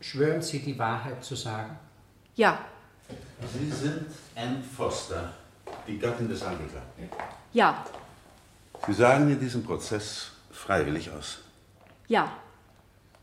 Schwören 0.00 0.42
Sie, 0.42 0.58
die 0.58 0.78
Wahrheit 0.78 1.24
zu 1.24 1.36
sagen? 1.36 1.78
Ja, 2.34 2.66
Sie 3.52 3.70
sind 3.70 4.06
Ann 4.36 4.62
Foster, 4.62 5.32
die 5.86 5.98
Gattin 5.98 6.28
des 6.28 6.42
Angeklagten. 6.42 7.08
ja, 7.52 7.84
Sie 8.86 8.92
sagen 8.94 9.30
in 9.30 9.38
diesem 9.38 9.62
Prozess 9.62 10.30
freiwillig 10.50 11.10
aus. 11.10 11.38
ja. 12.08 12.32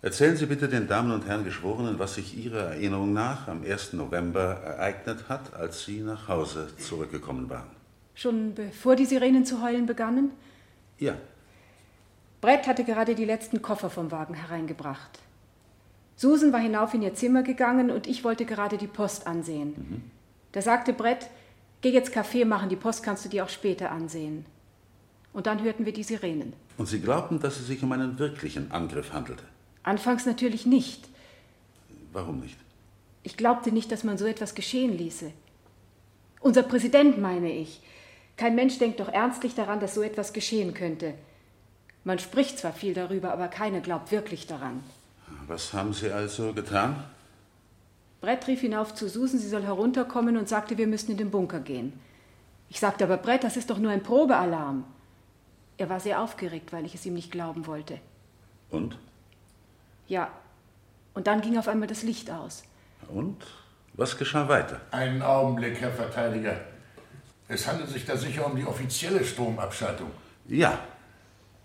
Erzählen 0.02 0.38
Sie 0.38 0.46
bitte 0.46 0.70
den 0.70 0.88
Damen 0.88 1.12
und 1.12 1.28
Herren 1.28 1.44
Geschworenen, 1.44 2.00
was 2.00 2.16
sich 2.16 2.38
Ihrer 2.38 2.72
Erinnerung 2.72 3.12
nach 3.12 3.50
am 3.50 3.66
1. 3.66 3.92
November 3.92 4.62
ereignet 4.64 5.26
hat, 5.28 5.54
als 5.54 5.84
Sie 5.84 6.00
nach 6.00 6.30
Hause 6.30 6.70
zurückgekommen 6.78 7.50
waren. 7.50 7.68
Schon 8.16 8.56
bevor 8.56 8.96
die 8.96 9.06
Sirenen 9.06 9.46
zu 9.46 9.62
heulen 9.62 9.86
begannen? 9.86 10.32
Ja, 11.00 11.16
Brett 12.42 12.68
hatte 12.68 12.86
gerade 12.86 13.16
die 13.16 13.26
letzten 13.26 13.62
Koffer 13.62 13.90
vom 13.90 14.12
Wagen 14.12 14.34
hereingebracht. 14.34 15.20
Susan 16.20 16.52
war 16.52 16.60
hinauf 16.60 16.94
in 16.94 17.02
ihr 17.02 17.14
Zimmer 17.14 17.44
gegangen 17.44 17.90
und 17.90 18.06
ich 18.06 18.26
wollte 18.26 18.44
gerade 18.44 18.78
die 18.78 18.88
Post 18.88 19.26
ansehen. 19.26 20.12
Da 20.52 20.62
sagte 20.62 20.92
Brett, 20.92 21.30
geh 21.80 21.92
jetzt 21.92 22.12
Kaffee 22.12 22.44
machen, 22.44 22.68
die 22.68 22.76
Post 22.76 23.04
kannst 23.04 23.24
du 23.24 23.30
dir 23.30 23.46
auch 23.46 23.50
später 23.50 23.90
ansehen. 23.90 24.46
Und 25.32 25.48
dann 25.48 25.64
hörten 25.64 25.86
wir 25.86 25.94
die 25.94 26.04
Sirenen. 26.04 26.52
und 26.78 26.88
Sie 26.88 27.00
glaubten, 27.00 27.40
dass 27.40 27.58
es 27.58 27.68
sich 27.68 27.82
um 27.84 27.94
einen 27.94 28.20
wirklichen 28.20 28.70
Angriff 28.70 29.14
handelte. 29.14 29.46
Anfangs 29.84 30.26
natürlich 30.26 30.66
nicht. 30.66 31.08
Warum 32.12 32.42
nicht? 32.42 32.58
Ich 33.24 33.38
glaubte 33.38 33.72
nicht, 33.72 33.90
dass 33.90 34.04
man 34.04 34.18
so 34.18 34.26
etwas 34.26 34.56
geschehen 34.56 34.98
ließe. 34.98 35.32
Unser 36.42 36.64
Präsident, 36.64 37.18
meine 37.18 37.50
ich. 37.54 37.82
Kein 38.36 38.56
Mensch 38.56 38.78
denkt 38.78 39.00
doch 39.00 39.08
ernstlich 39.08 39.56
daran, 39.56 39.80
dass 39.80 39.96
so 39.96 40.02
etwas 40.02 40.34
geschehen 40.34 40.74
könnte. 40.74 41.14
Man 42.04 42.20
spricht 42.20 42.60
zwar 42.60 42.74
viel 42.74 42.94
darüber, 42.94 43.32
aber 43.32 43.48
keiner 43.48 43.80
glaubt 43.80 44.12
wirklich 44.12 44.48
daran. 44.48 44.84
Was 45.48 45.74
haben 45.74 45.94
Sie 45.94 46.12
also 46.12 46.54
getan? 46.54 47.04
Brett 48.22 48.48
rief 48.48 48.62
hinauf 48.62 48.94
zu 48.94 49.08
Susan, 49.08 49.40
sie 49.40 49.48
soll 49.48 49.64
herunterkommen 49.64 50.38
und 50.38 50.50
sagte, 50.50 50.78
wir 50.78 50.88
müssten 50.88 51.14
in 51.14 51.18
den 51.18 51.32
Bunker 51.32 51.60
gehen. 51.60 51.94
Ich 52.70 52.80
sagte 52.80 53.06
aber, 53.06 53.18
Brett, 53.18 53.44
das 53.44 53.58
ist 53.58 53.70
doch 53.70 53.78
nur 53.78 53.92
ein 53.92 54.04
Probealarm. 54.04 54.84
Er 55.78 55.90
war 55.90 56.00
sehr 56.00 56.22
aufgeregt, 56.22 56.74
weil 56.74 56.86
ich 56.86 56.96
es 56.96 57.06
ihm 57.06 57.14
nicht 57.14 57.32
glauben 57.32 57.66
wollte. 57.66 58.00
Und? 58.70 58.98
Ja. 60.08 60.30
Und 61.14 61.28
dann 61.28 61.42
ging 61.42 61.58
auf 61.58 61.68
einmal 61.68 61.88
das 61.88 62.04
Licht 62.04 62.30
aus. 62.30 62.64
Und? 63.08 63.46
Was 63.94 64.18
geschah 64.18 64.48
weiter? 64.48 64.82
Einen 64.92 65.22
Augenblick, 65.22 65.80
Herr 65.80 65.92
Verteidiger. 65.92 66.60
Es 67.48 67.68
handelt 67.68 67.90
sich 67.90 68.06
da 68.06 68.16
sicher 68.16 68.46
um 68.46 68.56
die 68.56 68.66
offizielle 68.66 69.24
Stromabschaltung. 69.24 70.12
Ja. 70.48 70.78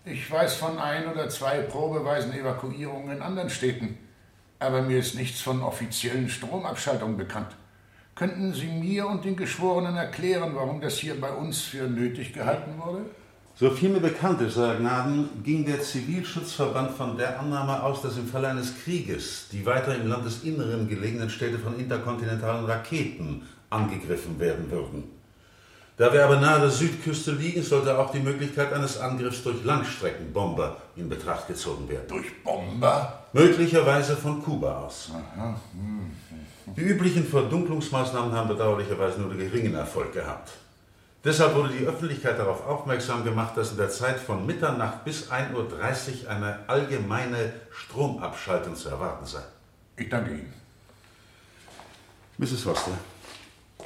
Ich 0.07 0.29
weiß 0.29 0.57
von 0.57 0.77
ein 0.77 1.07
oder 1.07 1.29
zwei 1.29 1.61
probeweisen 1.61 2.31
Evakuierungen 2.31 3.17
in 3.17 3.21
anderen 3.23 3.49
Städten, 3.49 3.97
aber 4.59 4.83
mir 4.83 4.99
ist 4.99 5.15
nichts 5.15 5.41
von 5.41 5.63
offiziellen 5.63 6.29
Stromabschaltungen 6.29 7.17
bekannt. 7.17 7.55
Könnten 8.13 8.53
Sie 8.53 8.67
mir 8.67 9.07
und 9.07 9.25
den 9.25 9.35
Geschworenen 9.35 9.95
erklären, 9.95 10.51
warum 10.53 10.79
das 10.79 10.99
hier 10.99 11.19
bei 11.19 11.31
uns 11.31 11.61
für 11.61 11.87
nötig 11.87 12.33
gehalten 12.33 12.73
wurde? 12.77 13.01
So 13.55 13.71
viel 13.71 13.89
mir 13.89 13.99
bekannt 13.99 14.41
ist, 14.41 14.57
Euer 14.57 14.75
Gnaden, 14.75 15.41
ging 15.43 15.65
der 15.65 15.81
Zivilschutzverband 15.81 16.91
von 16.91 17.17
der 17.17 17.39
Annahme 17.39 17.81
aus, 17.81 18.03
dass 18.03 18.17
im 18.17 18.27
Falle 18.27 18.49
eines 18.49 18.83
Krieges 18.83 19.47
die 19.51 19.65
weiter 19.65 19.95
im 19.95 20.07
Landesinneren 20.07 20.87
gelegenen 20.87 21.31
Städte 21.31 21.57
von 21.57 21.79
interkontinentalen 21.79 22.65
Raketen 22.65 23.41
angegriffen 23.71 24.39
werden 24.39 24.69
würden. 24.69 25.14
Da 25.97 26.11
wir 26.11 26.25
aber 26.25 26.41
nahe 26.41 26.59
der 26.59 26.69
Südküste 26.69 27.31
liegen, 27.31 27.63
sollte 27.63 27.97
auch 27.97 28.11
die 28.11 28.19
Möglichkeit 28.19 28.73
eines 28.73 28.99
Angriffs 28.99 29.43
durch 29.43 29.63
Langstreckenbomber 29.63 30.75
in 30.97 31.07
Betracht 31.07 31.47
gezogen 31.47 31.87
werden. 31.87 32.07
Durch 32.09 32.43
Bomber? 32.43 33.23
Möglicherweise 33.31 34.17
von 34.17 34.43
Kuba 34.43 34.79
aus. 34.79 35.11
Die 36.75 36.81
üblichen 36.81 37.25
Verdunklungsmaßnahmen 37.25 38.33
haben 38.33 38.49
bedauerlicherweise 38.49 39.21
nur 39.21 39.33
geringen 39.35 39.75
Erfolg 39.75 40.11
gehabt. 40.11 40.51
Deshalb 41.23 41.55
wurde 41.55 41.69
die 41.69 41.85
Öffentlichkeit 41.85 42.37
darauf 42.37 42.67
aufmerksam 42.67 43.23
gemacht, 43.23 43.55
dass 43.55 43.71
in 43.71 43.77
der 43.77 43.89
Zeit 43.89 44.19
von 44.19 44.45
Mitternacht 44.45 45.05
bis 45.05 45.31
1.30 45.31 45.53
Uhr 45.55 46.29
eine 46.29 46.59
allgemeine 46.67 47.53
Stromabschaltung 47.71 48.75
zu 48.75 48.89
erwarten 48.89 49.25
sei. 49.25 49.41
Ich 49.95 50.09
danke 50.09 50.31
Ihnen. 50.31 50.53
Mrs. 52.37 52.63
Foster, 52.63 52.91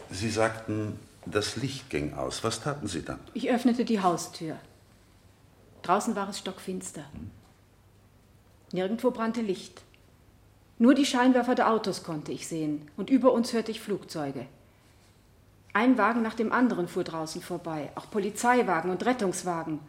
Sie 0.09 0.29
sagten, 0.29 0.99
das 1.31 1.55
Licht 1.55 1.89
ging 1.89 2.13
aus. 2.13 2.43
Was 2.43 2.61
taten 2.61 2.87
Sie 2.87 3.03
dann? 3.03 3.19
Ich 3.33 3.49
öffnete 3.49 3.85
die 3.85 4.01
Haustür. 4.01 4.57
Draußen 5.81 6.15
war 6.15 6.29
es 6.29 6.39
stockfinster. 6.39 7.03
Nirgendwo 8.71 9.11
brannte 9.11 9.41
Licht. 9.41 9.81
Nur 10.77 10.93
die 10.93 11.05
Scheinwerfer 11.05 11.55
der 11.55 11.69
Autos 11.69 12.03
konnte 12.03 12.31
ich 12.31 12.47
sehen, 12.47 12.87
und 12.95 13.09
über 13.09 13.33
uns 13.33 13.51
hörte 13.53 13.71
ich 13.71 13.81
Flugzeuge. 13.81 14.45
Ein 15.73 15.97
Wagen 15.97 16.21
nach 16.21 16.35
dem 16.35 16.51
anderen 16.51 16.87
fuhr 16.87 17.03
draußen 17.03 17.41
vorbei, 17.41 17.91
auch 17.95 18.09
Polizeiwagen 18.09 18.89
und 18.89 19.05
Rettungswagen. 19.05 19.79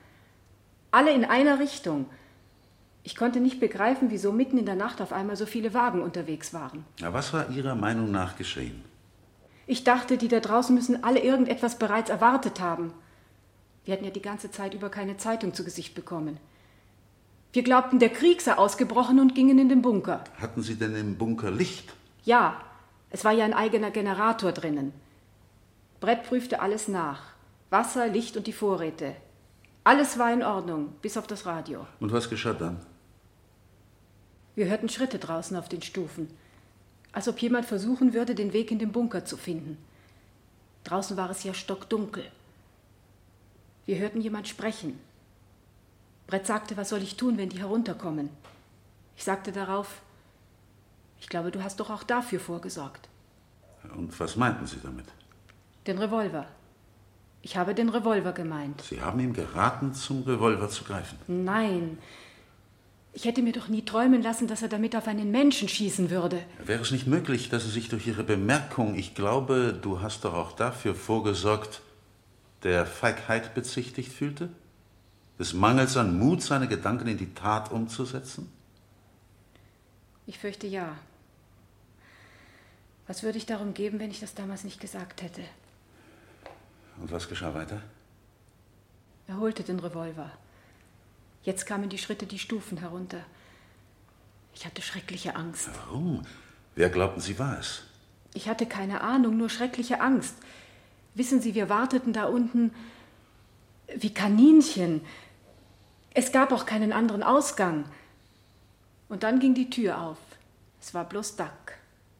Alle 0.90 1.12
in 1.12 1.24
einer 1.24 1.58
Richtung. 1.58 2.06
Ich 3.02 3.16
konnte 3.16 3.40
nicht 3.40 3.60
begreifen, 3.60 4.10
wieso 4.10 4.32
mitten 4.32 4.58
in 4.58 4.66
der 4.66 4.74
Nacht 4.74 5.00
auf 5.00 5.12
einmal 5.12 5.36
so 5.36 5.46
viele 5.46 5.72
Wagen 5.72 6.02
unterwegs 6.02 6.52
waren. 6.52 6.84
Ja, 6.98 7.12
was 7.12 7.32
war 7.32 7.48
Ihrer 7.50 7.74
Meinung 7.74 8.10
nach 8.10 8.36
geschehen? 8.36 8.84
Ich 9.70 9.84
dachte, 9.84 10.18
die 10.18 10.26
da 10.26 10.40
draußen 10.40 10.74
müssen 10.74 11.04
alle 11.04 11.20
irgendetwas 11.20 11.78
bereits 11.78 12.10
erwartet 12.10 12.58
haben. 12.58 12.92
Wir 13.84 13.94
hatten 13.94 14.04
ja 14.04 14.10
die 14.10 14.20
ganze 14.20 14.50
Zeit 14.50 14.74
über 14.74 14.88
keine 14.88 15.16
Zeitung 15.16 15.54
zu 15.54 15.62
Gesicht 15.62 15.94
bekommen. 15.94 16.38
Wir 17.52 17.62
glaubten, 17.62 18.00
der 18.00 18.08
Krieg 18.08 18.42
sei 18.42 18.54
ausgebrochen 18.54 19.20
und 19.20 19.36
gingen 19.36 19.60
in 19.60 19.68
den 19.68 19.80
Bunker. 19.80 20.24
Hatten 20.40 20.64
Sie 20.64 20.74
denn 20.74 20.96
im 20.96 21.16
Bunker 21.16 21.52
Licht? 21.52 21.94
Ja, 22.24 22.60
es 23.10 23.24
war 23.24 23.30
ja 23.30 23.44
ein 23.44 23.54
eigener 23.54 23.92
Generator 23.92 24.50
drinnen. 24.50 24.92
Brett 26.00 26.24
prüfte 26.24 26.60
alles 26.60 26.88
nach. 26.88 27.22
Wasser, 27.70 28.08
Licht 28.08 28.36
und 28.36 28.48
die 28.48 28.52
Vorräte. 28.52 29.14
Alles 29.84 30.18
war 30.18 30.32
in 30.32 30.42
Ordnung, 30.42 30.94
bis 31.00 31.16
auf 31.16 31.28
das 31.28 31.46
Radio. 31.46 31.86
Und 32.00 32.10
was 32.10 32.28
geschah 32.28 32.54
dann? 32.54 32.84
Wir 34.56 34.66
hörten 34.66 34.88
Schritte 34.88 35.20
draußen 35.20 35.56
auf 35.56 35.68
den 35.68 35.82
Stufen, 35.82 36.26
als 37.12 37.28
ob 37.28 37.40
jemand 37.40 37.66
versuchen 37.66 38.12
würde, 38.14 38.34
den 38.34 38.52
Weg 38.52 38.70
in 38.70 38.78
den 38.78 38.92
Bunker 38.92 39.24
zu 39.24 39.36
finden. 39.36 39.76
Draußen 40.84 41.16
war 41.16 41.30
es 41.30 41.44
ja 41.44 41.54
stockdunkel. 41.54 42.24
Wir 43.86 43.98
hörten 43.98 44.20
jemand 44.20 44.48
sprechen. 44.48 44.98
Brett 46.26 46.46
sagte, 46.46 46.76
was 46.76 46.90
soll 46.90 47.02
ich 47.02 47.16
tun, 47.16 47.36
wenn 47.38 47.48
die 47.48 47.58
herunterkommen? 47.58 48.30
Ich 49.16 49.24
sagte 49.24 49.52
darauf, 49.52 50.00
ich 51.20 51.28
glaube, 51.28 51.50
du 51.50 51.62
hast 51.62 51.80
doch 51.80 51.90
auch 51.90 52.04
dafür 52.04 52.40
vorgesorgt. 52.40 53.08
Und 53.96 54.18
was 54.18 54.36
meinten 54.36 54.66
Sie 54.66 54.78
damit? 54.82 55.06
Den 55.86 55.98
Revolver. 55.98 56.46
Ich 57.42 57.56
habe 57.56 57.74
den 57.74 57.88
Revolver 57.88 58.32
gemeint. 58.32 58.82
Sie 58.82 59.00
haben 59.00 59.18
ihm 59.20 59.32
geraten, 59.32 59.94
zum 59.94 60.22
Revolver 60.22 60.68
zu 60.68 60.84
greifen. 60.84 61.18
Nein. 61.26 61.98
Ich 63.12 63.24
hätte 63.24 63.42
mir 63.42 63.52
doch 63.52 63.68
nie 63.68 63.84
träumen 63.84 64.22
lassen, 64.22 64.46
dass 64.46 64.62
er 64.62 64.68
damit 64.68 64.94
auf 64.94 65.08
einen 65.08 65.30
Menschen 65.30 65.68
schießen 65.68 66.10
würde. 66.10 66.44
Wäre 66.64 66.82
es 66.82 66.92
nicht 66.92 67.06
möglich, 67.06 67.48
dass 67.48 67.64
er 67.64 67.70
sich 67.70 67.88
durch 67.88 68.06
Ihre 68.06 68.22
Bemerkung, 68.22 68.94
ich 68.94 69.14
glaube, 69.14 69.76
du 69.80 70.00
hast 70.00 70.24
doch 70.24 70.34
auch 70.34 70.52
dafür 70.52 70.94
vorgesorgt, 70.94 71.82
der 72.62 72.86
Feigheit 72.86 73.54
bezichtigt 73.54 74.12
fühlte? 74.12 74.48
Des 75.38 75.54
Mangels 75.54 75.96
an 75.96 76.18
Mut, 76.18 76.42
seine 76.42 76.68
Gedanken 76.68 77.08
in 77.08 77.18
die 77.18 77.34
Tat 77.34 77.72
umzusetzen? 77.72 78.52
Ich 80.26 80.38
fürchte 80.38 80.66
ja. 80.66 80.96
Was 83.08 83.24
würde 83.24 83.38
ich 83.38 83.46
darum 83.46 83.74
geben, 83.74 83.98
wenn 83.98 84.12
ich 84.12 84.20
das 84.20 84.34
damals 84.34 84.62
nicht 84.62 84.80
gesagt 84.80 85.22
hätte? 85.22 85.42
Und 87.00 87.10
was 87.10 87.28
geschah 87.28 87.54
weiter? 87.54 87.82
Er 89.26 89.38
holte 89.38 89.64
den 89.64 89.80
Revolver. 89.80 90.30
Jetzt 91.42 91.66
kamen 91.66 91.88
die 91.88 91.98
Schritte 91.98 92.26
die 92.26 92.38
Stufen 92.38 92.78
herunter. 92.78 93.24
Ich 94.54 94.66
hatte 94.66 94.82
schreckliche 94.82 95.36
Angst. 95.36 95.70
Warum? 95.86 96.26
Wer 96.74 96.90
glaubten 96.90 97.20
Sie 97.20 97.38
war 97.38 97.58
es? 97.58 97.82
Ich 98.34 98.48
hatte 98.48 98.66
keine 98.66 99.00
Ahnung, 99.00 99.36
nur 99.36 99.48
schreckliche 99.48 100.00
Angst. 100.00 100.34
Wissen 101.14 101.40
Sie, 101.40 101.54
wir 101.54 101.68
warteten 101.68 102.12
da 102.12 102.24
unten 102.24 102.72
wie 103.96 104.14
Kaninchen. 104.14 105.00
Es 106.14 106.30
gab 106.30 106.52
auch 106.52 106.66
keinen 106.66 106.92
anderen 106.92 107.22
Ausgang. 107.22 107.84
Und 109.08 109.22
dann 109.22 109.40
ging 109.40 109.54
die 109.54 109.70
Tür 109.70 110.00
auf. 110.00 110.18
Es 110.80 110.94
war 110.94 111.04
bloß 111.04 111.36
Duck. 111.36 111.72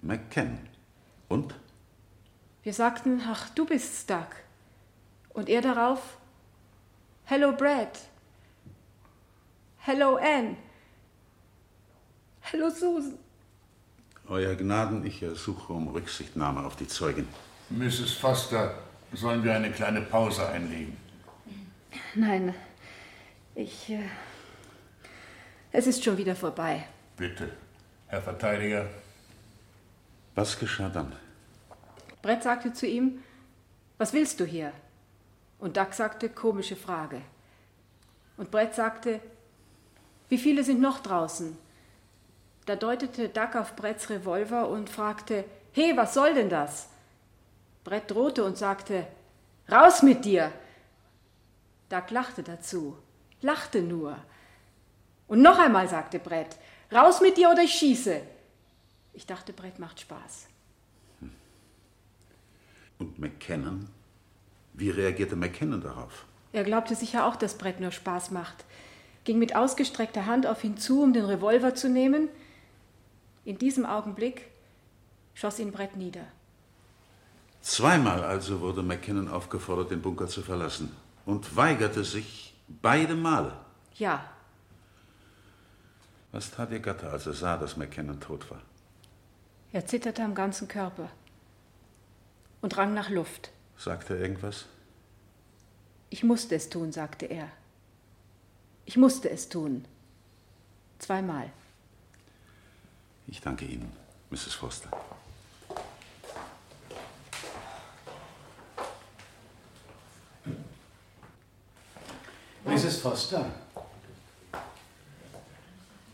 McKen. 0.03 0.59
Und? 1.29 1.55
Wir 2.63 2.75
sagten, 2.75 3.23
ach, 3.27 3.51
du 3.51 3.65
bist's, 3.65 4.07
Duck. 4.07 4.29
Und 5.31 5.49
er 5.49 5.63
darauf, 5.63 6.19
Hello, 7.25 7.53
Brad. 7.53 7.97
Hello, 9.83 10.17
Anne. 10.17 10.57
Hello, 12.43 12.69
Susan. 12.69 13.19
Euer 14.29 14.55
Gnaden, 14.55 15.07
ich 15.07 15.23
ersuche 15.23 15.73
um 15.73 15.89
Rücksichtnahme 15.89 16.67
auf 16.67 16.77
die 16.77 16.87
Zeugin. 16.87 17.27
Mrs. 17.71 18.13
Foster, 18.13 18.75
sollen 19.15 19.43
wir 19.43 19.55
eine 19.55 19.71
kleine 19.71 20.03
Pause 20.03 20.47
einlegen? 20.47 20.99
Nein, 22.15 22.55
ich. 23.55 23.89
Äh, 23.89 24.03
es 25.73 25.87
ist 25.87 26.05
schon 26.05 26.19
wieder 26.19 26.37
vorbei. 26.37 26.87
Bitte, 27.17 27.51
Herr 28.09 28.21
Verteidiger. 28.21 28.87
Was 30.35 30.59
geschah 30.59 30.91
dann? 30.91 31.13
Brett 32.21 32.43
sagte 32.43 32.75
zu 32.75 32.87
ihm: 32.87 33.23
Was 33.97 34.13
willst 34.13 34.41
du 34.41 34.45
hier? 34.45 34.73
Und 35.59 35.79
Duck 35.79 35.95
sagte: 35.95 36.29
Komische 36.29 36.77
Frage. 36.77 37.23
Und 38.37 38.51
Brett 38.51 38.75
sagte: 38.75 39.21
Wie 40.31 40.39
viele 40.39 40.65
sind 40.65 40.81
noch 40.81 41.01
draußen? 41.01 41.59
Da 42.65 42.77
deutete 42.77 43.29
Duck 43.29 43.57
auf 43.57 43.77
Bretts 43.77 44.09
Revolver 44.09 44.69
und 44.69 44.89
fragte: 44.89 45.45
He, 45.73 45.97
was 45.97 46.15
soll 46.15 46.33
denn 46.35 46.49
das? 46.49 46.89
Brett 47.85 48.11
drohte 48.11 48.45
und 48.45 48.57
sagte: 48.57 49.07
Raus 49.71 50.03
mit 50.03 50.25
dir! 50.25 50.53
Duck 51.89 52.11
lachte 52.11 52.43
dazu, 52.43 52.97
lachte 53.43 53.83
nur. 53.83 54.17
Und 55.27 55.43
noch 55.43 55.59
einmal 55.59 55.89
sagte 55.89 56.19
Brett: 56.19 56.57
Raus 56.93 57.21
mit 57.21 57.37
dir 57.37 57.51
oder 57.51 57.63
ich 57.63 57.75
schieße! 57.75 58.23
Ich 59.13 59.27
dachte, 59.27 59.53
Brett 59.53 59.79
macht 59.79 60.01
Spaß. 60.01 60.47
Und 62.99 63.19
McKennon? 63.19 63.89
Wie 64.75 64.91
reagierte 64.91 65.35
McKennon 65.35 65.81
darauf? 65.81 66.25
Er 66.53 66.65
glaubte 66.65 66.95
sicher 66.95 67.27
auch, 67.27 67.37
dass 67.37 67.59
Brett 67.59 67.81
nur 67.81 67.91
Spaß 67.91 68.31
macht, 68.31 68.65
ging 69.31 69.39
mit 69.39 69.55
ausgestreckter 69.55 70.27
Hand 70.27 70.45
auf 70.45 70.65
ihn 70.65 70.77
zu, 70.77 71.05
um 71.05 71.13
den 71.13 71.25
Revolver 71.25 71.73
zu 71.77 71.89
nehmen. 71.89 72.29
In 73.45 73.59
diesem 73.59 73.87
Augenblick 73.87 74.49
schoss 75.35 75.61
ihn 75.61 75.71
Brett 75.71 75.95
nieder. 75.95 76.25
Zweimal 77.63 78.25
also 78.25 78.61
wurde 78.61 78.83
McKinnon 78.83 79.29
aufgefordert, 79.29 79.93
den 79.93 80.03
Bunker 80.03 80.27
zu 80.27 80.43
verlassen 80.43 80.91
und 81.27 81.55
weigerte 81.55 82.03
sich 82.03 82.57
beide 82.83 83.15
Male. 83.15 83.53
Ja, 83.95 84.25
Was 86.33 86.51
tat 86.51 86.73
Ihr 86.73 86.81
Gatte, 86.81 87.09
als 87.11 87.25
er 87.29 87.35
sah, 87.35 87.57
dass 87.57 87.77
McKinnon 87.77 88.19
tot 88.19 88.51
war? 88.51 88.61
er 89.71 89.87
zitterte 89.87 90.25
am 90.25 90.35
ganzen 90.35 90.67
Körper 90.67 91.09
und 92.63 92.77
rang 92.77 92.95
nach 92.95 93.11
Luft. 93.11 93.53
Sagte 93.77 94.15
er 94.17 94.23
irgendwas? 94.23 94.65
Ich 96.09 96.25
musste 96.25 96.57
es 96.57 96.69
tun, 96.69 96.91
sagte 96.91 97.27
er. 97.27 97.49
Ich 98.85 98.97
musste 98.97 99.31
es 99.31 99.49
tun. 99.49 99.85
Zweimal. 100.99 101.51
Ich 103.27 103.41
danke 103.41 103.65
Ihnen, 103.65 103.93
Mrs. 104.31 104.55
Foster. 104.55 104.91
Mrs. 112.65 112.99
Foster, 112.99 113.47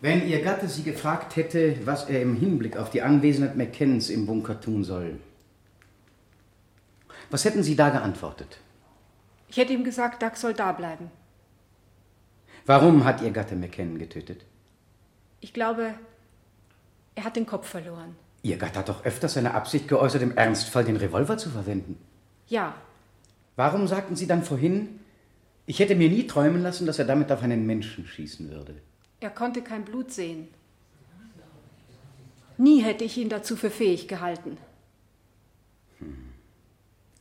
wenn 0.01 0.29
Ihr 0.29 0.43
Gatte 0.43 0.69
Sie 0.69 0.83
gefragt 0.83 1.37
hätte, 1.37 1.85
was 1.85 2.09
er 2.09 2.23
im 2.23 2.37
Hinblick 2.37 2.77
auf 2.77 2.91
die 2.91 3.03
Anwesenheit 3.03 3.57
McKennens 3.57 4.11
im 4.11 4.27
Bunker 4.27 4.61
tun 4.61 4.85
soll, 4.85 5.19
was 7.31 7.45
hätten 7.45 7.63
Sie 7.63 7.75
da 7.75 7.89
geantwortet? 7.89 8.59
Ich 9.49 9.57
hätte 9.57 9.73
ihm 9.73 9.85
gesagt, 9.85 10.23
Doug 10.23 10.37
soll 10.37 10.55
da 10.55 10.73
bleiben. 10.73 11.11
Warum 12.67 13.05
hat 13.05 13.23
Ihr 13.23 13.31
Gatte 13.31 13.55
McKennon 13.57 13.99
getötet? 13.99 14.45
Ich 15.41 15.53
glaube, 15.53 15.95
er 17.15 17.25
hat 17.25 17.37
den 17.37 17.47
Kopf 17.47 17.69
verloren. 17.69 18.17
Ihr 18.43 18.57
Gatte 18.59 18.81
hat 18.81 18.89
doch 18.89 19.05
öfters 19.05 19.35
seine 19.35 19.55
Absicht 19.55 19.89
geäußert, 19.89 20.23
im 20.23 20.37
Ernstfall 20.37 20.85
den 20.85 20.97
Revolver 20.97 21.39
zu 21.39 21.51
verwenden. 21.51 21.97
Ja, 22.49 22.75
Warum 23.57 23.87
sagten 23.89 24.17
Sie 24.17 24.27
dann 24.27 24.43
vorhin, 24.43 25.01
ich 25.65 25.79
hätte 25.79 25.95
mir 25.97 26.11
nie 26.11 26.27
träumen 26.27 26.63
lassen, 26.63 26.87
dass 26.87 26.99
er 26.99 27.07
damit 27.07 27.33
auf 27.33 27.43
einen 27.43 27.67
Menschen 27.67 28.07
schießen 28.07 28.51
würde? 28.51 28.75
er 29.19 29.31
konnte 29.31 29.63
kein 29.63 29.85
Blut 29.87 30.13
sehen. 30.13 30.49
Nie 32.59 32.83
hätte 32.83 33.03
ich 33.05 33.17
ihn 33.17 33.31
dazu 33.31 33.57
für 33.57 33.71
fähig 33.71 34.09
gehalten. 34.09 34.59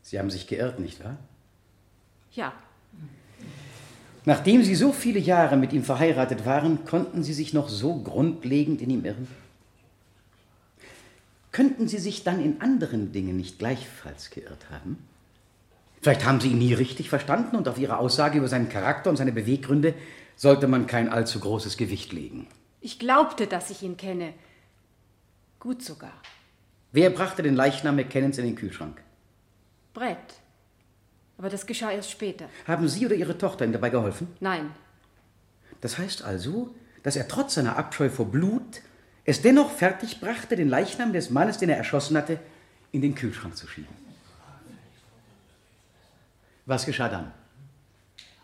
Sie 0.02 0.20
haben 0.20 0.30
sich 0.30 0.46
geirrt, 0.48 0.80
nicht 0.80 1.02
wahr? 1.04 1.18
Ja, 2.34 2.52
Nachdem 4.26 4.64
Sie 4.64 4.76
so 4.76 4.92
viele 4.92 5.20
Jahre 5.20 5.56
mit 5.56 5.72
ihm 5.72 5.84
verheiratet 5.84 6.46
waren, 6.46 6.84
konnten 6.86 7.24
Sie 7.24 7.34
sich 7.34 7.54
noch 7.54 7.70
so 7.70 7.96
grundlegend 7.96 8.82
in 8.82 8.90
ihm 8.90 9.06
irren? 9.06 9.28
Könnten 11.52 11.88
Sie 11.88 12.00
sich 12.00 12.24
dann 12.24 12.44
in 12.44 12.60
anderen 12.60 13.12
Dingen 13.12 13.38
nicht 13.38 13.60
gleichfalls 13.60 14.32
geirrt 14.32 14.70
haben? 14.72 14.98
Vielleicht 16.02 16.26
haben 16.26 16.42
Sie 16.42 16.50
ihn 16.50 16.58
nie 16.58 16.74
richtig 16.74 17.10
verstanden 17.10 17.56
und 17.56 17.68
auf 17.68 17.78
Ihre 17.78 17.98
Aussage 17.98 18.40
über 18.40 18.48
seinen 18.48 18.70
Charakter 18.70 19.10
und 19.10 19.16
seine 19.16 19.32
Beweggründe 19.32 19.94
sollte 20.36 20.68
man 20.68 20.86
kein 20.86 21.08
allzu 21.10 21.40
großes 21.40 21.78
Gewicht 21.78 22.12
legen. 22.12 22.48
ich 22.82 23.00
glaubte, 23.00 23.48
dass 23.48 23.70
ich 23.70 23.84
ihn 23.84 23.98
kenne. 23.98 24.34
Gut 25.60 25.82
sogar. 25.82 26.14
Wer 26.92 27.10
brachte 27.10 27.42
den 27.42 27.56
Leichnam 27.56 27.96
McKennens 27.96 28.38
in 28.38 28.46
den 28.46 28.56
Kühlschrank? 28.56 29.02
Brett. 29.94 30.18
Aber 31.38 31.50
das 31.50 31.66
geschah 31.66 31.92
erst 31.92 32.12
später. 32.12 32.50
Haben 32.68 32.88
Sie 32.88 33.06
oder 33.06 33.16
Ihre 33.16 33.38
Tochter 33.38 33.66
ihm 33.66 33.74
dabei 33.74 33.90
geholfen? 33.90 34.28
Nein, 34.40 34.72
Das 35.82 35.98
heißt 35.98 36.24
also, 36.24 36.74
dass 37.04 37.16
er 37.16 37.28
trotz 37.28 37.56
seiner 37.56 37.76
Abscheu 37.78 38.10
vor 38.10 38.26
Blut 38.32 38.82
es 39.26 39.42
dennoch 39.42 39.72
fertig 39.72 40.20
brachte, 40.22 40.56
den 40.56 40.70
Leichnam 40.70 41.12
des 41.12 41.30
Mannes, 41.30 41.58
den 41.58 41.70
er 41.70 41.78
erschossen 41.78 42.16
hatte, 42.16 42.40
in 42.92 43.02
den 43.02 43.16
Kühlschrank 43.16 43.58
zu 43.58 43.68
schieben. 43.68 43.94
Was 46.66 46.86
geschah 46.86 47.10
dann? 47.10 47.32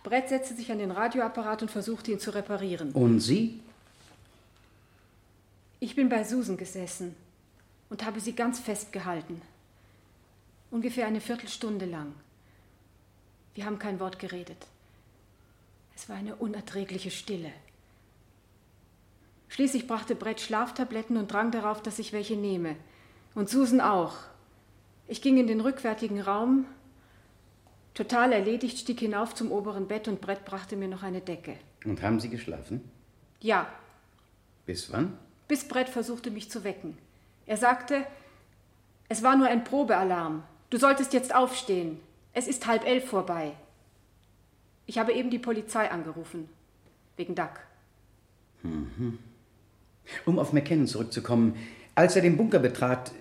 Brett 0.03 0.29
setzte 0.29 0.55
sich 0.55 0.71
an 0.71 0.79
den 0.79 0.91
Radioapparat 0.91 1.61
und 1.61 1.71
versuchte 1.71 2.11
ihn 2.11 2.19
zu 2.19 2.31
reparieren. 2.31 2.91
Und 2.91 3.19
Sie? 3.19 3.61
Ich 5.79 5.95
bin 5.95 6.09
bei 6.09 6.23
Susan 6.23 6.57
gesessen 6.57 7.15
und 7.89 8.05
habe 8.05 8.19
sie 8.19 8.33
ganz 8.33 8.59
festgehalten. 8.59 9.41
Ungefähr 10.69 11.07
eine 11.07 11.21
Viertelstunde 11.21 11.85
lang. 11.85 12.13
Wir 13.53 13.65
haben 13.65 13.79
kein 13.79 13.99
Wort 13.99 14.19
geredet. 14.19 14.67
Es 15.95 16.07
war 16.09 16.15
eine 16.15 16.35
unerträgliche 16.35 17.11
Stille. 17.11 17.51
Schließlich 19.49 19.87
brachte 19.87 20.15
Brett 20.15 20.39
Schlaftabletten 20.39 21.17
und 21.17 21.31
drang 21.31 21.51
darauf, 21.51 21.81
dass 21.81 21.99
ich 21.99 22.13
welche 22.13 22.35
nehme. 22.37 22.75
Und 23.35 23.49
Susan 23.49 23.81
auch. 23.81 24.13
Ich 25.07 25.21
ging 25.21 25.37
in 25.37 25.47
den 25.47 25.59
rückwärtigen 25.59 26.21
Raum. 26.21 26.65
Total 27.93 28.31
erledigt 28.31 28.77
stieg 28.79 28.99
hinauf 29.01 29.35
zum 29.35 29.51
oberen 29.51 29.87
Bett 29.87 30.07
und 30.07 30.21
Brett 30.21 30.45
brachte 30.45 30.77
mir 30.77 30.87
noch 30.87 31.03
eine 31.03 31.19
Decke. 31.19 31.57
Und 31.83 32.01
haben 32.01 32.19
Sie 32.21 32.29
geschlafen? 32.29 32.89
Ja, 33.41 33.67
Bis 34.65 34.91
wann? 34.93 35.17
bis 35.47 35.67
Brett 35.67 35.89
versuchte 35.89 36.31
mich 36.31 36.49
zu 36.49 36.63
wecken. 36.63 36.97
Er 37.45 37.57
sagte, 37.57 38.05
es 39.09 39.21
war 39.21 39.35
nur 39.35 39.47
ein 39.47 39.65
Probealarm. 39.65 40.43
Du 40.69 40.77
solltest 40.77 41.11
jetzt 41.11 41.35
aufstehen. 41.35 41.99
Es 42.33 42.47
ist 42.47 42.65
halb 42.67 42.85
elf 42.85 43.09
vorbei. 43.09 43.53
Ich 44.85 44.97
habe 44.97 45.13
eben 45.13 45.29
die 45.29 45.39
Polizei 45.39 45.89
angerufen. 45.89 46.49
Wegen 47.17 47.35
Duck. 47.35 47.59
Um 50.25 50.39
auf 50.39 50.53
McKinnon 50.53 50.87
zurückzukommen, 50.87 51.55
als 51.95 52.15
er 52.15 52.21
den 52.21 52.37
Bunker 52.37 52.59
betrat, 52.59 53.11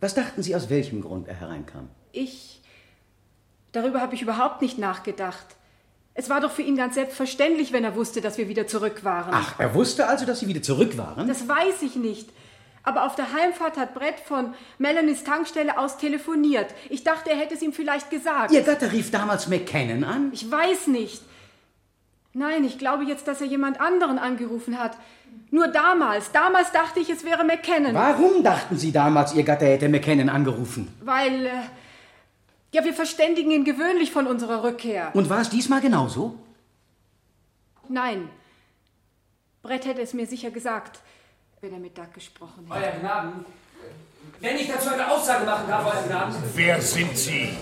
was 0.00 0.14
dachten 0.14 0.42
Sie, 0.42 0.54
aus 0.54 0.68
welchem 0.70 1.00
Grund 1.00 1.28
er 1.28 1.40
hereinkam? 1.40 1.88
Ich. 2.12 2.60
Darüber 3.72 4.00
habe 4.00 4.14
ich 4.14 4.22
überhaupt 4.22 4.62
nicht 4.62 4.78
nachgedacht. 4.78 5.46
Es 6.14 6.30
war 6.30 6.40
doch 6.40 6.50
für 6.50 6.62
ihn 6.62 6.76
ganz 6.76 6.94
selbstverständlich, 6.94 7.72
wenn 7.72 7.84
er 7.84 7.94
wusste, 7.94 8.22
dass 8.22 8.38
wir 8.38 8.48
wieder 8.48 8.66
zurück 8.66 9.04
waren. 9.04 9.32
Ach, 9.34 9.60
er 9.60 9.74
wusste 9.74 10.08
also, 10.08 10.24
dass 10.24 10.40
Sie 10.40 10.48
wieder 10.48 10.62
zurück 10.62 10.96
waren? 10.96 11.28
Das 11.28 11.46
weiß 11.46 11.82
ich 11.82 11.96
nicht. 11.96 12.30
Aber 12.86 13.04
auf 13.04 13.16
der 13.16 13.32
Heimfahrt 13.32 13.76
hat 13.76 13.94
Brett 13.94 14.20
von 14.20 14.54
Melanies 14.78 15.24
Tankstelle 15.24 15.76
aus 15.76 15.98
telefoniert. 15.98 16.72
Ich 16.88 17.02
dachte, 17.02 17.30
er 17.30 17.36
hätte 17.36 17.54
es 17.54 17.62
ihm 17.62 17.72
vielleicht 17.72 18.10
gesagt. 18.10 18.52
Ihr 18.52 18.62
Gatte 18.62 18.92
rief 18.92 19.10
damals 19.10 19.48
McKinnon 19.48 20.04
an? 20.04 20.30
Ich 20.32 20.48
weiß 20.48 20.86
nicht. 20.86 21.20
Nein, 22.32 22.64
ich 22.64 22.78
glaube 22.78 23.02
jetzt, 23.02 23.26
dass 23.26 23.40
er 23.40 23.48
jemand 23.48 23.80
anderen 23.80 24.20
angerufen 24.20 24.78
hat. 24.78 24.96
Nur 25.50 25.66
damals. 25.66 26.30
Damals 26.30 26.70
dachte 26.70 27.00
ich, 27.00 27.10
es 27.10 27.24
wäre 27.24 27.42
McKennon. 27.42 27.92
Warum 27.92 28.44
dachten 28.44 28.76
Sie 28.76 28.92
damals, 28.92 29.34
Ihr 29.34 29.42
Gatte 29.42 29.66
hätte 29.66 29.88
McKinnon 29.88 30.28
angerufen? 30.28 30.86
Weil. 31.00 31.46
Äh, 31.46 31.50
ja, 32.72 32.84
wir 32.84 32.94
verständigen 32.94 33.50
ihn 33.50 33.64
gewöhnlich 33.64 34.12
von 34.12 34.28
unserer 34.28 34.62
Rückkehr. 34.62 35.10
Und 35.12 35.28
war 35.28 35.40
es 35.40 35.50
diesmal 35.50 35.80
genauso? 35.80 36.38
Nein. 37.88 38.28
Brett 39.62 39.86
hätte 39.86 40.02
es 40.02 40.14
mir 40.14 40.26
sicher 40.26 40.52
gesagt, 40.52 41.00
wenn 41.66 41.72
er 41.74 41.80
mit 41.80 41.98
Doug 41.98 42.12
gesprochen 42.14 42.64
hätte. 42.70 42.86
Euer 42.86 42.92
Gnaden, 43.00 43.44
wenn 44.40 44.56
ich 44.56 44.68
dazu 44.68 44.90
eine 44.90 45.10
Aussage 45.10 45.44
machen 45.44 45.68
darf, 45.68 45.84
Euer 45.84 46.02
Gnaden. 46.06 46.36
Wer 46.54 46.80
sind 46.80 47.18
Sie? 47.18 47.56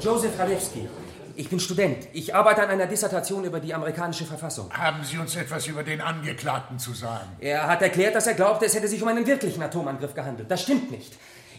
Joseph 0.00 0.38
Radewski. 0.38 0.88
Ich 1.34 1.48
bin 1.48 1.58
Student. 1.58 2.06
Ich 2.12 2.34
arbeite 2.34 2.62
an 2.62 2.68
einer 2.68 2.86
Dissertation 2.86 3.44
über 3.44 3.58
die 3.58 3.74
amerikanische 3.74 4.24
Verfassung. 4.24 4.70
Haben 4.72 5.02
Sie 5.02 5.18
uns 5.18 5.34
etwas 5.34 5.66
über 5.66 5.82
den 5.82 6.00
Angeklagten 6.00 6.78
zu 6.78 6.92
sagen? 6.92 7.28
Er 7.40 7.66
hat 7.66 7.82
erklärt, 7.82 8.14
dass 8.14 8.28
er 8.28 8.34
glaubte, 8.34 8.66
es 8.66 8.74
hätte 8.74 8.86
sich 8.86 9.02
um 9.02 9.08
einen 9.08 9.26
wirklichen 9.26 9.62
Atomangriff 9.62 10.14
gehandelt. 10.14 10.48
Das 10.48 10.62
stimmt 10.62 10.92
nicht. 10.92 11.12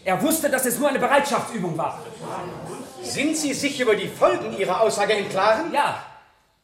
Er 0.04 0.22
wusste, 0.22 0.48
dass 0.48 0.64
es 0.64 0.78
nur 0.78 0.88
eine 0.88 0.98
Bereitschaftsübung 0.98 1.76
war. 1.76 2.00
Sind 3.02 3.36
Sie 3.36 3.52
sich 3.52 3.78
über 3.78 3.94
die 3.94 4.08
Folgen 4.08 4.56
Ihrer 4.56 4.80
Aussage 4.80 5.12
im 5.12 5.28
Klaren? 5.28 5.72
Ja. 5.72 6.02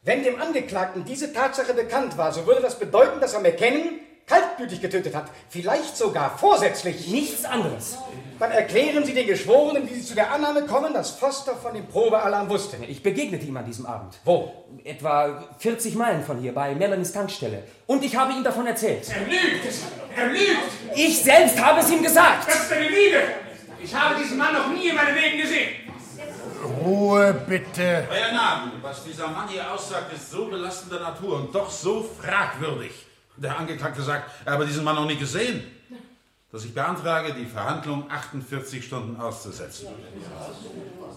Wenn 0.01 0.23
dem 0.23 0.41
Angeklagten 0.41 1.03
diese 1.05 1.31
Tatsache 1.33 1.73
bekannt 1.73 2.17
war, 2.17 2.31
so 2.31 2.47
würde 2.47 2.61
das 2.61 2.79
bedeuten, 2.79 3.19
dass 3.19 3.33
er 3.33 3.41
McKinnon 3.41 3.99
kaltblütig 4.29 4.79
getötet 4.79 5.15
hat. 5.15 5.25
Vielleicht 5.49 5.97
sogar 5.97 6.37
vorsätzlich. 6.37 7.07
Nichts 7.07 7.43
anderes. 7.43 7.97
Dann 8.39 8.51
erklären 8.51 9.03
Sie 9.03 9.13
den 9.13 9.27
Geschworenen, 9.27 9.89
wie 9.89 9.95
Sie 9.95 10.05
zu 10.05 10.15
der 10.15 10.31
Annahme 10.31 10.61
kommen, 10.61 10.93
dass 10.93 11.11
Foster 11.11 11.55
von 11.55 11.73
dem 11.73 11.87
Probealarm 11.87 12.47
wusste. 12.47 12.77
Ich 12.87 13.03
begegnete 13.03 13.45
ihm 13.45 13.57
an 13.57 13.65
diesem 13.65 13.85
Abend. 13.85 14.17
Wo? 14.23 14.53
Etwa 14.85 15.43
40 15.57 15.95
Meilen 15.95 16.23
von 16.23 16.39
hier, 16.39 16.53
bei 16.53 16.73
Melanies 16.75 17.11
Tankstelle. 17.11 17.63
Und 17.87 18.03
ich 18.05 18.15
habe 18.15 18.31
ihm 18.31 18.43
davon 18.43 18.65
erzählt. 18.67 19.09
Er 19.09 19.25
lügt! 19.25 19.73
Er 20.15 20.27
lügt! 20.27 20.95
Ich 20.95 21.21
selbst 21.21 21.61
habe 21.61 21.81
es 21.81 21.91
ihm 21.91 22.01
gesagt. 22.01 22.47
Das 22.47 22.63
ist 22.63 22.71
eine 22.71 22.87
Lüge! 22.87 23.21
Ich 23.81 23.93
habe 23.93 24.21
diesen 24.21 24.37
Mann 24.37 24.53
noch 24.53 24.67
nie 24.69 24.89
in 24.89 24.95
meinem 24.95 25.15
Leben 25.15 25.37
gesehen. 25.41 25.69
Ruhe 26.85 27.33
bitte. 27.47 28.07
Euer 28.09 28.33
Namen, 28.33 28.73
was 28.81 29.03
dieser 29.03 29.27
Mann 29.27 29.47
hier 29.49 29.71
aussagt, 29.71 30.13
ist 30.13 30.29
so 30.31 30.45
belastender 30.45 30.99
Natur 30.99 31.37
und 31.37 31.55
doch 31.55 31.69
so 31.69 32.07
fragwürdig. 32.21 32.91
Der 33.41 33.57
Angeklagte 33.57 34.01
sagt, 34.01 34.29
er 34.45 34.53
habe 34.53 34.65
diesen 34.65 34.83
Mann 34.83 34.95
noch 34.95 35.05
nie 35.05 35.17
gesehen. 35.17 35.63
Dass 36.51 36.65
ich 36.65 36.73
beantrage, 36.73 37.33
die 37.33 37.45
Verhandlung 37.45 38.09
48 38.09 38.83
Stunden 38.83 39.21
auszusetzen. 39.21 39.87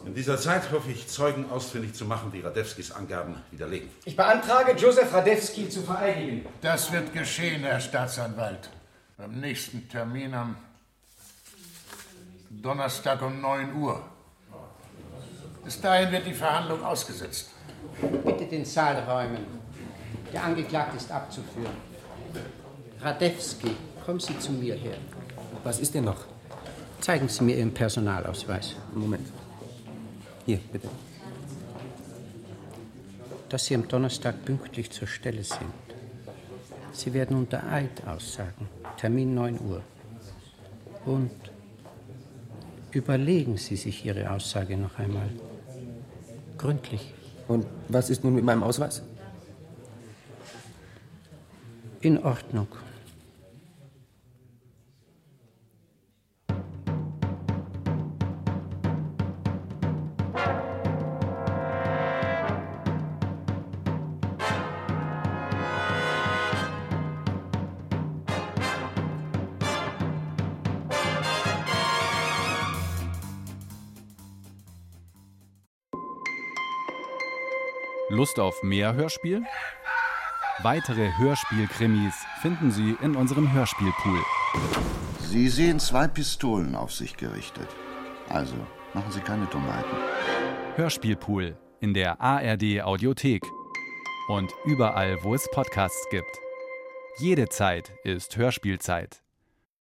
In 0.04 0.14
dieser 0.14 0.36
Zeit 0.36 0.70
hoffe 0.70 0.90
ich, 0.90 1.08
Zeugen 1.08 1.50
ausfindig 1.50 1.94
zu 1.94 2.04
machen, 2.04 2.30
die 2.30 2.42
Radewskis 2.42 2.92
Angaben 2.92 3.36
widerlegen. 3.50 3.90
Ich 4.04 4.14
beantrage, 4.14 4.72
Josef 4.72 5.12
Radewski 5.12 5.70
zu 5.70 5.82
vereidigen. 5.82 6.44
Das 6.60 6.92
wird 6.92 7.14
geschehen, 7.14 7.62
Herr 7.62 7.80
Staatsanwalt. 7.80 8.68
Beim 9.16 9.40
nächsten 9.40 9.88
Termin 9.88 10.34
am 10.34 10.56
Donnerstag 12.50 13.22
um 13.22 13.40
9 13.40 13.74
Uhr. 13.74 14.02
Bis 15.64 15.80
dahin 15.80 16.12
wird 16.12 16.26
die 16.26 16.34
Verhandlung 16.34 16.84
ausgesetzt. 16.84 17.50
Bitte 18.24 18.44
den 18.46 18.66
Saal 18.66 18.98
räumen. 18.98 19.46
Der 20.30 20.44
Angeklagte 20.44 20.98
ist 20.98 21.10
abzuführen. 21.10 21.91
Radewski, 23.00 23.70
kommen 24.04 24.20
Sie 24.20 24.38
zu 24.38 24.52
mir 24.52 24.74
her. 24.74 24.96
Was 25.64 25.80
ist 25.80 25.94
denn 25.94 26.04
noch? 26.04 26.24
Zeigen 27.00 27.28
Sie 27.28 27.44
mir 27.44 27.56
Ihren 27.56 27.74
Personalausweis. 27.74 28.76
Moment. 28.94 29.26
Hier, 30.46 30.58
bitte. 30.72 30.88
dass 33.52 33.66
Sie 33.66 33.74
am 33.74 33.86
Donnerstag 33.86 34.46
pünktlich 34.46 34.90
zur 34.90 35.06
Stelle 35.06 35.44
sind. 35.44 35.74
Sie 36.92 37.12
werden 37.12 37.36
unter 37.36 37.70
Eid 37.70 38.06
aussagen. 38.06 38.66
Termin 38.96 39.34
9 39.34 39.60
Uhr. 39.60 39.82
Und 41.04 41.30
überlegen 42.92 43.58
Sie 43.58 43.76
sich 43.76 44.06
Ihre 44.06 44.30
Aussage 44.30 44.78
noch 44.78 44.98
einmal. 44.98 45.28
Gründlich. 46.56 47.12
Und 47.46 47.66
was 47.88 48.08
ist 48.08 48.24
nun 48.24 48.34
mit 48.34 48.44
meinem 48.44 48.62
Ausweis? 48.62 49.02
In 52.02 52.18
Ordnung. 52.24 52.66
Lust 78.08 78.40
auf 78.40 78.60
mehr 78.64 78.94
Hörspiel? 78.94 79.44
Weitere 80.62 81.10
Hörspiel-Krimis 81.18 82.14
finden 82.40 82.70
Sie 82.70 82.96
in 83.02 83.16
unserem 83.16 83.52
Hörspielpool. 83.52 84.20
Sie 85.18 85.48
sehen 85.48 85.80
zwei 85.80 86.06
Pistolen 86.06 86.76
auf 86.76 86.92
sich 86.92 87.16
gerichtet. 87.16 87.66
Also, 88.28 88.54
machen 88.94 89.10
Sie 89.10 89.18
keine 89.18 89.46
Dummheiten. 89.46 89.90
Hörspielpool 90.76 91.56
in 91.80 91.94
der 91.94 92.20
ARD 92.20 92.80
Audiothek 92.80 93.44
und 94.28 94.52
überall, 94.64 95.18
wo 95.24 95.34
es 95.34 95.50
Podcasts 95.50 96.06
gibt. 96.12 96.38
Jede 97.18 97.48
Zeit 97.48 97.92
ist 98.04 98.36
Hörspielzeit. 98.36 99.20